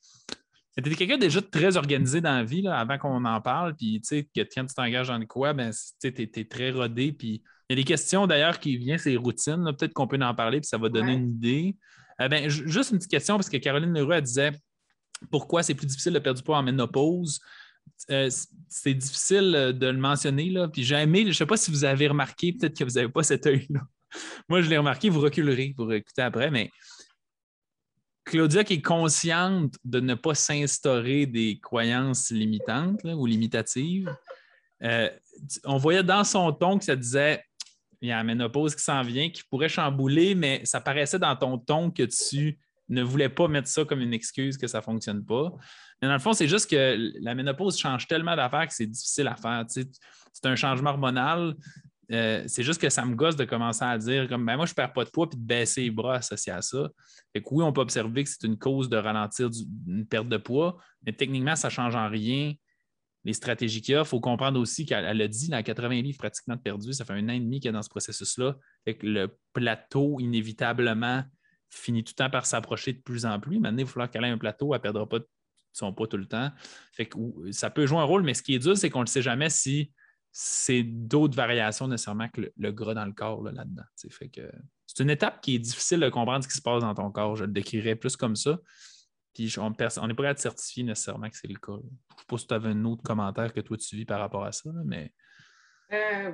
es 0.77 0.95
quelqu'un 0.95 1.18
déjà 1.18 1.43
très 1.43 1.77
organisé 1.77 2.20
dans 2.20 2.35
la 2.35 2.45
vie 2.45 2.66
avant 2.66 2.99
qu'on 2.99 3.25
en 3.25 3.41
parle, 3.41 3.75
puis 3.75 4.01
tu 4.01 4.09
sais, 4.09 4.25
que 4.25 4.41
quand 4.41 4.66
tu 4.66 4.75
t'engages 4.75 5.09
dans 5.09 5.25
quoi, 5.27 5.53
ben, 5.53 5.70
tu 6.01 6.09
es, 6.09 6.45
très 6.45 6.70
rodé. 6.70 7.12
Puis 7.12 7.43
il 7.68 7.73
y 7.73 7.73
a 7.75 7.77
des 7.77 7.85
questions 7.85 8.27
d'ailleurs 8.27 8.59
qui 8.59 8.77
viennent, 8.77 8.99
ces 8.99 9.16
routines. 9.16 9.64
Peut-être 9.79 9.93
qu'on 9.93 10.07
peut 10.07 10.18
en 10.23 10.35
parler, 10.35 10.61
puis 10.61 10.68
ça 10.68 10.79
va 10.79 10.89
donner 10.89 11.12
une 11.12 11.31
idée. 11.31 11.77
Euh, 12.20 12.29
ben, 12.29 12.49
juste 12.49 12.91
une 12.91 12.99
petite 12.99 13.11
question, 13.11 13.37
parce 13.37 13.49
que 13.49 13.57
Caroline 13.59 13.93
Leroux, 13.93 14.12
elle 14.12 14.23
disait 14.23 14.53
pourquoi 15.31 15.62
c'est 15.62 15.75
plus 15.75 15.87
difficile 15.87 16.12
de 16.12 16.18
perdre 16.18 16.39
du 16.39 16.45
poids 16.45 16.59
en 16.59 16.62
ménopause? 16.62 17.41
Euh, 18.11 18.31
c'est 18.68 18.95
difficile 18.95 19.55
euh, 19.55 19.73
de 19.73 19.87
le 19.87 19.99
mentionner, 19.99 20.51
là. 20.51 20.68
Puis 20.68 20.85
j'ai 20.85 20.97
aimé, 20.97 21.23
je 21.23 21.29
ne 21.29 21.33
sais 21.33 21.47
pas 21.47 21.57
si 21.57 21.70
vous 21.70 21.85
avez 21.85 22.09
remarqué, 22.09 22.53
peut-être 22.53 22.77
que 22.77 22.85
vous 22.85 22.93
n'avez 22.93 23.09
pas 23.09 23.23
cet 23.23 23.47
œil-là. 23.47 23.81
Moi, 24.49 24.62
je 24.62 24.68
l'ai 24.68 24.79
remarqué, 24.79 25.09
vous 25.09 25.20
reculerez 25.20 25.75
pour 25.77 25.93
écouter 25.93 26.23
après, 26.23 26.51
mais 26.51 26.70
Claudia 28.25 28.64
qui 28.64 28.75
est 28.75 28.83
consciente 28.83 29.75
de 29.85 30.01
ne 30.01 30.14
pas 30.14 30.35
s'instaurer 30.35 31.27
des 31.27 31.59
croyances 31.61 32.31
limitantes 32.31 33.05
ou 33.05 33.27
limitatives, 33.27 34.14
euh, 34.83 35.09
on 35.64 35.77
voyait 35.77 36.03
dans 36.03 36.25
son 36.25 36.53
ton 36.53 36.79
que 36.79 36.85
ça 36.85 36.97
disait 36.97 37.43
il 38.01 38.09
y 38.09 38.12
a 38.12 38.16
la 38.16 38.25
ménopause 38.25 38.75
qui 38.75 38.83
s'en 38.83 39.03
vient, 39.03 39.31
qui 39.31 39.45
pourrait 39.45 39.68
chambouler, 39.68 40.35
mais 40.35 40.61
ça 40.64 40.81
paraissait 40.81 41.20
dans 41.20 41.37
ton 41.37 41.57
ton 41.57 41.91
que 41.91 42.03
tu 42.03 42.59
ne 42.89 43.03
voulais 43.03 43.29
pas 43.29 43.47
mettre 43.47 43.68
ça 43.68 43.85
comme 43.85 44.01
une 44.01 44.12
excuse 44.12 44.59
que 44.59 44.66
ça 44.66 44.79
ne 44.79 44.83
fonctionne 44.83 45.25
pas. 45.25 45.53
Mais 46.01 46.09
dans 46.09 46.14
le 46.14 46.20
fond, 46.20 46.33
c'est 46.33 46.49
juste 46.49 46.68
que 46.68 47.12
la 47.20 47.35
ménopause 47.37 47.79
change 47.79 48.09
tellement 48.09 48.35
d'affaires 48.35 48.66
que 48.66 48.75
c'est 48.75 48.87
difficile 48.87 49.29
à 49.29 49.37
faire. 49.37 49.64
c'est 49.68 50.47
un 50.47 50.57
changement 50.57 50.91
hormonal. 50.91 51.55
Euh, 52.12 52.44
c'est 52.46 52.62
juste 52.62 52.80
que 52.80 52.90
ça 52.90 53.04
me 53.04 53.14
gosse 53.14 53.36
de 53.36 53.44
commencer 53.44 53.84
à 53.84 53.96
dire 53.96 54.28
comme 54.28 54.44
ben 54.44 54.56
moi, 54.56 54.66
je 54.66 54.74
perds 54.74 54.92
pas 54.92 55.04
de 55.04 55.10
poids 55.10 55.30
puis 55.30 55.38
de 55.38 55.44
baisser 55.44 55.82
les 55.82 55.90
bras 55.90 56.16
associés 56.16 56.52
à 56.52 56.60
ça. 56.60 56.90
Fait 57.32 57.42
oui, 57.50 57.64
on 57.64 57.72
peut 57.72 57.80
observer 57.80 58.24
que 58.24 58.30
c'est 58.30 58.44
une 58.44 58.58
cause 58.58 58.88
de 58.88 58.96
ralentir 58.96 59.48
une 59.86 60.06
perte 60.06 60.28
de 60.28 60.36
poids, 60.36 60.76
mais 61.06 61.12
techniquement, 61.12 61.56
ça 61.56 61.68
ne 61.68 61.72
change 61.72 61.96
en 61.96 62.08
rien 62.08 62.52
les 63.24 63.32
stratégies 63.32 63.80
qu'il 63.80 63.94
y 63.94 63.96
a. 63.96 64.00
Il 64.00 64.06
faut 64.06 64.20
comprendre 64.20 64.60
aussi 64.60 64.84
qu'elle 64.84 65.20
a 65.20 65.28
dit, 65.28 65.48
la 65.48 65.62
80 65.62 66.02
livres 66.02 66.18
pratiquement 66.18 66.56
de 66.56 66.60
perdu, 66.60 66.92
ça 66.92 67.04
fait 67.04 67.12
un 67.14 67.28
an 67.28 67.32
et 67.32 67.40
demi 67.40 67.60
qu'elle 67.60 67.70
est 67.70 67.72
dans 67.72 67.82
ce 67.82 67.88
processus-là. 67.88 68.56
le 68.86 69.28
plateau, 69.52 70.18
inévitablement, 70.20 71.22
finit 71.70 72.04
tout 72.04 72.12
le 72.18 72.24
temps 72.24 72.30
par 72.30 72.46
s'approcher 72.46 72.92
de 72.92 73.00
plus 73.00 73.24
en 73.24 73.40
plus. 73.40 73.58
Maintenant, 73.58 73.78
il 73.78 73.84
va 73.84 73.90
falloir 73.90 74.10
qu'elle 74.10 74.24
ait 74.24 74.28
un 74.28 74.38
plateau, 74.38 74.74
elle 74.74 74.80
ne 74.80 74.82
perdra 74.82 75.08
pas 75.08 75.20
son 75.72 75.92
poids 75.92 76.06
tout 76.06 76.18
le 76.18 76.26
temps. 76.26 76.50
Fait 76.92 77.06
que, 77.06 77.16
ça 77.50 77.70
peut 77.70 77.86
jouer 77.86 77.98
un 77.98 78.04
rôle, 78.04 78.22
mais 78.22 78.34
ce 78.34 78.42
qui 78.42 78.54
est 78.54 78.58
dur, 78.58 78.76
c'est 78.76 78.90
qu'on 78.90 79.02
ne 79.02 79.06
sait 79.06 79.22
jamais 79.22 79.48
si 79.48 79.90
c'est 80.33 80.83
d'autres 80.83 81.37
variations 81.37 81.87
nécessairement 81.87 82.28
que 82.28 82.51
le, 82.57 82.72
gras 82.72 82.95
dans 82.95 83.05
le 83.05 83.12
corps 83.12 83.43
là-dedans. 83.43 83.83
c'est 83.95 85.03
une 85.03 85.11
étape 85.11 85.43
qui 85.43 85.57
est 85.57 85.59
difficile 85.59 86.01
de 86.01 86.09
comprendre 86.09 86.43
ce 86.43 86.49
qui 86.49 86.57
se 86.57 86.62
passe 86.62 86.80
dans 86.80 86.95
ton 86.95 87.11
corps. 87.11 87.37
Je 87.37 87.45
le 87.45 87.53
décrirais 87.53 87.97
plus 87.97 88.16
comme 88.16 88.35
ça. 88.35 88.59
Puis 89.35 89.55
on 89.59 89.70
n'est 89.70 89.76
pas 89.76 89.89
capable 89.89 90.35
de 90.35 90.39
certifier 90.39 90.85
nécessairement 90.85 91.28
que 91.28 91.37
c'est 91.37 91.49
le 91.49 91.59
cas. 91.59 91.72
Je 91.72 91.87
ne 91.87 92.18
sais 92.18 92.24
pas 92.26 92.39
si 92.39 92.47
tu 92.47 92.55
avais 92.55 92.70
un 92.70 92.85
autre 92.85 93.03
commentaire 93.03 93.53
que 93.53 93.61
toi 93.61 93.76
tu 93.76 93.95
vis 93.97 94.05
par 94.07 94.20
rapport 94.20 94.45
à 94.45 94.53
ça, 94.53 94.70
mais. 94.85 95.12
Euh, 95.93 96.33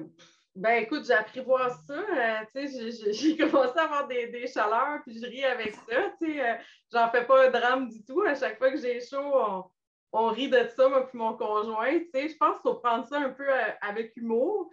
ben 0.54 0.82
écoute, 0.82 1.04
j'ai 1.06 1.12
appris 1.12 1.40
à 1.40 1.42
voir 1.42 1.70
ça. 1.86 1.94
Euh, 1.94 3.10
j'ai 3.12 3.36
commencé 3.36 3.78
à 3.78 3.84
avoir 3.84 4.08
des, 4.08 4.46
chaleurs, 4.46 5.00
puis 5.04 5.18
je 5.20 5.26
ris 5.26 5.44
avec 5.44 5.74
ça. 5.74 6.16
Euh, 6.22 6.54
J'en 6.92 7.10
fais 7.10 7.24
pas 7.24 7.46
un 7.46 7.50
drame 7.50 7.88
du 7.88 8.04
tout. 8.04 8.22
À 8.22 8.34
chaque 8.34 8.58
fois 8.58 8.70
que 8.70 8.78
j'ai 8.78 9.00
chaud, 9.00 9.32
on, 9.34 9.64
on 10.12 10.28
rit 10.28 10.48
de 10.48 10.66
ça, 10.76 10.88
moi 10.88 11.06
puis 11.06 11.18
mon 11.18 11.36
conjoint. 11.36 11.92
je 11.92 12.36
pense 12.36 12.54
qu'il 12.60 12.62
faut 12.62 12.74
prendre 12.74 13.06
ça 13.06 13.18
un 13.18 13.30
peu 13.30 13.48
euh, 13.48 13.70
avec 13.80 14.16
humour. 14.16 14.70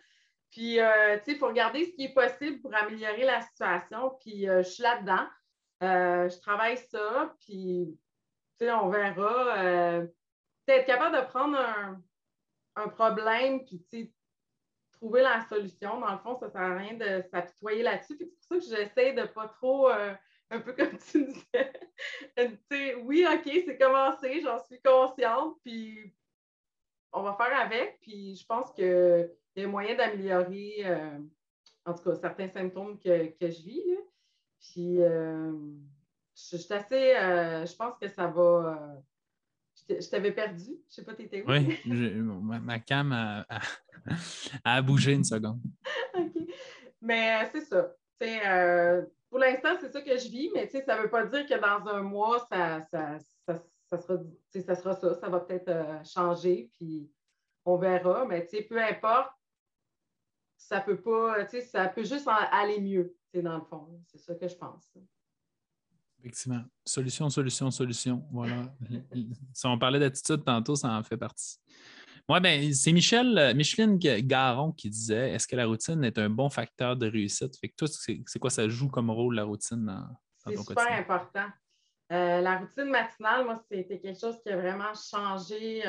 Puis, 0.51 0.79
euh, 0.79 1.17
il 1.27 1.37
faut 1.37 1.47
regarder 1.47 1.85
ce 1.85 1.91
qui 1.91 2.05
est 2.05 2.13
possible 2.13 2.61
pour 2.61 2.73
améliorer 2.73 3.25
la 3.25 3.41
situation. 3.41 4.17
Puis, 4.21 4.47
euh, 4.47 4.63
je 4.63 4.69
suis 4.69 4.83
là-dedans. 4.83 5.27
je 5.81 6.39
travaille 6.39 6.77
ça, 6.77 7.35
puis, 7.41 7.97
on 8.61 8.89
verra. 8.89 9.57
être 10.67 10.85
capable 10.85 11.17
de 11.17 11.25
prendre 11.27 11.59
un, 12.77 12.87
problème, 12.87 13.65
puis, 13.65 14.13
trouver 14.93 15.21
la 15.21 15.41
solution. 15.49 15.99
Dans 15.99 16.13
le 16.13 16.19
fond, 16.19 16.37
ça 16.39 16.45
ne 16.45 16.51
sert 16.51 16.61
à 16.61 16.77
rien 16.77 16.93
de 16.93 17.21
s'apitoyer 17.29 17.83
là-dessus. 17.83 18.15
C'est 18.17 18.25
pour 18.25 18.43
ça 18.43 18.55
que 18.55 18.77
j'essaie 18.77 19.11
de 19.11 19.21
ne 19.21 19.27
pas 19.27 19.49
trop 19.49 19.89
un 20.49 20.59
peu 20.59 20.73
comme 20.73 20.97
tu 20.97 21.25
disais. 21.25 21.73
oui, 23.03 23.25
OK, 23.31 23.43
c'est 23.65 23.77
commencé, 23.77 24.41
j'en 24.41 24.59
suis 24.65 24.81
consciente, 24.81 25.57
puis 25.63 26.13
on 27.11 27.23
va 27.23 27.33
faire 27.33 27.59
avec, 27.59 27.99
puis 28.01 28.35
je 28.35 28.45
pense 28.45 28.71
qu'il 28.73 29.29
y 29.55 29.63
a 29.63 29.67
moyen 29.67 29.95
d'améliorer, 29.95 30.81
euh, 30.85 31.17
en 31.85 31.93
tout 31.93 32.03
cas, 32.03 32.15
certains 32.15 32.49
symptômes 32.49 32.99
que, 32.99 33.33
je 33.41 33.63
vis. 33.63 33.81
Puis, 34.59 35.01
euh, 35.01 35.51
je, 36.35 36.57
suis 36.57 36.73
assez, 36.73 37.15
euh, 37.15 37.65
je 37.65 37.75
pense 37.75 37.97
que 37.99 38.07
ça 38.07 38.27
va. 38.27 39.01
je 39.87 40.09
t'avais 40.09 40.31
perdu. 40.31 40.65
Je 40.65 40.71
ne 40.71 40.77
sais 40.89 41.05
pas, 41.05 41.13
tu 41.13 41.23
étais 41.23 41.43
où? 41.43 41.49
Oui, 41.49 41.79
ma, 41.85 42.79
cam 42.79 43.11
a, 43.11 43.45
a, 44.63 44.81
bougé 44.81 45.13
une 45.13 45.23
seconde. 45.23 45.61
OK. 46.17 46.33
Mais 47.01 47.47
c'est 47.51 47.61
ça. 47.61 47.95
Euh, 48.23 49.05
pour 49.29 49.39
l'instant, 49.39 49.75
c'est 49.79 49.91
ça 49.91 50.01
que 50.01 50.17
je 50.17 50.29
vis, 50.29 50.49
mais 50.53 50.67
ça 50.67 50.79
ne 50.97 51.01
veut 51.01 51.09
pas 51.09 51.25
dire 51.25 51.45
que 51.45 51.59
dans 51.59 51.89
un 51.91 52.01
mois, 52.01 52.39
ça, 52.49 52.81
ça, 52.81 53.19
ça, 53.45 53.63
ça 53.89 53.97
sera, 53.97 54.19
ça 54.53 54.75
sera 54.75 54.95
ça. 54.95 55.13
Ça 55.15 55.29
va 55.29 55.39
peut-être 55.41 55.69
euh, 55.69 56.03
changer, 56.03 56.69
puis 56.73 57.09
on 57.65 57.77
verra. 57.77 58.25
Mais 58.25 58.47
peu 58.69 58.81
importe, 58.81 59.31
ça 60.57 60.81
peut 60.81 61.01
pas, 61.01 61.45
ça 61.61 61.87
peut 61.89 62.03
juste 62.03 62.27
aller 62.27 62.79
mieux, 62.79 63.15
dans 63.33 63.57
le 63.57 63.63
fond. 63.63 64.01
C'est 64.07 64.17
ça 64.17 64.35
que 64.35 64.47
je 64.47 64.55
pense. 64.55 64.93
Effectivement. 66.19 66.63
Solution, 66.83 67.29
solution, 67.29 67.69
solution. 67.69 68.25
Voilà. 68.31 68.73
si 69.53 69.67
on 69.67 69.77
parlait 69.77 69.99
d'attitude 69.99 70.43
tantôt, 70.43 70.75
ça 70.75 70.89
en 70.89 71.03
fait 71.03 71.17
partie. 71.17 71.59
Oui, 72.27 72.39
ben, 72.39 72.73
c'est 72.73 72.91
Michel, 72.91 73.37
euh, 73.37 73.53
Micheline 73.53 73.97
Garon 73.99 74.71
qui 74.71 74.89
disait 74.89 75.31
Est-ce 75.31 75.47
que 75.47 75.55
la 75.55 75.67
routine 75.67 76.03
est 76.03 76.17
un 76.17 76.29
bon 76.29 76.49
facteur 76.49 76.95
de 76.95 77.07
réussite? 77.07 77.55
Fait 77.59 77.69
que 77.69 77.75
toi, 77.75 77.87
c'est 77.87 78.39
quoi 78.39 78.49
ça 78.49 78.67
joue 78.67 78.89
comme 78.89 79.11
rôle 79.11 79.35
la 79.35 79.43
routine 79.43 79.85
dans, 79.85 80.07
dans 80.45 80.55
ton 80.55 80.63
quotidien? 80.63 80.85
Super 80.85 80.99
important. 80.99 81.47
la 82.09 82.57
routine 82.57 82.89
matinale, 82.89 83.45
moi, 83.45 83.61
c'était 83.69 83.99
quelque 83.99 84.19
chose 84.19 84.41
qui 84.41 84.49
a 84.49 84.57
vraiment 84.57 84.93
changé 84.95 85.83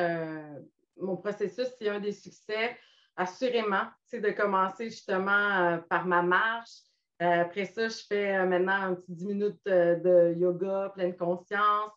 mon 1.00 1.16
processus. 1.16 1.68
C'est 1.78 1.88
un 1.88 2.00
des 2.00 2.12
succès, 2.12 2.76
assurément. 3.16 3.84
C'est 4.04 4.20
de 4.20 4.30
commencer 4.30 4.90
justement 4.90 5.78
par 5.88 6.06
ma 6.06 6.20
marche. 6.20 6.80
après 7.18 7.64
ça, 7.64 7.88
je 7.88 8.02
fais 8.06 8.44
maintenant 8.44 8.90
un 8.90 8.94
petit 8.94 9.14
10 9.14 9.26
minutes 9.26 9.64
de 9.64 10.34
yoga, 10.36 10.92
pleine 10.94 11.16
conscience. 11.16 11.92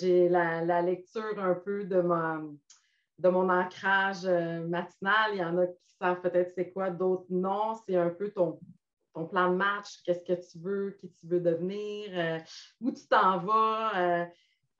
J'ai 0.00 0.30
la, 0.30 0.80
lecture 0.80 1.38
un 1.38 1.54
peu 1.54 1.84
de 1.84 2.00
mon, 2.00 2.56
de 3.20 3.28
mon 3.28 3.48
ancrage 3.48 4.24
matinal. 4.24 5.30
Il 5.32 5.38
y 5.38 5.44
en 5.44 5.58
a 5.58 5.66
qui 5.66 5.94
savent 5.98 6.20
peut-être 6.20 6.52
c'est 6.54 6.70
quoi, 6.72 6.90
d'autres 6.90 7.26
non. 7.30 7.74
C'est 7.86 7.96
un 7.96 8.10
peu 8.10 8.30
ton, 8.30 8.58
ton 9.12 9.26
plan 9.26 9.50
de 9.50 9.56
match, 9.56 10.02
qu'est-ce 10.04 10.24
que 10.24 10.40
tu 10.50 10.58
veux, 10.58 10.96
qui 11.00 11.10
tu 11.12 11.26
veux 11.26 11.40
devenir, 11.40 12.10
euh, 12.12 12.38
où 12.80 12.92
tu 12.92 13.06
t'en 13.08 13.38
vas, 13.38 13.98
euh, 13.98 14.26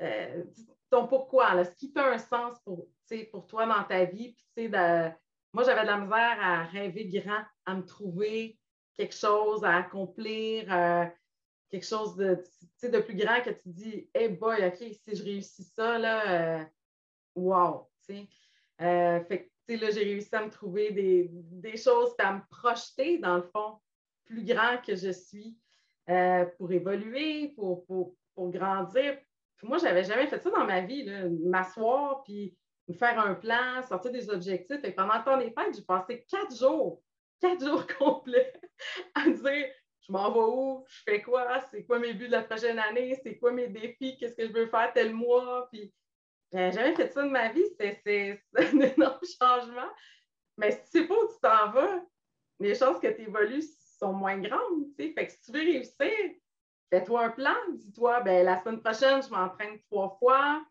euh, 0.01 0.45
ton 0.89 1.07
pourquoi, 1.07 1.65
ce 1.65 1.75
qui 1.77 1.93
fait 1.93 2.01
un 2.01 2.19
sens 2.19 2.59
pour, 2.65 2.87
pour 3.31 3.47
toi 3.47 3.67
dans 3.67 3.85
ta 3.85 4.05
vie. 4.05 4.37
moi, 4.57 5.65
j'avais 5.65 5.83
de 5.83 5.87
la 5.87 5.99
misère 5.99 6.39
à 6.41 6.65
rêver 6.65 7.07
grand, 7.07 7.43
à 7.67 7.75
me 7.75 7.85
trouver 7.85 8.59
quelque 8.95 9.15
chose 9.15 9.65
à 9.65 9.77
accomplir, 9.77 10.67
quelque 11.71 11.87
chose 11.87 12.17
de, 12.17 12.43
de 12.83 12.99
plus 13.01 13.15
grand 13.15 13.41
que 13.43 13.51
tu 13.51 13.69
dis, 13.69 14.11
hey 14.15 14.29
boy, 14.29 14.67
OK, 14.67 14.77
si 14.77 15.15
je 15.15 15.25
réussis 15.25 15.65
ça, 15.65 15.99
là, 15.99 16.67
wow. 17.35 17.90
Fait 18.79 19.51
là, 19.77 19.91
j'ai 19.91 20.05
réussi 20.05 20.35
à 20.35 20.45
me 20.45 20.51
trouver 20.51 20.91
des, 20.93 21.29
des 21.33 21.77
choses, 21.77 22.15
à 22.19 22.35
me 22.35 22.41
projeter, 22.51 23.19
dans 23.19 23.37
le 23.37 23.43
fond, 23.43 23.79
plus 24.25 24.45
grand 24.45 24.79
que 24.85 24.95
je 24.95 25.11
suis 25.11 25.57
euh, 26.09 26.45
pour 26.57 26.73
évoluer, 26.73 27.53
pour, 27.57 27.85
pour, 27.87 28.17
grandir. 28.37 29.19
moi, 29.63 29.77
je 29.77 29.85
n'avais 29.85 30.05
jamais 30.05 30.27
fait 30.27 30.39
ça 30.39 30.49
dans 30.51 30.65
ma 30.65 30.81
vie, 30.81 31.05
m'asseoir 31.45 32.23
puis 32.23 32.57
me 32.89 32.95
faire 32.95 33.19
un 33.21 33.35
plan, 33.35 33.83
sortir 33.87 34.11
des 34.11 34.31
objectifs. 34.31 34.83
Et 34.83 34.93
pendant 34.93 35.19
le 35.19 35.25
temps 35.25 35.37
des 35.37 35.51
fêtes, 35.51 35.77
j'ai 35.77 35.83
passé 35.83 36.25
quatre 36.27 36.57
jours, 36.57 37.03
quatre 37.39 37.63
jours 37.63 37.87
complets 37.99 38.55
à 39.15 39.27
me 39.27 39.35
dire 39.35 39.67
je 40.01 40.11
m'en 40.11 40.33
vais 40.33 40.41
où, 40.41 40.85
je 40.89 41.03
fais 41.05 41.21
quoi, 41.21 41.61
c'est 41.71 41.85
quoi 41.85 41.99
mes 41.99 42.15
buts 42.15 42.29
de 42.29 42.33
la 42.33 42.43
prochaine 42.43 42.79
année, 42.79 43.15
c'est 43.23 43.37
quoi 43.37 43.53
mes 43.53 43.69
défis, 43.69 44.17
qu'est-ce 44.17 44.35
que 44.35 44.47
je 44.47 44.53
veux 44.53 44.67
faire 44.69 44.91
tel 44.95 45.13
mois? 45.13 45.69
Puis 45.71 45.93
j'avais 46.53 46.73
jamais 46.73 46.95
fait 46.95 47.13
ça 47.13 47.23
de 47.23 47.29
ma 47.29 47.53
vie, 47.53 47.65
c'est 47.79 48.43
un 48.57 48.81
énorme 48.81 49.21
changement. 49.41 49.91
Mais 50.57 50.73
si 50.73 50.79
tu 50.79 51.01
sais 51.01 51.07
pas 51.07 51.15
où 51.15 51.29
tu 51.29 51.41
t'en 51.41 51.71
vas, 51.71 52.03
les 52.59 52.75
chances 52.75 53.01
que 53.01 53.09
tu 53.09 53.23
évolues 53.23 53.65
sont 53.99 54.13
moins 54.13 54.39
grandes. 54.39 54.85
Fait 54.97 55.15
que 55.15 55.31
si 55.31 55.41
tu 55.41 55.53
veux 55.53 55.61
réussir, 55.61 56.35
fais-toi 56.91 57.25
un 57.25 57.31
plan. 57.31 57.55
Dis-toi, 57.73 58.21
ben, 58.21 58.45
la 58.45 58.61
semaine 58.61 58.81
prochaine, 58.81 59.23
je 59.23 59.31
m'entraîne 59.31 59.79
trois 59.91 60.17
fois. 60.19 60.63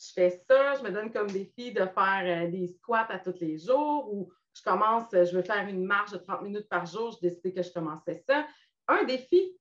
Je 0.00 0.12
fais 0.12 0.30
ça, 0.48 0.76
je 0.76 0.82
me 0.82 0.90
donne 0.90 1.12
comme 1.12 1.30
défi 1.30 1.72
de 1.72 1.84
faire 1.84 2.22
euh, 2.24 2.48
des 2.48 2.68
squats 2.68 3.08
à 3.10 3.18
tous 3.18 3.40
les 3.40 3.58
jours 3.58 4.12
ou 4.12 4.32
je 4.54 4.62
commence, 4.62 5.06
je 5.12 5.36
veux 5.36 5.42
faire 5.42 5.66
une 5.68 5.84
marche 5.84 6.12
de 6.12 6.18
30 6.18 6.42
minutes 6.42 6.68
par 6.68 6.86
jour. 6.86 7.12
Je 7.12 7.28
décidé 7.28 7.52
que 7.52 7.62
je 7.62 7.72
commençais 7.72 8.22
ça. 8.26 8.46
Un 8.86 9.04
défi 9.04 9.57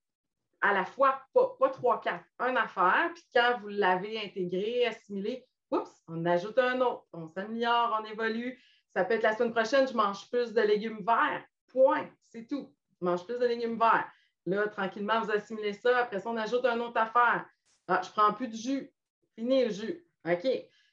à 0.61 0.73
la 0.73 0.85
fois, 0.85 1.21
pas, 1.33 1.69
trois, 1.69 2.01
quatre, 2.01 2.25
un 2.39 2.55
affaire. 2.55 3.11
Puis 3.13 3.23
quand 3.33 3.59
vous 3.61 3.67
l'avez 3.67 4.19
intégré, 4.19 4.85
assimilé, 4.85 5.45
oups, 5.71 5.91
on 6.07 6.25
ajoute 6.25 6.57
un 6.57 6.81
autre, 6.81 7.05
on 7.13 7.27
s'améliore, 7.27 8.01
on 8.01 8.05
évolue. 8.05 8.59
Ça 8.93 9.05
peut 9.05 9.15
être 9.15 9.23
la 9.23 9.35
semaine 9.35 9.53
prochaine, 9.53 9.87
je 9.87 9.93
mange 9.93 10.29
plus 10.29 10.53
de 10.53 10.61
légumes 10.61 11.03
verts. 11.05 11.43
Point, 11.71 12.09
c'est 12.31 12.47
tout 12.47 12.73
mange 13.01 13.25
plus 13.25 13.37
de 13.37 13.45
légumes 13.45 13.77
verts. 13.77 14.09
Là, 14.45 14.67
tranquillement, 14.67 15.21
vous 15.21 15.31
assimilez 15.31 15.73
ça. 15.73 15.97
Après 15.97 16.19
ça, 16.19 16.29
on 16.29 16.37
ajoute 16.37 16.65
une 16.65 16.81
autre 16.81 16.97
affaire. 16.97 17.45
Ah, 17.87 18.01
je 18.03 18.09
prends 18.11 18.33
plus 18.33 18.47
de 18.47 18.55
jus. 18.55 18.91
Fini 19.35 19.65
le 19.65 19.71
jus. 19.71 20.05
OK. 20.25 20.47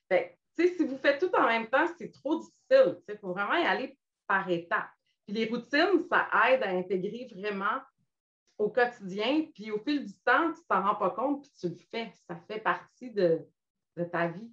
Fait, 0.09 0.39
si 0.57 0.85
vous 0.85 0.99
faites 0.99 1.21
tout 1.21 1.35
en 1.37 1.47
même 1.47 1.69
temps, 1.69 1.87
c'est 1.99 2.13
trop 2.13 2.41
difficile. 2.41 3.01
Il 3.09 3.19
faut 3.19 3.33
vraiment 3.33 3.55
y 3.55 3.65
aller 3.65 3.99
par 4.27 4.49
étapes. 4.51 4.91
Puis 5.27 5.37
les 5.37 5.47
routines, 5.47 6.05
ça 6.11 6.29
aide 6.49 6.63
à 6.63 6.71
intégrer 6.71 7.29
vraiment 7.35 7.81
au 8.59 8.69
quotidien. 8.69 9.47
Puis 9.55 9.71
au 9.71 9.79
fil 9.79 10.05
du 10.05 10.13
temps, 10.25 10.53
tu 10.53 10.61
ne 10.61 10.67
t'en 10.69 10.83
rends 10.83 10.95
pas 10.97 11.11
compte, 11.11 11.43
puis 11.43 11.51
tu 11.61 11.69
le 11.69 11.77
fais. 11.91 12.13
Ça 12.29 12.37
fait 12.49 12.61
partie 12.61 13.11
de, 13.11 13.41
ta 14.11 14.29
vie. 14.29 14.51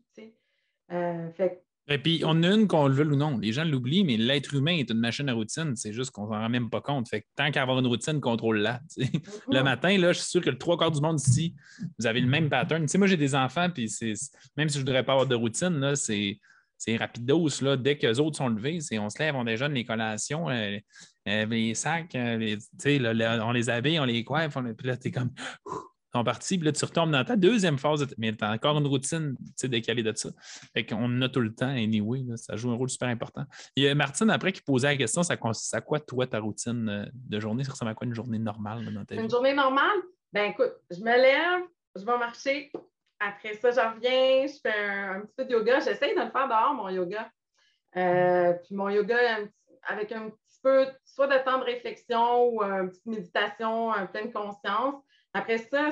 Euh, 0.92 1.32
fait 1.32 1.64
et 1.88 1.98
puis, 1.98 2.22
on 2.26 2.42
a 2.44 2.48
une 2.48 2.68
qu'on 2.68 2.88
le 2.88 2.94
veut 2.94 3.06
ou 3.06 3.16
non. 3.16 3.38
Les 3.38 3.52
gens 3.52 3.66
l'oublient, 3.66 4.06
mais 4.06 4.16
l'être 4.16 4.54
humain 4.54 4.78
est 4.78 4.90
une 4.90 5.00
machine 5.00 5.28
à 5.30 5.34
routine. 5.34 5.76
C'est 5.76 5.92
juste 5.92 6.12
qu'on 6.12 6.26
s'en 6.26 6.40
rend 6.40 6.50
même 6.50 6.70
pas 6.70 6.80
compte. 6.80 7.10
Fait 7.10 7.22
que 7.22 7.26
tant 7.36 7.52
qu'à 7.52 7.64
avoir 7.64 7.80
une 7.80 7.88
routine, 7.88 8.22
contrôle-la. 8.22 8.82
Le 9.50 9.64
matin, 9.64 9.98
là, 9.98 10.14
je 10.14 10.20
suis 10.20 10.30
sûr 10.30 10.42
que 10.42 10.50
le 10.50 10.58
trois 10.58 10.78
quarts 10.78 10.92
du 10.92 11.02
monde 11.02 11.20
ici, 11.20 11.56
vous 12.00 12.06
avez 12.06 12.22
le 12.22 12.28
même 12.28 12.50
pattern. 12.50 12.86
moi, 12.96 13.08
j'ai 13.08 13.18
des 13.18 13.36
enfants, 13.36 13.70
puis 13.70 13.92
même 14.56 14.70
si 14.70 14.76
je 14.76 14.84
ne 14.84 14.86
voudrais 14.86 15.04
pas 15.04 15.14
avoir 15.14 15.28
de 15.28 15.36
routine, 15.36 15.96
c'est 15.96 16.40
c'est 16.82 16.98
rapidos. 16.98 17.62
Là. 17.62 17.78
Dès 17.78 17.96
que 17.96 18.08
les 18.08 18.20
autres 18.20 18.38
sont 18.38 18.50
levés, 18.50 18.80
on 18.94 19.10
se 19.12 19.20
lève, 19.20 19.36
on 19.36 19.44
déjeune 19.44 19.74
les 19.74 19.86
collations, 19.86 20.50
euh, 20.50 20.80
euh, 21.28 21.46
les 21.46 21.76
sacs, 21.76 22.16
euh, 22.16 22.58
on 23.44 23.52
les 23.52 23.70
habille, 23.70 24.00
on 24.00 24.06
les 24.06 24.24
coiffe, 24.24 24.58
puis 24.76 24.88
là, 24.88 24.96
es 25.04 25.12
comme 25.12 25.30
sont 26.14 26.24
partis, 26.26 26.58
puis 26.58 26.66
là, 26.66 26.72
tu 26.74 26.84
retombes 26.84 27.12
dans 27.12 27.24
ta 27.24 27.38
deuxième 27.38 27.78
phase, 27.78 28.06
mais 28.18 28.36
tu 28.36 28.44
as 28.44 28.52
encore 28.52 28.78
une 28.78 28.88
routine 28.88 29.38
décalée 29.64 30.04
de 30.04 30.12
ça. 30.14 30.30
Fait 30.74 30.86
qu'on 30.86 31.06
en 31.06 31.22
a 31.22 31.30
tout 31.30 31.40
le 31.40 31.54
temps, 31.54 31.70
anyway, 31.70 32.26
ça 32.36 32.58
joue 32.58 32.72
un 32.72 32.76
rôle 32.76 32.90
super 32.90 33.08
important. 33.10 33.46
Il 33.76 33.84
y 33.84 33.88
a 33.88 33.96
Martine, 33.96 34.32
après, 34.32 34.52
qui 34.52 34.62
posait 34.62 34.88
la 34.88 34.98
question 34.98 35.24
ça 35.24 35.38
consiste 35.38 35.74
à 35.76 35.82
quoi, 35.82 36.00
toi, 36.00 36.26
ta 36.26 36.40
routine 36.40 37.10
de 37.14 37.40
journée? 37.40 37.64
Ça 37.64 37.72
ressemble 37.72 37.92
à 37.92 37.94
quoi 37.94 38.08
une 38.08 38.16
journée 38.16 38.40
normale 38.40 38.92
dans 38.92 39.06
ta 39.06 39.16
vie? 39.16 39.22
Une 39.22 39.30
journée 39.30 39.54
normale? 39.54 40.00
Ben 40.34 40.52
écoute, 40.52 40.74
je 40.90 41.00
me 41.00 41.16
lève, 41.16 41.62
je 41.96 42.04
vais 42.04 42.18
marcher. 42.18 42.72
Après 43.24 43.54
ça, 43.54 43.70
j'en 43.70 43.94
reviens, 43.94 44.48
je 44.48 44.60
fais 44.60 44.74
un, 44.74 45.22
petit 45.22 45.36
peu 45.38 45.46
de 45.46 45.52
yoga. 45.52 45.80
J'essaye 45.80 46.16
de 46.16 46.22
le 46.22 46.32
faire 46.32 46.48
dehors, 46.48 46.74
mon 46.74 46.90
yoga. 46.90 47.30
Euh, 47.96 48.54
puis 48.54 48.74
mon 48.74 48.90
yoga, 48.90 49.16
avec 49.84 50.12
un 50.12 50.32
petit 50.32 50.60
peu, 50.64 50.88
soit 51.06 51.28
de 51.28 51.38
temps 51.44 51.60
de 51.60 51.66
réflexion 51.66 52.50
ou 52.50 52.64
une 52.64 52.90
petite 52.90 53.06
méditation, 53.06 53.90
en 53.90 54.08
pleine 54.08 54.32
conscience. 54.34 54.96
Après 55.36 55.60
ça, 55.60 55.90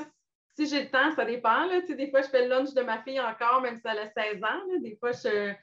si 0.55 0.67
j'ai 0.67 0.85
le 0.85 0.89
temps, 0.89 1.11
ça 1.15 1.23
dépend. 1.23 1.65
Là. 1.67 1.81
des 1.81 2.09
fois, 2.09 2.23
je 2.23 2.29
fais 2.29 2.47
le 2.47 2.49
lunch 2.49 2.73
de 2.73 2.81
ma 2.81 3.01
fille 3.03 3.19
encore, 3.19 3.61
même 3.61 3.77
si 3.77 3.83
elle 3.85 3.99
a 3.99 4.09
16 4.09 4.43
ans. 4.43 4.79
Des 4.81 4.97
fois, 4.97 5.11
je, 5.11 5.19
suis 5.19 5.55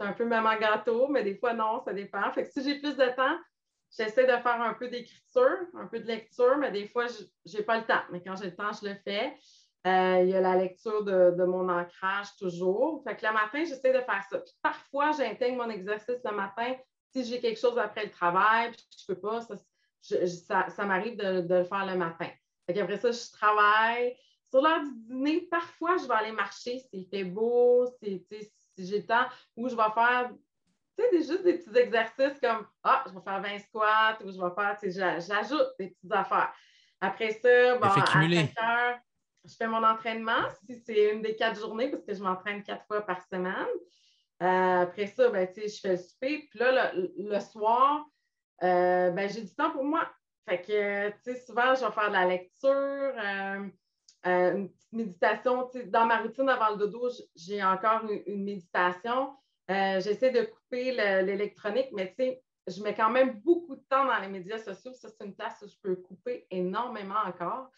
un 0.00 0.12
peu 0.12 0.24
maman 0.24 0.56
gâteau, 0.58 1.06
mais 1.06 1.22
des 1.22 1.36
fois, 1.36 1.54
non, 1.54 1.80
ça 1.84 1.92
dépend. 1.92 2.32
Fait 2.32 2.44
que 2.44 2.50
si 2.50 2.64
j'ai 2.64 2.80
plus 2.80 2.96
de 2.96 3.06
temps, 3.14 3.38
j'essaie 3.96 4.26
de 4.26 4.42
faire 4.42 4.60
un 4.60 4.74
peu 4.74 4.88
d'écriture, 4.88 5.58
un 5.74 5.86
peu 5.86 6.00
de 6.00 6.06
lecture, 6.06 6.56
mais 6.58 6.72
des 6.72 6.88
fois, 6.88 7.06
je 7.06 7.56
n'ai 7.56 7.62
pas 7.62 7.78
le 7.78 7.84
temps. 7.84 8.02
Mais 8.10 8.20
quand 8.22 8.34
j'ai 8.34 8.46
le 8.46 8.56
temps, 8.56 8.72
je 8.72 8.88
le 8.88 8.96
fais. 9.04 9.34
Euh, 9.86 10.20
il 10.22 10.28
y 10.28 10.34
a 10.36 10.40
la 10.40 10.56
lecture 10.56 11.02
de, 11.04 11.44
mon 11.44 11.68
ancrage 11.68 12.36
toujours. 12.38 13.02
Fait 13.04 13.16
que 13.16 13.26
le 13.26 13.32
matin, 13.32 13.64
j'essaie 13.64 13.92
de 13.92 14.00
faire 14.00 14.22
ça. 14.30 14.42
parfois, 14.62 15.10
j'intègre 15.12 15.56
mon 15.56 15.70
exercice 15.70 16.20
le 16.24 16.32
matin 16.32 16.74
si 17.12 17.24
j'ai 17.24 17.40
quelque 17.40 17.60
chose 17.60 17.76
après 17.78 18.04
le 18.04 18.10
travail, 18.10 18.70
puis 18.70 18.86
je 19.06 19.12
ne 19.12 19.14
peux 19.14 19.20
pas, 19.20 19.40
ça, 19.40 20.84
m'arrive 20.84 21.16
de, 21.16 21.46
le 21.48 21.64
faire 21.64 21.84
le 21.84 21.96
matin. 21.96 22.28
Après 22.68 22.96
ça, 22.96 23.10
je 23.10 23.32
travaille. 23.32 24.16
Sur 24.50 24.62
l'heure 24.62 24.82
du 24.82 24.94
dîner, 25.06 25.40
parfois, 25.50 25.96
je 25.96 26.06
vais 26.06 26.14
aller 26.14 26.32
marcher 26.32 26.78
s'il 26.78 27.06
fait 27.06 27.24
beau, 27.24 27.86
si, 28.02 28.26
j'ai 28.78 28.98
le 28.98 29.06
temps, 29.06 29.26
ou 29.56 29.68
je 29.68 29.76
vais 29.76 29.82
faire 29.94 30.30
juste 31.12 31.42
des 31.42 31.58
petits 31.58 31.78
exercices 31.78 32.40
comme 32.40 32.66
Ah, 32.82 33.04
je 33.06 33.12
vais 33.12 33.20
faire 33.20 33.42
20 33.42 33.58
squats 33.58 34.18
ou 34.24 34.30
je 34.30 34.40
vais 34.40 34.54
faire, 34.54 35.20
j'ajoute 35.20 35.68
des 35.78 35.88
petites 35.88 36.12
affaires. 36.12 36.52
Après 37.00 37.32
ça, 37.32 37.76
bon, 37.78 37.86
à 37.86 38.06
5 38.06 38.26
heures, 38.62 38.98
je 39.44 39.54
fais 39.54 39.66
mon 39.66 39.82
entraînement 39.84 40.48
si 40.64 40.76
c'est 40.76 41.12
une 41.12 41.22
des 41.22 41.34
quatre 41.34 41.60
journées 41.60 41.90
parce 41.90 42.04
que 42.04 42.14
je 42.14 42.22
m'entraîne 42.22 42.62
quatre 42.62 42.86
fois 42.86 43.02
par 43.02 43.22
semaine. 43.26 43.66
Euh, 44.42 44.82
après 44.82 45.06
ça, 45.06 45.28
ben, 45.30 45.48
je 45.54 45.80
fais 45.80 45.92
le 45.92 45.96
souper. 45.96 46.48
Puis 46.50 46.58
là, 46.58 46.92
le, 46.94 47.40
soir, 47.40 48.04
euh, 48.62 49.10
ben, 49.10 49.28
j'ai 49.28 49.42
du 49.42 49.54
temps 49.54 49.70
pour 49.70 49.84
moi. 49.84 50.08
Fait 50.48 50.60
que, 50.60 51.34
souvent, 51.46 51.74
je 51.74 51.84
vais 51.84 51.92
faire 51.92 52.08
de 52.08 52.12
la 52.12 52.26
lecture, 52.26 52.70
euh, 54.26 54.54
une 54.54 54.68
petite 54.68 54.92
méditation. 54.92 55.70
Dans 55.86 56.06
ma 56.06 56.18
routine 56.18 56.48
avant 56.48 56.70
le 56.70 56.76
dodo, 56.76 57.08
j'ai 57.36 57.62
encore 57.62 58.02
une, 58.26 58.44
méditation. 58.44 59.36
Euh, 59.70 60.00
j'essaie 60.00 60.30
de 60.30 60.42
couper 60.42 60.92
l'électronique, 61.22 61.90
mais 61.92 62.08
tu 62.08 62.24
sais, 62.24 62.42
je 62.66 62.82
mets 62.82 62.94
quand 62.94 63.10
même 63.10 63.40
beaucoup 63.40 63.76
de 63.76 63.82
temps 63.88 64.04
dans 64.04 64.18
les 64.18 64.28
médias 64.28 64.58
sociaux. 64.58 64.92
Ça, 64.92 65.08
c'est 65.08 65.24
une 65.24 65.34
place 65.34 65.62
où 65.62 65.68
je 65.68 65.76
peux 65.82 65.96
couper 65.96 66.46
énormément 66.50 67.20
encore. 67.26 67.70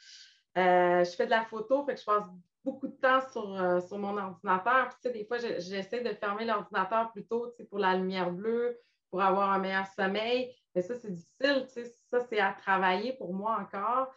Je 0.56 1.14
fais 1.16 1.26
de 1.26 1.30
la 1.30 1.44
photo, 1.44 1.84
fait 1.84 1.94
que 1.94 2.00
je 2.00 2.06
passe 2.06 2.24
beaucoup 2.64 2.86
de 2.88 2.96
temps 2.96 3.20
sur, 3.32 3.82
sur 3.86 3.98
mon 3.98 4.16
ordinateur. 4.16 4.88
Puis, 4.88 4.96
tu 5.02 5.08
sais, 5.08 5.12
des 5.12 5.24
fois, 5.24 5.38
j'essaie 5.38 6.00
de 6.00 6.14
fermer 6.14 6.44
l'ordinateur 6.44 7.12
plutôt 7.12 7.52
pour 7.68 7.78
la 7.78 7.94
lumière 7.96 8.30
bleue, 8.30 8.78
pour 9.10 9.22
avoir 9.22 9.52
un 9.52 9.58
meilleur 9.58 9.86
sommeil. 9.88 10.54
Mais 10.74 10.82
ça, 10.82 10.94
c'est 10.94 11.12
difficile, 11.12 11.66
tu 11.66 11.74
sais, 11.74 11.94
ça, 12.10 12.20
c'est 12.20 12.40
à 12.40 12.52
travailler 12.52 13.12
pour 13.12 13.32
moi 13.32 13.58
encore. 13.60 14.12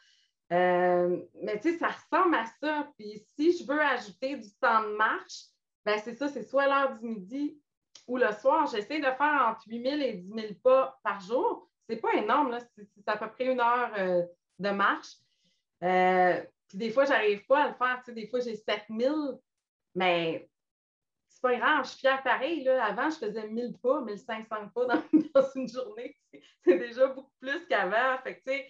Euh, 0.53 1.21
mais 1.43 1.59
tu 1.59 1.71
sais, 1.71 1.77
ça 1.77 1.89
ressemble 1.89 2.35
à 2.35 2.45
ça. 2.59 2.87
Puis 2.97 3.23
si 3.35 3.57
je 3.57 3.65
veux 3.67 3.81
ajouter 3.81 4.37
du 4.37 4.49
temps 4.59 4.81
de 4.81 4.95
marche, 4.95 5.45
ben 5.85 5.99
c'est 6.03 6.15
ça, 6.15 6.27
c'est 6.27 6.43
soit 6.43 6.67
l'heure 6.67 6.97
du 6.97 7.05
midi 7.05 7.61
ou 8.07 8.17
le 8.17 8.31
soir. 8.31 8.67
J'essaie 8.67 8.99
de 8.99 9.03
faire 9.03 9.47
entre 9.49 9.67
8 9.67 9.83
000 9.83 10.01
et 10.01 10.13
10 10.13 10.33
000 10.33 10.53
pas 10.63 10.99
par 11.03 11.19
jour. 11.19 11.69
C'est 11.89 11.97
pas 11.97 12.13
énorme, 12.15 12.57
c'est 12.75 13.07
à 13.07 13.17
peu 13.17 13.29
près 13.29 13.45
une 13.45 13.59
heure 13.59 13.91
euh, 13.97 14.23
de 14.59 14.69
marche. 14.69 15.15
Euh, 15.83 16.41
Puis 16.67 16.77
des 16.77 16.91
fois, 16.91 17.05
je 17.05 17.11
n'arrive 17.11 17.45
pas 17.45 17.63
à 17.63 17.67
le 17.69 17.75
faire. 17.75 18.01
Tu 18.03 18.05
sais, 18.05 18.13
des 18.13 18.27
fois, 18.27 18.39
j'ai 18.39 18.55
7000, 18.55 19.11
mais 19.95 20.49
c'est 21.29 21.41
pas 21.41 21.55
grave, 21.55 21.85
je 21.85 21.89
suis 21.91 21.99
fière 21.99 22.23
pareil. 22.23 22.63
Là. 22.63 22.83
Avant, 22.83 23.09
je 23.09 23.17
faisais 23.17 23.47
1000 23.47 23.77
pas, 23.81 24.01
1500 24.01 24.69
pas 24.73 24.85
dans, 25.35 25.49
une 25.55 25.69
journée. 25.69 26.17
C'est 26.63 26.77
déjà 26.77 27.07
beaucoup 27.07 27.33
plus 27.39 27.65
qu'avant. 27.67 28.17
Fait 28.23 28.35
tu 28.35 28.51
sais, 28.51 28.67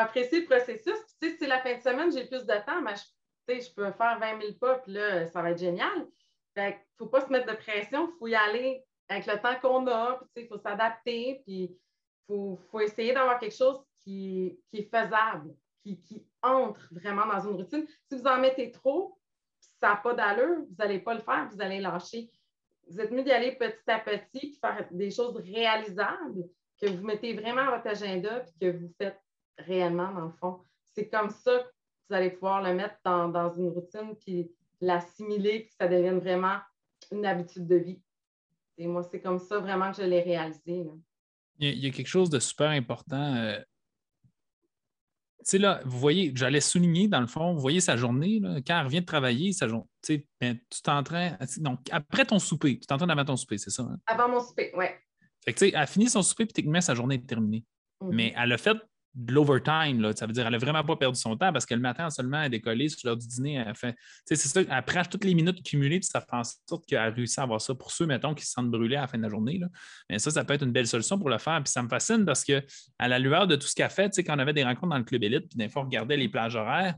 apprécier 0.00 0.40
le 0.40 0.46
processus. 0.46 0.84
Puis, 0.84 1.16
tu 1.20 1.30
sais, 1.30 1.36
si 1.38 1.46
la 1.46 1.60
fin 1.60 1.76
de 1.76 1.82
semaine, 1.82 2.12
j'ai 2.12 2.26
plus 2.26 2.44
de 2.44 2.64
temps, 2.66 2.80
mais 2.82 2.94
je, 2.96 3.60
je 3.60 3.74
peux 3.74 3.90
faire 3.92 4.18
20 4.18 4.40
000 4.40 4.52
pas, 4.54 4.78
puis 4.78 4.92
là, 4.92 5.26
ça 5.26 5.42
va 5.42 5.50
être 5.50 5.58
génial. 5.58 6.06
Fait 6.54 6.72
ne 6.72 6.74
faut 6.98 7.06
pas 7.06 7.22
se 7.22 7.30
mettre 7.30 7.50
de 7.50 7.56
pression, 7.56 8.08
il 8.08 8.18
faut 8.18 8.28
y 8.28 8.34
aller 8.34 8.84
avec 9.08 9.26
le 9.26 9.40
temps 9.40 9.58
qu'on 9.60 9.86
a, 9.88 10.20
puis, 10.34 10.44
il 10.44 10.48
faut 10.48 10.58
s'adapter, 10.58 11.42
puis 11.44 11.62
il 11.64 11.78
faut, 12.26 12.58
faut, 12.70 12.80
essayer 12.80 13.12
d'avoir 13.12 13.38
quelque 13.38 13.56
chose 13.56 13.84
qui, 14.00 14.58
qui 14.70 14.78
est 14.78 14.90
faisable, 14.90 15.54
qui, 15.84 16.00
qui, 16.00 16.26
entre 16.42 16.88
vraiment 16.90 17.26
dans 17.26 17.40
une 17.40 17.56
routine. 17.56 17.86
Si 18.08 18.16
vous 18.16 18.26
en 18.26 18.38
mettez 18.38 18.70
trop, 18.70 19.18
ça 19.60 19.90
n'a 19.90 19.96
pas 19.96 20.14
d'allure, 20.14 20.64
vous 20.68 20.74
n'allez 20.78 20.98
pas 20.98 21.14
le 21.14 21.20
faire, 21.20 21.48
vous 21.52 21.60
allez 21.60 21.80
lâcher. 21.80 22.30
Vous 22.88 23.00
êtes 23.00 23.10
mieux 23.10 23.22
d'y 23.22 23.30
aller 23.30 23.52
petit 23.52 23.90
à 23.90 23.98
petit, 23.98 24.58
faire 24.60 24.86
des 24.90 25.10
choses 25.10 25.36
réalisables 25.36 26.48
que 26.80 26.86
vous 26.86 27.04
mettez 27.04 27.34
vraiment 27.34 27.62
à 27.62 27.76
votre 27.76 27.86
agenda, 27.86 28.40
puis 28.40 28.54
que 28.60 28.76
vous 28.76 28.92
faites 28.98 29.20
réellement, 29.58 30.12
dans 30.12 30.26
le 30.26 30.32
fond. 30.32 30.60
C'est 30.94 31.08
comme 31.08 31.30
ça 31.30 31.58
que 31.58 31.68
vous 32.08 32.14
allez 32.14 32.30
pouvoir 32.30 32.62
le 32.62 32.74
mettre 32.74 32.96
dans, 33.04 33.28
dans 33.28 33.50
une 33.50 33.68
routine, 33.68 34.14
puis 34.20 34.50
l'assimiler, 34.80 35.60
puis 35.60 35.68
que 35.68 35.76
ça 35.78 35.88
devienne 35.88 36.18
vraiment 36.18 36.58
une 37.12 37.24
habitude 37.24 37.66
de 37.66 37.76
vie. 37.76 38.02
Et 38.76 38.86
moi, 38.86 39.02
c'est 39.02 39.20
comme 39.20 39.38
ça 39.38 39.58
vraiment 39.58 39.92
que 39.92 40.02
je 40.02 40.06
l'ai 40.06 40.22
réalisé. 40.22 40.84
Il, 41.58 41.78
y 41.78 41.86
a, 41.86 41.90
quelque 41.90 42.08
chose 42.08 42.28
de 42.28 42.40
super 42.40 42.70
important. 42.70 43.36
Euh, 43.36 43.60
sais, 45.50 45.58
là, 45.58 45.80
vous 45.84 45.98
voyez, 45.98 46.32
j'allais 46.34 46.60
souligner, 46.60 47.08
dans 47.08 47.20
le 47.20 47.26
fond, 47.26 47.52
vous 47.52 47.60
voyez 47.60 47.80
sa 47.80 47.96
journée, 47.96 48.40
là, 48.40 48.60
quand 48.66 48.78
elle 48.78 48.86
revient 48.86 49.00
de 49.00 49.06
travailler, 49.06 49.52
sa 49.52 49.68
journée, 49.68 49.86
tu 50.02 50.14
sais, 50.14 50.26
ben, 50.40 50.58
tu 50.70 50.82
t'entraînes. 50.82 51.38
Donc, 51.58 51.80
après 51.90 52.24
ton 52.24 52.38
souper, 52.38 52.78
tu 52.78 52.86
t'entraînes 52.86 53.10
avant 53.10 53.24
ton 53.24 53.36
souper, 53.36 53.58
c'est 53.58 53.70
ça? 53.70 53.82
Hein? 53.82 53.98
Avant 54.06 54.28
mon 54.28 54.40
souper, 54.40 54.72
oui. 54.76 54.86
Fait 55.44 55.52
que, 55.52 55.58
tu 55.58 55.66
sais, 55.66 55.68
elle 55.70 55.82
a 55.82 55.86
fini 55.86 56.08
son 56.08 56.22
souper, 56.22 56.46
puis 56.46 56.54
techniquement, 56.54 56.80
sa 56.80 56.94
journée 56.94 57.16
est 57.16 57.26
terminée. 57.26 57.64
Mm-hmm. 58.00 58.14
Mais 58.14 58.34
elle 58.36 58.52
a 58.52 58.58
fait 58.58 58.76
de 59.14 59.32
l'overtime. 59.32 60.12
Ça 60.14 60.26
veut 60.26 60.32
dire 60.32 60.44
qu'elle 60.44 60.52
n'a 60.52 60.58
vraiment 60.58 60.82
pas 60.82 60.96
perdu 60.96 61.18
son 61.18 61.36
temps 61.36 61.52
parce 61.52 61.66
que 61.66 61.74
le 61.74 61.80
matin 61.80 62.10
seulement, 62.10 62.38
elle 62.38 62.46
a 62.46 62.48
décollé 62.48 62.88
sur 62.88 63.00
l'heure 63.04 63.16
du 63.16 63.26
dîner. 63.26 63.64
Elle, 63.66 63.94
c'est 64.24 64.36
ça, 64.36 64.60
elle 64.60 64.84
prend 64.84 65.02
toutes 65.04 65.24
les 65.24 65.34
minutes 65.34 65.62
cumulées 65.62 66.00
puis 66.00 66.08
ça 66.10 66.20
fait 66.20 66.36
en 66.36 66.42
sorte 66.44 66.86
qu'elle 66.86 66.98
a 66.98 67.10
réussi 67.10 67.38
à 67.38 67.44
avoir 67.44 67.60
ça 67.60 67.74
pour 67.74 67.92
ceux, 67.92 68.06
mettons, 68.06 68.34
qui 68.34 68.44
se 68.44 68.52
sentent 68.52 68.70
brûlés 68.70 68.96
à 68.96 69.02
la 69.02 69.08
fin 69.08 69.18
de 69.18 69.22
la 69.22 69.28
journée. 69.28 69.58
Là. 69.58 69.68
Mais 70.10 70.18
ça, 70.18 70.30
ça 70.30 70.44
peut 70.44 70.54
être 70.54 70.64
une 70.64 70.72
belle 70.72 70.86
solution 70.86 71.18
pour 71.18 71.30
le 71.30 71.38
faire. 71.38 71.62
Puis 71.62 71.70
ça 71.72 71.82
me 71.82 71.88
fascine 71.88 72.24
parce 72.24 72.44
que 72.44 72.62
à 72.98 73.08
la 73.08 73.18
lueur 73.18 73.46
de 73.46 73.56
tout 73.56 73.66
ce 73.66 73.74
qu'elle 73.74 73.90
fait, 73.90 74.10
quand 74.22 74.34
on 74.36 74.40
avait 74.40 74.52
des 74.52 74.64
rencontres 74.64 74.90
dans 74.90 74.98
le 74.98 75.04
club 75.04 75.22
élite, 75.22 75.48
puis 75.48 75.58
des 75.58 75.68
fois, 75.68 75.82
on 75.82 75.84
regardait 75.86 76.16
les 76.16 76.28
plages 76.28 76.56
horaires, 76.56 76.94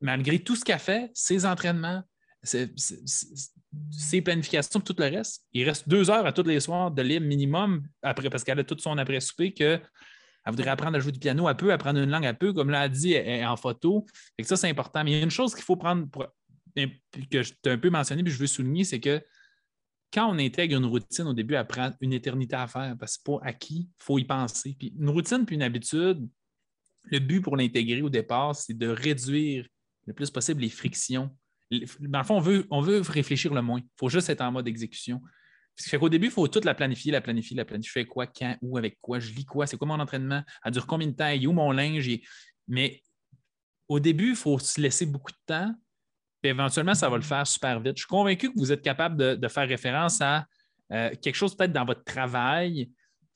malgré 0.00 0.38
tout 0.38 0.56
ce 0.56 0.64
qu'elle 0.64 0.78
fait, 0.78 1.10
ses 1.14 1.46
entraînements, 1.46 2.02
ses, 2.42 4.22
planifications, 4.22 4.80
tout 4.80 4.94
le 4.98 5.04
reste, 5.04 5.44
il 5.52 5.64
reste 5.64 5.88
deux 5.88 6.10
heures 6.10 6.26
à 6.26 6.32
tous 6.32 6.44
les 6.44 6.60
soirs 6.60 6.90
de 6.90 7.02
libre 7.02 7.26
minimum 7.26 7.86
après, 8.02 8.30
parce 8.30 8.44
qu'elle 8.44 8.58
a 8.60 8.64
tout 8.64 8.78
son 8.78 8.96
après-souper 8.98 9.52
que 9.52 9.80
elle 10.46 10.52
voudrait 10.52 10.70
apprendre 10.70 10.96
à 10.96 11.00
jouer 11.00 11.10
du 11.10 11.18
piano, 11.18 11.48
elle 11.48 11.56
peut 11.56 11.72
apprendre 11.72 11.98
une 11.98 12.08
langue, 12.08 12.24
elle 12.24 12.38
peut, 12.38 12.52
comme 12.52 12.70
l'a 12.70 12.88
dit, 12.88 13.12
elle 13.14 13.40
est 13.40 13.44
en 13.44 13.56
photo. 13.56 14.06
Et 14.38 14.44
ça, 14.44 14.56
c'est 14.56 14.70
important. 14.70 15.02
Mais 15.02 15.10
il 15.10 15.16
y 15.16 15.20
a 15.20 15.24
une 15.24 15.30
chose 15.30 15.54
qu'il 15.54 15.64
faut 15.64 15.74
prendre, 15.74 16.06
que 16.76 17.42
je 17.42 17.52
t'ai 17.60 17.70
un 17.70 17.78
peu 17.78 17.90
mentionné, 17.90 18.22
puis 18.22 18.32
je 18.32 18.38
veux 18.38 18.46
souligner, 18.46 18.84
c'est 18.84 19.00
que 19.00 19.20
quand 20.12 20.32
on 20.32 20.38
intègre 20.38 20.76
une 20.76 20.84
routine 20.84 21.26
au 21.26 21.34
début, 21.34 21.54
elle 21.54 21.66
prend 21.66 21.90
une 22.00 22.12
éternité 22.12 22.54
à 22.54 22.68
faire 22.68 22.96
parce 22.96 23.16
que 23.16 23.22
c'est 23.24 23.32
pas 23.32 23.44
acquis, 23.44 23.88
il 23.90 24.04
faut 24.04 24.18
y 24.20 24.24
penser. 24.24 24.76
Puis 24.78 24.94
une 24.96 25.10
routine 25.10 25.44
puis 25.44 25.56
une 25.56 25.62
habitude, 25.62 26.28
le 27.04 27.18
but 27.18 27.40
pour 27.40 27.56
l'intégrer 27.56 28.02
au 28.02 28.08
départ, 28.08 28.54
c'est 28.54 28.78
de 28.78 28.86
réduire 28.86 29.66
le 30.06 30.12
plus 30.12 30.30
possible 30.30 30.60
les 30.60 30.68
frictions. 30.68 31.36
Dans 32.00 32.20
le 32.20 32.24
fond, 32.24 32.36
on 32.36 32.40
veut, 32.40 32.66
on 32.70 32.80
veut 32.80 33.00
réfléchir 33.00 33.52
le 33.52 33.62
moins. 33.62 33.80
Il 33.80 33.88
faut 33.98 34.08
juste 34.08 34.30
être 34.30 34.42
en 34.42 34.52
mode 34.52 34.68
exécution. 34.68 35.20
Ce 35.76 35.88
fait 35.88 35.98
qu'au 35.98 36.08
début, 36.08 36.26
il 36.26 36.32
faut 36.32 36.48
toute 36.48 36.64
la 36.64 36.74
planifier, 36.74 37.12
la 37.12 37.20
planifier, 37.20 37.56
la 37.56 37.64
planifier. 37.64 37.88
Je 37.88 37.92
fais 37.92 38.06
quoi, 38.06 38.26
quand, 38.26 38.56
où, 38.62 38.78
avec 38.78 38.98
quoi, 39.00 39.18
je 39.18 39.32
lis 39.32 39.44
quoi, 39.44 39.66
c'est 39.66 39.76
quoi 39.76 39.86
mon 39.86 40.00
entraînement, 40.00 40.42
elle 40.64 40.72
dure 40.72 40.86
combien 40.86 41.06
de 41.06 41.12
temps, 41.12 41.28
il 41.28 41.44
est 41.44 41.46
où 41.46 41.52
mon 41.52 41.70
linge. 41.70 42.08
Mais 42.66 43.02
au 43.88 44.00
début, 44.00 44.30
il 44.30 44.36
faut 44.36 44.58
se 44.58 44.80
laisser 44.80 45.06
beaucoup 45.06 45.32
de 45.32 45.38
temps, 45.46 45.74
puis 46.40 46.50
éventuellement, 46.50 46.94
ça 46.94 47.08
va 47.08 47.16
le 47.16 47.22
faire 47.22 47.46
super 47.46 47.80
vite. 47.80 47.96
Je 47.96 48.02
suis 48.02 48.08
convaincu 48.08 48.52
que 48.52 48.58
vous 48.58 48.72
êtes 48.72 48.82
capable 48.82 49.38
de, 49.38 49.48
faire 49.48 49.68
référence 49.68 50.20
à 50.20 50.46
euh, 50.92 51.10
quelque 51.20 51.34
chose 51.34 51.54
peut-être 51.56 51.72
dans 51.72 51.84
votre 51.84 52.04
travail 52.04 52.90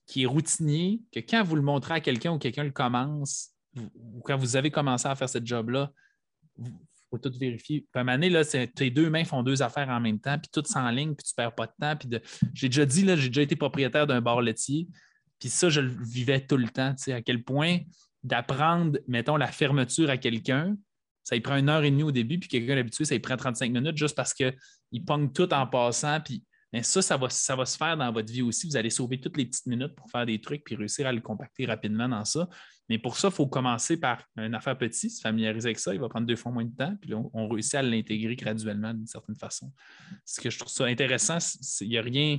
qui 0.07 0.23
est 0.25 0.27
routinier, 0.27 1.03
que 1.13 1.21
quand 1.21 1.45
vous 1.45 1.57
le 1.57 1.63
montrez 1.63 1.95
à 1.95 2.01
quelqu'un 2.01 2.33
ou 2.33 2.39
quelqu'un 2.39 2.65
le 2.65 2.73
commence, 2.73 3.51
ou 3.77 4.21
quand 4.25 4.37
vous 4.37 4.57
avez 4.57 4.71
commencé 4.71 5.07
à 5.07 5.15
faire 5.15 5.29
ce 5.29 5.39
job-là, 5.43 5.93
faut 7.11 7.19
tout 7.19 7.33
vérifier. 7.39 7.81
Puis 7.81 7.89
à 7.95 8.01
un 8.01 8.05
moment 8.05 8.17
donné, 8.17 8.31
là, 8.31 8.45
tes 8.45 8.91
deux 8.91 9.11
mains 9.11 9.25
font 9.25 9.43
deux 9.43 9.63
affaires 9.63 9.89
en 9.89 10.01
même 10.01 10.21
temps, 10.21 10.39
puis 10.39 10.51
tout 10.53 10.63
s'enligne, 10.65 11.15
puis 11.15 11.25
tu 11.25 11.33
ne 11.33 11.43
perds 11.43 11.55
pas 11.55 11.67
de 11.67 11.73
temps. 11.81 11.97
Puis 11.97 12.09
J'ai 12.55 12.69
déjà 12.69 12.87
dit, 12.87 13.05
là, 13.05 13.17
j'ai 13.17 13.29
déjà 13.29 13.43
été 13.43 13.57
propriétaire 13.57 14.07
d'un 14.07 14.21
bar 14.21 14.41
laitier, 14.41 14.89
puis 15.39 15.49
ça, 15.49 15.69
je 15.69 15.81
le 15.81 15.91
vivais 16.03 16.41
tout 16.41 16.57
le 16.57 16.69
temps. 16.69 16.95
Tu 16.95 17.05
sais, 17.05 17.13
à 17.13 17.23
quel 17.23 17.43
point 17.43 17.79
d'apprendre, 18.23 18.99
mettons, 19.09 19.37
la 19.37 19.49
fermeture 19.49 20.11
à 20.11 20.17
quelqu'un, 20.17 20.77
ça 21.25 21.37
y 21.37 21.41
prend 21.41 21.57
une 21.57 21.69
heure 21.69 21.85
et 21.85 21.91
demie 21.91 22.03
au 22.03 22.13
début, 22.13 22.39
puis 22.39 22.49
quelqu'un 22.49 22.75
d'habitué, 22.75 23.05
ça 23.05 23.15
y 23.15 23.21
prend 23.21 23.37
35 23.37 23.73
minutes 23.73 23.97
juste 23.97 24.17
parce 24.17 24.35
qu'il 24.35 25.05
pogne 25.07 25.33
tout 25.33 25.53
en 25.53 25.67
passant, 25.67 26.21
puis 26.21 26.45
mais 26.73 26.83
ça, 26.83 27.03
ça 27.03 27.17
va, 27.17 27.29
ça 27.29 27.57
va 27.57 27.67
se 27.67 27.77
faire 27.77 27.97
dans 27.97 28.13
votre 28.13 28.33
vie 28.33 28.43
aussi. 28.43 28.69
Vous 28.69 28.77
allez 28.77 28.91
sauver 28.91 29.21
toutes 29.21 29.37
les 29.37 29.47
petites 29.47 29.67
minutes 29.67 29.95
pour 29.97 30.09
faire 30.11 30.25
des 30.25 30.41
trucs 30.41 30.65
puis 30.65 30.77
réussir 30.77 31.07
à 31.07 31.13
le 31.13 31.21
compacter 31.21 31.67
rapidement 31.67 32.09
dans 32.09 32.25
ça. 32.25 32.49
Mais 32.89 32.99
pour 32.99 33.17
ça, 33.17 33.29
il 33.29 33.35
faut 33.35 33.47
commencer 33.47 33.99
par 33.99 34.25
une 34.37 34.55
affaire 34.55 34.77
petite, 34.77 35.13
se 35.13 35.21
familiariser 35.21 35.69
avec 35.69 35.79
ça. 35.79 35.95
Il 35.95 36.01
va 36.01 36.09
prendre 36.09 36.27
deux 36.27 36.37
fois 36.37 36.53
moins 36.53 36.65
de 36.65 36.75
temps, 36.75 36.95
puis 37.01 37.15
on, 37.15 37.49
réussit 37.49 37.75
à 37.75 37.83
l'intégrer 37.83 38.37
graduellement 38.37 38.93
d'une 38.95 39.07
certaine 39.07 39.37
façon. 39.37 39.73
Ce 40.25 40.41
que 40.41 40.51
je 40.51 40.59
trouve 40.59 40.73
ça 40.73 40.85
intéressant, 40.85 41.39
il 41.81 41.89
n'y 41.89 41.99
a 41.99 42.03
rien. 42.03 42.39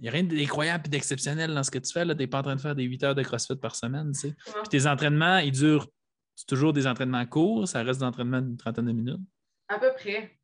Il 0.00 0.08
a 0.08 0.12
rien 0.12 0.22
d'incroyable 0.22 0.84
et 0.86 0.90
d'exceptionnel 0.90 1.52
dans 1.52 1.62
ce 1.64 1.72
que 1.72 1.78
tu 1.78 1.92
fais. 1.92 2.06
Tu 2.06 2.14
n'es 2.14 2.26
pas 2.28 2.38
en 2.38 2.42
train 2.42 2.56
de 2.56 2.60
faire 2.60 2.76
des 2.76 2.84
8 2.84 3.02
heures 3.02 3.14
de 3.16 3.22
CrossFit 3.22 3.56
par 3.56 3.74
semaine. 3.74 4.12
Tu 4.12 4.28
Puis 4.32 4.68
tes 4.70 4.86
entraînements, 4.86 5.38
ils 5.38 5.50
durent. 5.50 5.88
C'est 6.36 6.46
toujours 6.46 6.72
des 6.72 6.86
entraînements 6.86 7.26
courts, 7.26 7.66
ça 7.66 7.82
reste 7.82 7.98
des 7.98 8.06
entraînements 8.06 8.40
d'une 8.40 8.56
trentaine 8.56 8.86
de 8.86 8.92
minutes. 8.92 9.20
À 9.68 9.78
peu 9.80 9.92
près. 9.96 10.37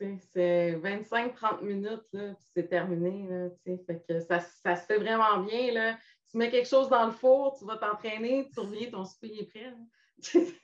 C'est 0.00 0.80
25-30 0.82 1.62
minutes, 1.62 2.00
puis 2.10 2.22
c'est 2.54 2.68
terminé. 2.68 3.28
fait 3.64 4.02
que 4.08 4.20
ça, 4.20 4.40
se 4.40 4.86
fait 4.86 4.96
vraiment 4.96 5.40
bien. 5.40 5.72
Là. 5.72 5.98
Tu 6.30 6.38
mets 6.38 6.50
quelque 6.50 6.68
chose 6.68 6.88
dans 6.88 7.04
le 7.06 7.12
four, 7.12 7.58
tu 7.58 7.66
vas 7.66 7.76
t'entraîner, 7.76 8.48
tu 8.54 8.60
reviens, 8.60 8.90
ton 8.90 9.04
souper 9.04 9.40
est 9.40 9.44
prêt. 9.44 9.74
fait 10.22 10.54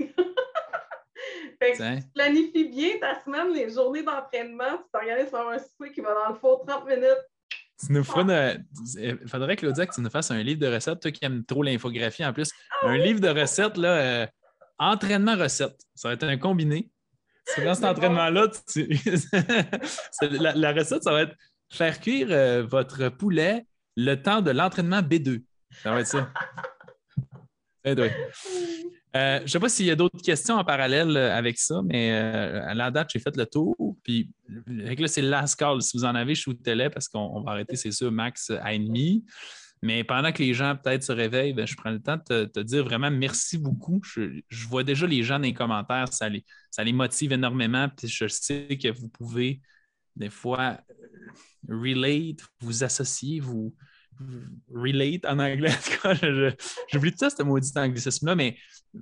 que 1.72 2.00
tu 2.00 2.08
planifies 2.14 2.68
bien 2.68 2.98
ta 2.98 3.22
semaine, 3.22 3.52
les 3.52 3.68
journées 3.70 4.02
d'entraînement, 4.02 4.78
tu 4.78 4.84
t'organises 4.92 5.28
sur 5.28 5.46
un 5.48 5.58
souper 5.58 5.92
qui 5.92 6.00
va 6.00 6.14
dans 6.14 6.30
le 6.30 6.36
four 6.36 6.64
30 6.66 6.86
minutes. 6.86 7.26
Tu 7.78 7.92
nous 7.92 8.02
Il 8.96 9.28
faudrait, 9.28 9.56
Claudia, 9.56 9.86
que 9.86 9.94
tu 9.94 10.00
nous 10.00 10.08
fasses 10.08 10.30
un 10.30 10.42
livre 10.42 10.60
de 10.60 10.72
recettes, 10.72 11.00
toi 11.00 11.10
qui 11.10 11.22
aimes 11.26 11.44
trop 11.44 11.62
l'infographie 11.62 12.24
en 12.24 12.32
plus. 12.32 12.50
Ah 12.80 12.88
un 12.88 12.96
livre 12.96 13.20
de 13.20 13.28
recettes, 13.28 13.76
là, 13.76 13.98
euh, 13.98 14.26
entraînement 14.78 15.36
recettes. 15.36 15.78
Ça 15.94 16.08
va 16.08 16.14
être 16.14 16.24
un 16.24 16.38
combiné. 16.38 16.90
C'est 17.46 17.64
dans 17.64 17.74
cet 17.74 17.84
entraînement-là, 17.84 18.48
la, 20.56 20.72
recette, 20.72 21.04
ça 21.04 21.12
va 21.12 21.22
être 21.22 21.34
faire 21.70 22.00
cuire 22.00 22.28
euh, 22.30 22.62
votre 22.62 23.08
poulet 23.08 23.66
le 23.96 24.14
temps 24.16 24.42
de 24.42 24.50
l'entraînement 24.50 25.00
B2. 25.00 25.42
Ça 25.82 25.92
va 25.92 26.00
être 26.00 26.06
ça. 26.06 26.30
Eh 27.84 27.94
euh, 29.16 29.38
je 29.38 29.42
ne 29.44 29.46
sais 29.46 29.60
pas 29.60 29.68
s'il 29.68 29.86
y 29.86 29.90
a 29.90 29.96
d'autres 29.96 30.20
questions 30.20 30.56
en 30.56 30.64
parallèle 30.64 31.16
euh, 31.16 31.34
avec 31.34 31.56
ça, 31.58 31.80
mais 31.84 32.12
à 32.12 32.74
la 32.74 32.90
date, 32.90 33.08
j'ai 33.12 33.20
fait 33.20 33.34
le 33.36 33.46
tour. 33.46 33.96
Puis 34.02 34.28
là, 34.66 35.06
c'est 35.06 35.22
le 35.22 35.30
last 35.30 35.56
call. 35.56 35.80
Si 35.80 35.96
vous 35.96 36.04
en 36.04 36.14
avez, 36.14 36.34
shootez-les 36.34 36.90
parce 36.90 37.08
qu'on 37.08 37.40
va 37.40 37.52
arrêter, 37.52 37.76
c'est 37.76 37.92
sûr, 37.92 38.10
max 38.10 38.50
à 38.50 38.74
ennemi. 38.74 39.24
Mais 39.82 40.04
pendant 40.04 40.32
que 40.32 40.42
les 40.42 40.54
gens 40.54 40.76
peut-être 40.76 41.02
se 41.02 41.12
réveillent, 41.12 41.52
ben, 41.52 41.66
je 41.66 41.76
prends 41.76 41.90
le 41.90 42.00
temps 42.00 42.18
de 42.30 42.44
te, 42.46 42.60
dire 42.60 42.84
vraiment 42.84 43.10
merci 43.10 43.58
beaucoup. 43.58 44.00
Je, 44.04 44.42
vois 44.68 44.84
déjà 44.84 45.06
les 45.06 45.22
gens 45.22 45.38
dans 45.38 45.44
les 45.44 45.54
commentaires, 45.54 46.12
ça 46.12 46.28
les, 46.28 46.92
motive 46.92 47.32
énormément. 47.32 47.88
Puis 47.88 48.08
je 48.08 48.26
sais 48.26 48.78
que 48.82 48.88
vous 48.88 49.08
pouvez 49.08 49.60
des 50.16 50.30
fois 50.30 50.78
euh, 50.90 51.74
relate, 51.74 52.38
vous 52.60 52.84
associer, 52.84 53.40
vous, 53.40 53.74
relate 54.72 55.26
en 55.26 55.38
anglais. 55.38 55.74
J'oublie 56.90 57.12
tout 57.12 57.18
ça, 57.18 57.28
ce 57.28 57.42
maudit 57.42 57.70
anglicisme-là, 57.76 58.34
mais 58.34 58.56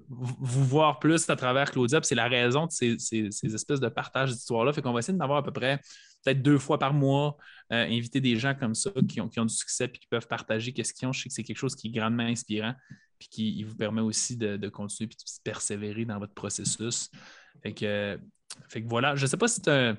vous 0.08 0.64
voir 0.64 0.98
plus 0.98 1.30
à 1.30 1.36
travers 1.36 1.70
Claudia, 1.70 2.00
c'est 2.02 2.16
la 2.16 2.26
raison 2.26 2.66
de 2.66 2.72
ces, 2.72 2.98
ces 2.98 3.54
espèces 3.54 3.78
de 3.78 3.88
partage 3.88 4.32
d'histoire-là. 4.32 4.72
Fait 4.72 4.82
qu'on 4.82 4.92
va 4.92 4.98
essayer 4.98 5.16
d'en 5.16 5.22
avoir 5.22 5.38
à 5.38 5.44
peu 5.44 5.52
près 5.52 5.80
peut-être 6.24 6.42
deux 6.42 6.58
fois 6.58 6.78
par 6.78 6.94
mois, 6.94 7.36
euh, 7.72 7.86
inviter 7.86 8.20
des 8.20 8.36
gens 8.36 8.54
comme 8.54 8.74
ça 8.74 8.90
qui 9.08 9.20
ont, 9.20 9.26
du 9.26 9.54
succès 9.54 9.84
et 9.84 9.98
qui 9.98 10.06
peuvent 10.06 10.26
partager 10.26 10.72
qu'est-ce 10.72 10.92
qu'ils 10.92 11.08
ont. 11.08 11.12
Je 11.12 11.22
sais 11.22 11.28
que 11.28 11.34
c'est 11.34 11.44
quelque 11.44 11.58
chose 11.58 11.74
qui 11.74 11.88
est 11.88 11.90
grandement 11.90 12.24
inspirant 12.24 12.74
puis 13.18 13.28
qui 13.28 13.62
vous 13.62 13.76
permet 13.76 14.00
aussi 14.00 14.36
de, 14.36 14.68
continuer 14.68 15.10
et 15.10 15.14
de 15.14 15.42
persévérer 15.44 16.04
dans 16.04 16.18
votre 16.18 16.34
processus. 16.34 17.10
Fait 17.62 17.72
que, 17.72 18.18
fait 18.68 18.82
que 18.82 18.88
voilà, 18.88 19.14
je 19.14 19.22
ne 19.22 19.26
sais 19.28 19.36
pas 19.36 19.48
si 19.48 19.62
tu 19.62 19.70
as 19.70 19.96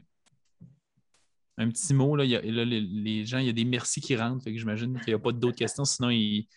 un, 1.57 1.69
petit 1.69 1.93
mot. 1.93 2.15
Là, 2.15 2.25
les, 2.25 3.25
gens, 3.25 3.37
il 3.37 3.45
y 3.45 3.49
a 3.49 3.53
des 3.53 3.63
merci 3.63 4.01
qui 4.01 4.15
rentrent. 4.17 4.43
Fait 4.43 4.51
que 4.51 4.59
j'imagine 4.59 4.99
qu'il 4.99 5.13
n'y 5.13 5.13
a 5.13 5.19
pas 5.19 5.31
d'autres 5.31 5.57
questions, 5.57 5.85
sinon 5.85 6.09
ils, 6.09 6.47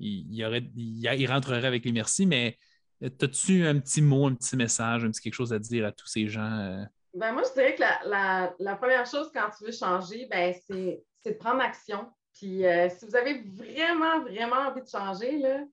il, 0.00 0.26
il, 0.32 1.28
avec 1.28 1.84
les 1.84 1.92
merci. 1.92 2.24
Mais 2.24 2.56
As-tu 3.00 3.64
un 3.64 3.78
petit 3.78 4.02
mot, 4.02 4.26
un 4.26 4.34
petit 4.34 4.56
message, 4.56 5.04
un 5.04 5.10
petit 5.10 5.20
quelque 5.20 5.34
chose 5.34 5.52
à 5.52 5.58
dire 5.58 5.86
à 5.86 5.92
tous 5.92 6.08
ces 6.08 6.26
gens? 6.26 6.84
Ben, 7.18 7.32
moi, 7.32 7.42
je 7.48 7.52
dirais 7.52 7.74
que 7.74 7.82
la, 7.82 8.76
première 8.76 9.06
chose 9.06 9.30
quand 9.34 9.50
tu 9.56 9.64
veux 9.64 9.72
changer, 9.72 10.26
ben, 10.30 10.54
c'est 10.66 11.02
de 11.26 11.32
prendre 11.32 11.60
action. 11.60 12.10
Puis 12.32 12.62
si 12.90 13.06
vous 13.06 13.16
avez 13.16 13.42
vraiment, 13.42 14.20
vraiment 14.20 14.68
envie 14.68 14.82
de 14.82 14.88
changer, 14.88 15.38
là, 15.38 15.64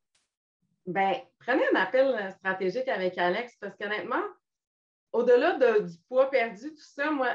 ben, 0.88 1.16
prenez 1.39 1.64
un 1.72 1.76
appel 1.76 2.34
stratégique 2.39 2.88
avec 2.88 3.18
Alex 3.18 3.56
parce 3.60 3.76
qu'honnêtement, 3.76 4.24
au-delà 5.12 5.54
du 5.80 5.98
poids 6.08 6.32
perdu, 6.32 6.72
tout 6.72 6.84
ça, 6.96 7.12
moi, 7.12 7.30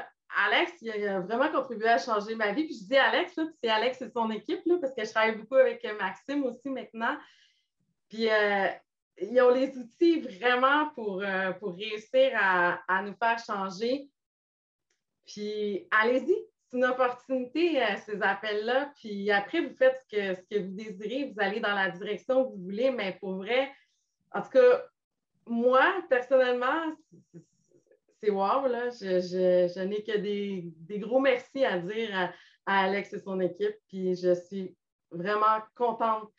Alex, 0.45 0.73
il 0.81 1.07
a 1.07 1.21
vraiment 1.21 1.49
contribué 1.49 1.87
à 1.87 1.97
changer 1.97 2.35
ma 2.35 2.51
vie. 2.51 2.65
Puis 2.65 2.79
je 2.81 2.87
dis 2.87 2.97
Alex, 2.97 3.39
c'est 3.63 3.69
Alex 3.69 4.01
et 4.01 4.09
son 4.09 4.29
équipe, 4.29 4.61
là, 4.65 4.77
parce 4.81 4.93
que 4.93 5.05
je 5.05 5.09
travaille 5.09 5.37
beaucoup 5.37 5.55
avec 5.55 5.85
Maxime 5.97 6.43
aussi 6.43 6.69
maintenant. 6.69 7.17
Puis 8.09 8.29
euh, 8.29 8.67
ils 9.17 9.41
ont 9.41 9.53
les 9.53 9.77
outils 9.77 10.21
vraiment 10.21 10.89
pour, 10.95 11.21
euh, 11.21 11.51
pour 11.53 11.75
réussir 11.75 12.31
à, 12.35 13.03
nous 13.03 13.15
faire 13.15 13.39
changer. 13.39 14.09
Puis 15.25 15.87
allez-y, 15.91 16.35
c'est 16.67 16.77
une 16.77 16.85
opportunité, 16.85 17.81
euh, 17.81 17.95
ces 18.05 18.21
appels-là. 18.21 18.91
Puis 18.95 19.29
après, 19.31 19.61
vous 19.61 19.75
faites 19.75 20.01
ce 20.03 20.15
que, 20.15 20.35
ce 20.35 20.41
que 20.47 20.63
vous 20.63 20.75
désirez, 20.75 21.31
vous 21.31 21.39
allez 21.39 21.59
dans 21.59 21.75
la 21.75 21.89
direction 21.89 22.45
que 22.45 22.55
vous 22.55 22.63
voulez, 22.63 22.91
mais 22.91 23.17
pour 23.19 23.35
vrai, 23.35 23.71
en 24.33 24.41
tout 24.41 24.49
cas, 24.49 24.83
moi, 25.45 26.03
personnellement, 26.09 26.95
c'est 28.21 28.29
wow, 28.29 28.67
là. 28.67 28.89
Je, 28.89 29.83
n'ai 29.83 30.03
que 30.03 30.17
des, 30.17 30.99
gros 30.99 31.19
merci 31.19 31.65
à 31.65 31.79
dire 31.79 32.31
à, 32.65 32.83
Alex 32.83 33.13
et 33.13 33.19
son 33.19 33.39
équipe. 33.39 33.75
Puis 33.87 34.15
je 34.15 34.33
suis 34.35 34.75
vraiment 35.11 35.59
contente 35.75 36.31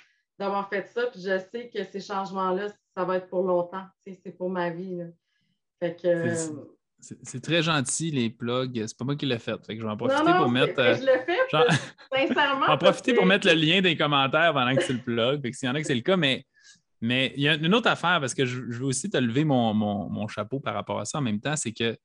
d'avoir 0.42 0.68
fait 0.68 0.86
ça. 0.92 1.06
Puis 1.06 1.20
je 1.22 1.38
sais 1.38 1.70
que 1.72 1.84
ces 1.84 2.00
changements-là, 2.00 2.68
ça 2.96 3.04
va 3.04 3.16
être 3.16 3.28
pour 3.28 3.44
longtemps. 3.44 3.84
C'est 4.06 4.36
pour 4.36 4.50
ma 4.50 4.70
vie. 4.70 5.02
Fait 5.80 5.96
que. 6.00 6.34
C'est 7.00 7.40
très 7.40 7.62
gentil, 7.62 8.12
les 8.12 8.30
plugs. 8.30 8.84
C'est 8.86 8.96
pas 8.96 9.04
moi 9.04 9.16
qui 9.16 9.26
l'ai 9.26 9.38
fait. 9.38 9.56
Fait 9.66 9.74
que 9.74 9.80
je 9.80 9.84
vais 9.84 9.92
en 9.92 9.96
profiter 9.96 10.32
pour 10.36 10.48
mettre. 10.48 10.80
je 10.80 11.00
le 11.00 11.18
fais, 11.24 11.38
sincèrement. 12.28 12.66
en 12.68 12.78
profiter 12.78 13.14
pour 13.14 13.26
mettre 13.26 13.48
le 13.48 13.54
lien 13.54 13.80
des 13.80 13.96
commentaires 13.96 14.52
pendant 14.52 14.74
que 14.76 14.82
c'est 14.82 14.92
le 14.92 15.00
plug. 15.00 15.42
Fait 15.42 15.50
que 15.50 15.56
s'il 15.56 15.68
y 15.68 15.70
en 15.70 15.74
a 15.74 15.80
que 15.80 15.86
c'est 15.86 15.96
le 15.96 16.02
cas, 16.02 16.16
mais, 16.16 16.44
mais 17.00 17.32
il 17.36 17.42
y 17.42 17.48
a 17.48 17.54
une 17.54 17.74
autre 17.74 17.88
affaire 17.88 18.20
parce 18.20 18.34
que 18.34 18.44
je, 18.46 18.60
veux 18.60 18.84
aussi 18.84 19.10
te 19.10 19.16
lever 19.16 19.44
mon, 19.44 19.74
mon, 19.74 20.28
chapeau 20.28 20.60
par 20.60 20.74
rapport 20.74 21.00
à 21.00 21.04
ça 21.04 21.18
en 21.18 21.22
même 21.22 21.40
temps, 21.40 21.56
c'est 21.56 21.72
que 21.72 21.96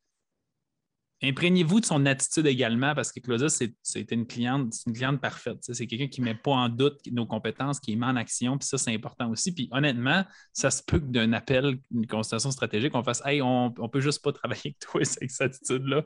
imprégnez-vous 1.24 1.80
de 1.80 1.86
son 1.86 2.06
attitude 2.06 2.46
également 2.46 2.94
parce 2.94 3.12
que 3.12 3.20
Claudia, 3.20 3.48
c'est 3.50 4.12
une 4.12 4.28
cliente, 4.28 4.74
une 4.86 4.94
cliente 4.94 5.20
parfaite. 5.20 5.58
C'est 5.62 5.88
quelqu'un 5.88 6.08
qui 6.08 6.22
ne 6.22 6.26
met 6.26 6.36
pas 6.36 6.52
en 6.52 6.70
doute 6.70 7.00
nos 7.12 7.26
compétences, 7.26 7.80
qui 7.80 7.96
met 7.96 8.06
en 8.06 8.16
action, 8.16 8.58
puis 8.58 8.68
ça, 8.68 8.78
c'est 8.78 8.94
important 8.94 9.30
aussi. 9.32 9.52
Puis 9.54 9.68
honnêtement, 9.72 10.24
ça 10.54 10.70
se 10.70 10.84
peut 10.84 11.00
que 11.00 11.06
d'un 11.06 11.34
appel, 11.34 11.80
une 11.94 12.06
consultation 12.06 12.52
stratégique, 12.52 12.94
on 12.94 13.04
fasse 13.04 13.22
Hey, 13.26 13.42
on 13.42 13.70
ne 13.70 13.88
peut 13.88 14.02
juste 14.02 14.24
pas 14.24 14.32
travailler 14.32 14.62
avec 14.66 14.80
toi 14.80 15.02
avec 15.18 15.32
cette 15.32 15.56
attitude-là. 15.56 16.04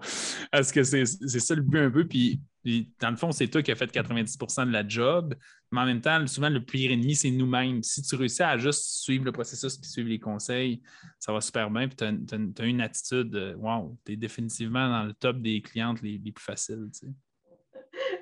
Parce 0.51 0.71
que 0.71 0.83
c'est 0.83 1.05
ça 1.05 1.55
le 1.55 1.61
but 1.61 1.79
un 1.79 1.91
peu. 1.91 2.07
Puis, 2.07 2.41
dans 2.63 3.09
le 3.09 3.15
fond, 3.15 3.31
c'est 3.31 3.47
toi 3.47 3.63
qui 3.63 3.71
as 3.71 3.75
fait 3.75 3.91
90% 3.91 4.67
de 4.67 4.71
la 4.71 4.87
job. 4.87 5.35
Mais 5.71 5.81
en 5.81 5.85
même 5.85 6.01
temps, 6.01 6.25
souvent, 6.27 6.49
le 6.49 6.63
pire 6.63 6.91
ennemi, 6.91 7.15
c'est 7.15 7.31
nous-mêmes. 7.31 7.81
Si 7.81 8.01
tu 8.01 8.15
réussis 8.15 8.43
à 8.43 8.57
juste 8.57 8.83
suivre 9.01 9.25
le 9.25 9.31
processus 9.31 9.79
et 9.79 9.85
suivre 9.85 10.09
les 10.09 10.19
conseils, 10.19 10.81
ça 11.19 11.31
va 11.31 11.41
super 11.41 11.69
bien. 11.69 11.87
Puis 11.87 11.95
tu 11.97 12.61
as, 12.61 12.65
une 12.65 12.81
attitude, 12.81 13.35
euh, 13.35 13.55
wow, 13.55 13.97
tu 14.05 14.13
es 14.13 14.15
définitivement 14.15 14.89
dans 14.89 15.03
le 15.05 15.13
top 15.13 15.41
des 15.41 15.61
clientes 15.61 16.01
les, 16.01 16.19
plus 16.19 16.43
faciles. 16.43 16.89
Tu 16.93 17.07
sais. 17.07 17.13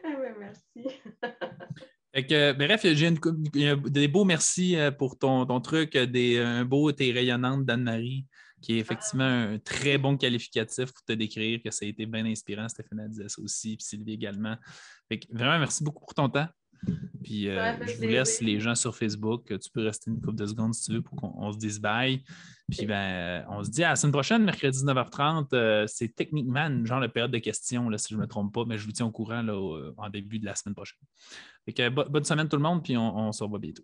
Ah 0.04 0.34
merci. 0.40 0.88
Ben, 2.12 2.58
bref, 2.58 2.82
j'ai 2.84 3.14
des 3.86 4.08
beaux 4.08 4.26
merci 4.26 4.76
euh, 4.76 4.90
pour 4.90 5.18
ton, 5.18 5.46
ton 5.46 5.62
truc, 5.62 5.96
des, 5.96 6.40
un 6.40 6.66
beau 6.66 6.92
et 6.92 7.12
rayonnante 7.12 7.66
d'Anne-Marie, 7.66 8.26
qui 8.62 8.76
est 8.76 8.80
effectivement 8.80 9.24
un 9.24 9.60
très 9.60 9.98
bon 9.98 10.18
qualificatif 10.18 10.92
pour 10.92 11.04
te 11.04 11.14
décrire, 11.14 11.62
que 11.64 11.72
ça 11.72 11.86
a 11.86 11.88
été 11.88 12.06
bien 12.06 12.26
inspirant. 12.26 12.68
Stéphane 12.68 13.08
disait 13.10 13.30
ça 13.30 13.42
aussi, 13.42 13.78
puis 13.78 13.86
Sylvie 13.86 14.14
également. 14.14 14.56
vraiment, 15.32 15.60
merci 15.60 15.84
beaucoup 15.84 16.06
pour 16.06 16.14
ton 16.14 16.30
temps. 16.30 16.48
Puis 17.24 17.50
euh, 17.50 17.74
je 17.86 17.98
vous 17.98 18.04
laisse 18.04 18.42
les 18.42 18.60
gens 18.60 18.76
sur 18.76 18.96
Facebook. 18.96 19.46
Tu 19.48 19.70
peux 19.70 19.84
rester 19.84 20.10
une 20.10 20.22
couple 20.22 20.38
de 20.38 20.46
secondes 20.46 20.74
si 20.74 20.86
tu 20.86 20.94
veux 20.94 21.02
pour 21.02 21.18
qu'on 21.18 21.52
se 21.52 21.58
dise 21.58 21.80
bye. 21.80 22.24
Puis 22.70 22.86
ben, 22.86 22.94
euh, 22.96 23.44
on 23.50 23.64
se 23.64 23.70
dit 23.70 23.84
à 23.84 23.90
la 23.90 23.96
semaine 23.96 24.14
prochaine, 24.14 24.44
mercredi 24.44 24.80
19h30. 24.80 25.48
Euh, 25.54 25.86
c'est 25.88 26.16
techniquement 26.16 26.68
une 26.68 26.86
genre 26.86 27.02
de 27.02 27.08
période 27.08 27.32
de 27.32 27.40
questions, 27.40 27.90
là, 27.90 27.98
si 27.98 28.10
je 28.10 28.16
ne 28.16 28.22
me 28.22 28.28
trompe 28.28 28.54
pas, 28.54 28.64
mais 28.66 28.78
je 28.78 28.86
vous 28.86 28.92
tiens 28.92 29.06
au 29.06 29.12
courant 29.12 29.42
là, 29.42 29.92
en 29.98 30.10
début 30.10 30.40
de 30.40 30.46
la 30.46 30.56
semaine 30.56 30.76
prochaine. 30.76 31.00
bonne 31.92 32.24
semaine 32.24 32.48
tout 32.48 32.58
le 32.58 32.64
monde, 32.64 32.84
puis 32.84 32.96
on, 32.96 33.18
on 33.18 33.32
se 33.32 33.44
revoit 33.44 33.60
bientôt. 33.60 33.84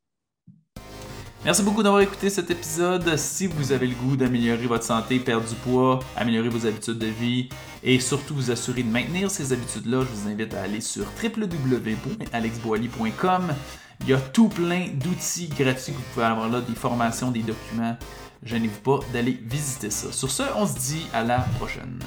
Merci 1.46 1.62
beaucoup 1.62 1.84
d'avoir 1.84 2.02
écouté 2.02 2.32
cet 2.32 2.50
épisode. 2.50 3.16
Si 3.18 3.46
vous 3.46 3.72
avez 3.72 3.86
le 3.86 3.94
goût 3.94 4.16
d'améliorer 4.16 4.66
votre 4.66 4.84
santé, 4.84 5.20
perdre 5.20 5.48
du 5.48 5.54
poids, 5.54 6.00
améliorer 6.16 6.50
vos 6.50 6.66
habitudes 6.66 6.98
de 6.98 7.06
vie 7.06 7.50
et 7.84 8.00
surtout 8.00 8.34
vous 8.34 8.50
assurer 8.50 8.82
de 8.82 8.90
maintenir 8.90 9.30
ces 9.30 9.54
habitudes-là, 9.54 10.02
je 10.02 10.08
vous 10.08 10.28
invite 10.28 10.56
à 10.56 10.64
aller 10.64 10.82
sur 10.82 11.06
www.alexboily.com. 11.24 13.54
Il 14.02 14.10
y 14.10 14.14
a 14.14 14.18
tout 14.18 14.50
plein 14.50 14.88
d'outils 14.96 15.50
gratuits 15.50 15.94
que 15.94 15.98
vous 15.98 16.04
pouvez 16.16 16.26
avoir 16.26 16.50
là, 16.50 16.62
des 16.62 16.74
formations, 16.74 17.30
des 17.30 17.44
documents. 17.44 17.96
Gênez-vous 18.42 18.82
pas 18.82 19.02
d'aller 19.14 19.40
visiter 19.46 19.92
ça. 19.92 20.12
Sur 20.12 20.32
ce, 20.32 20.42
on 20.56 20.66
se 20.66 20.80
dit 20.80 21.06
à 21.14 21.24
la 21.24 21.42
prochaine. 21.60 22.00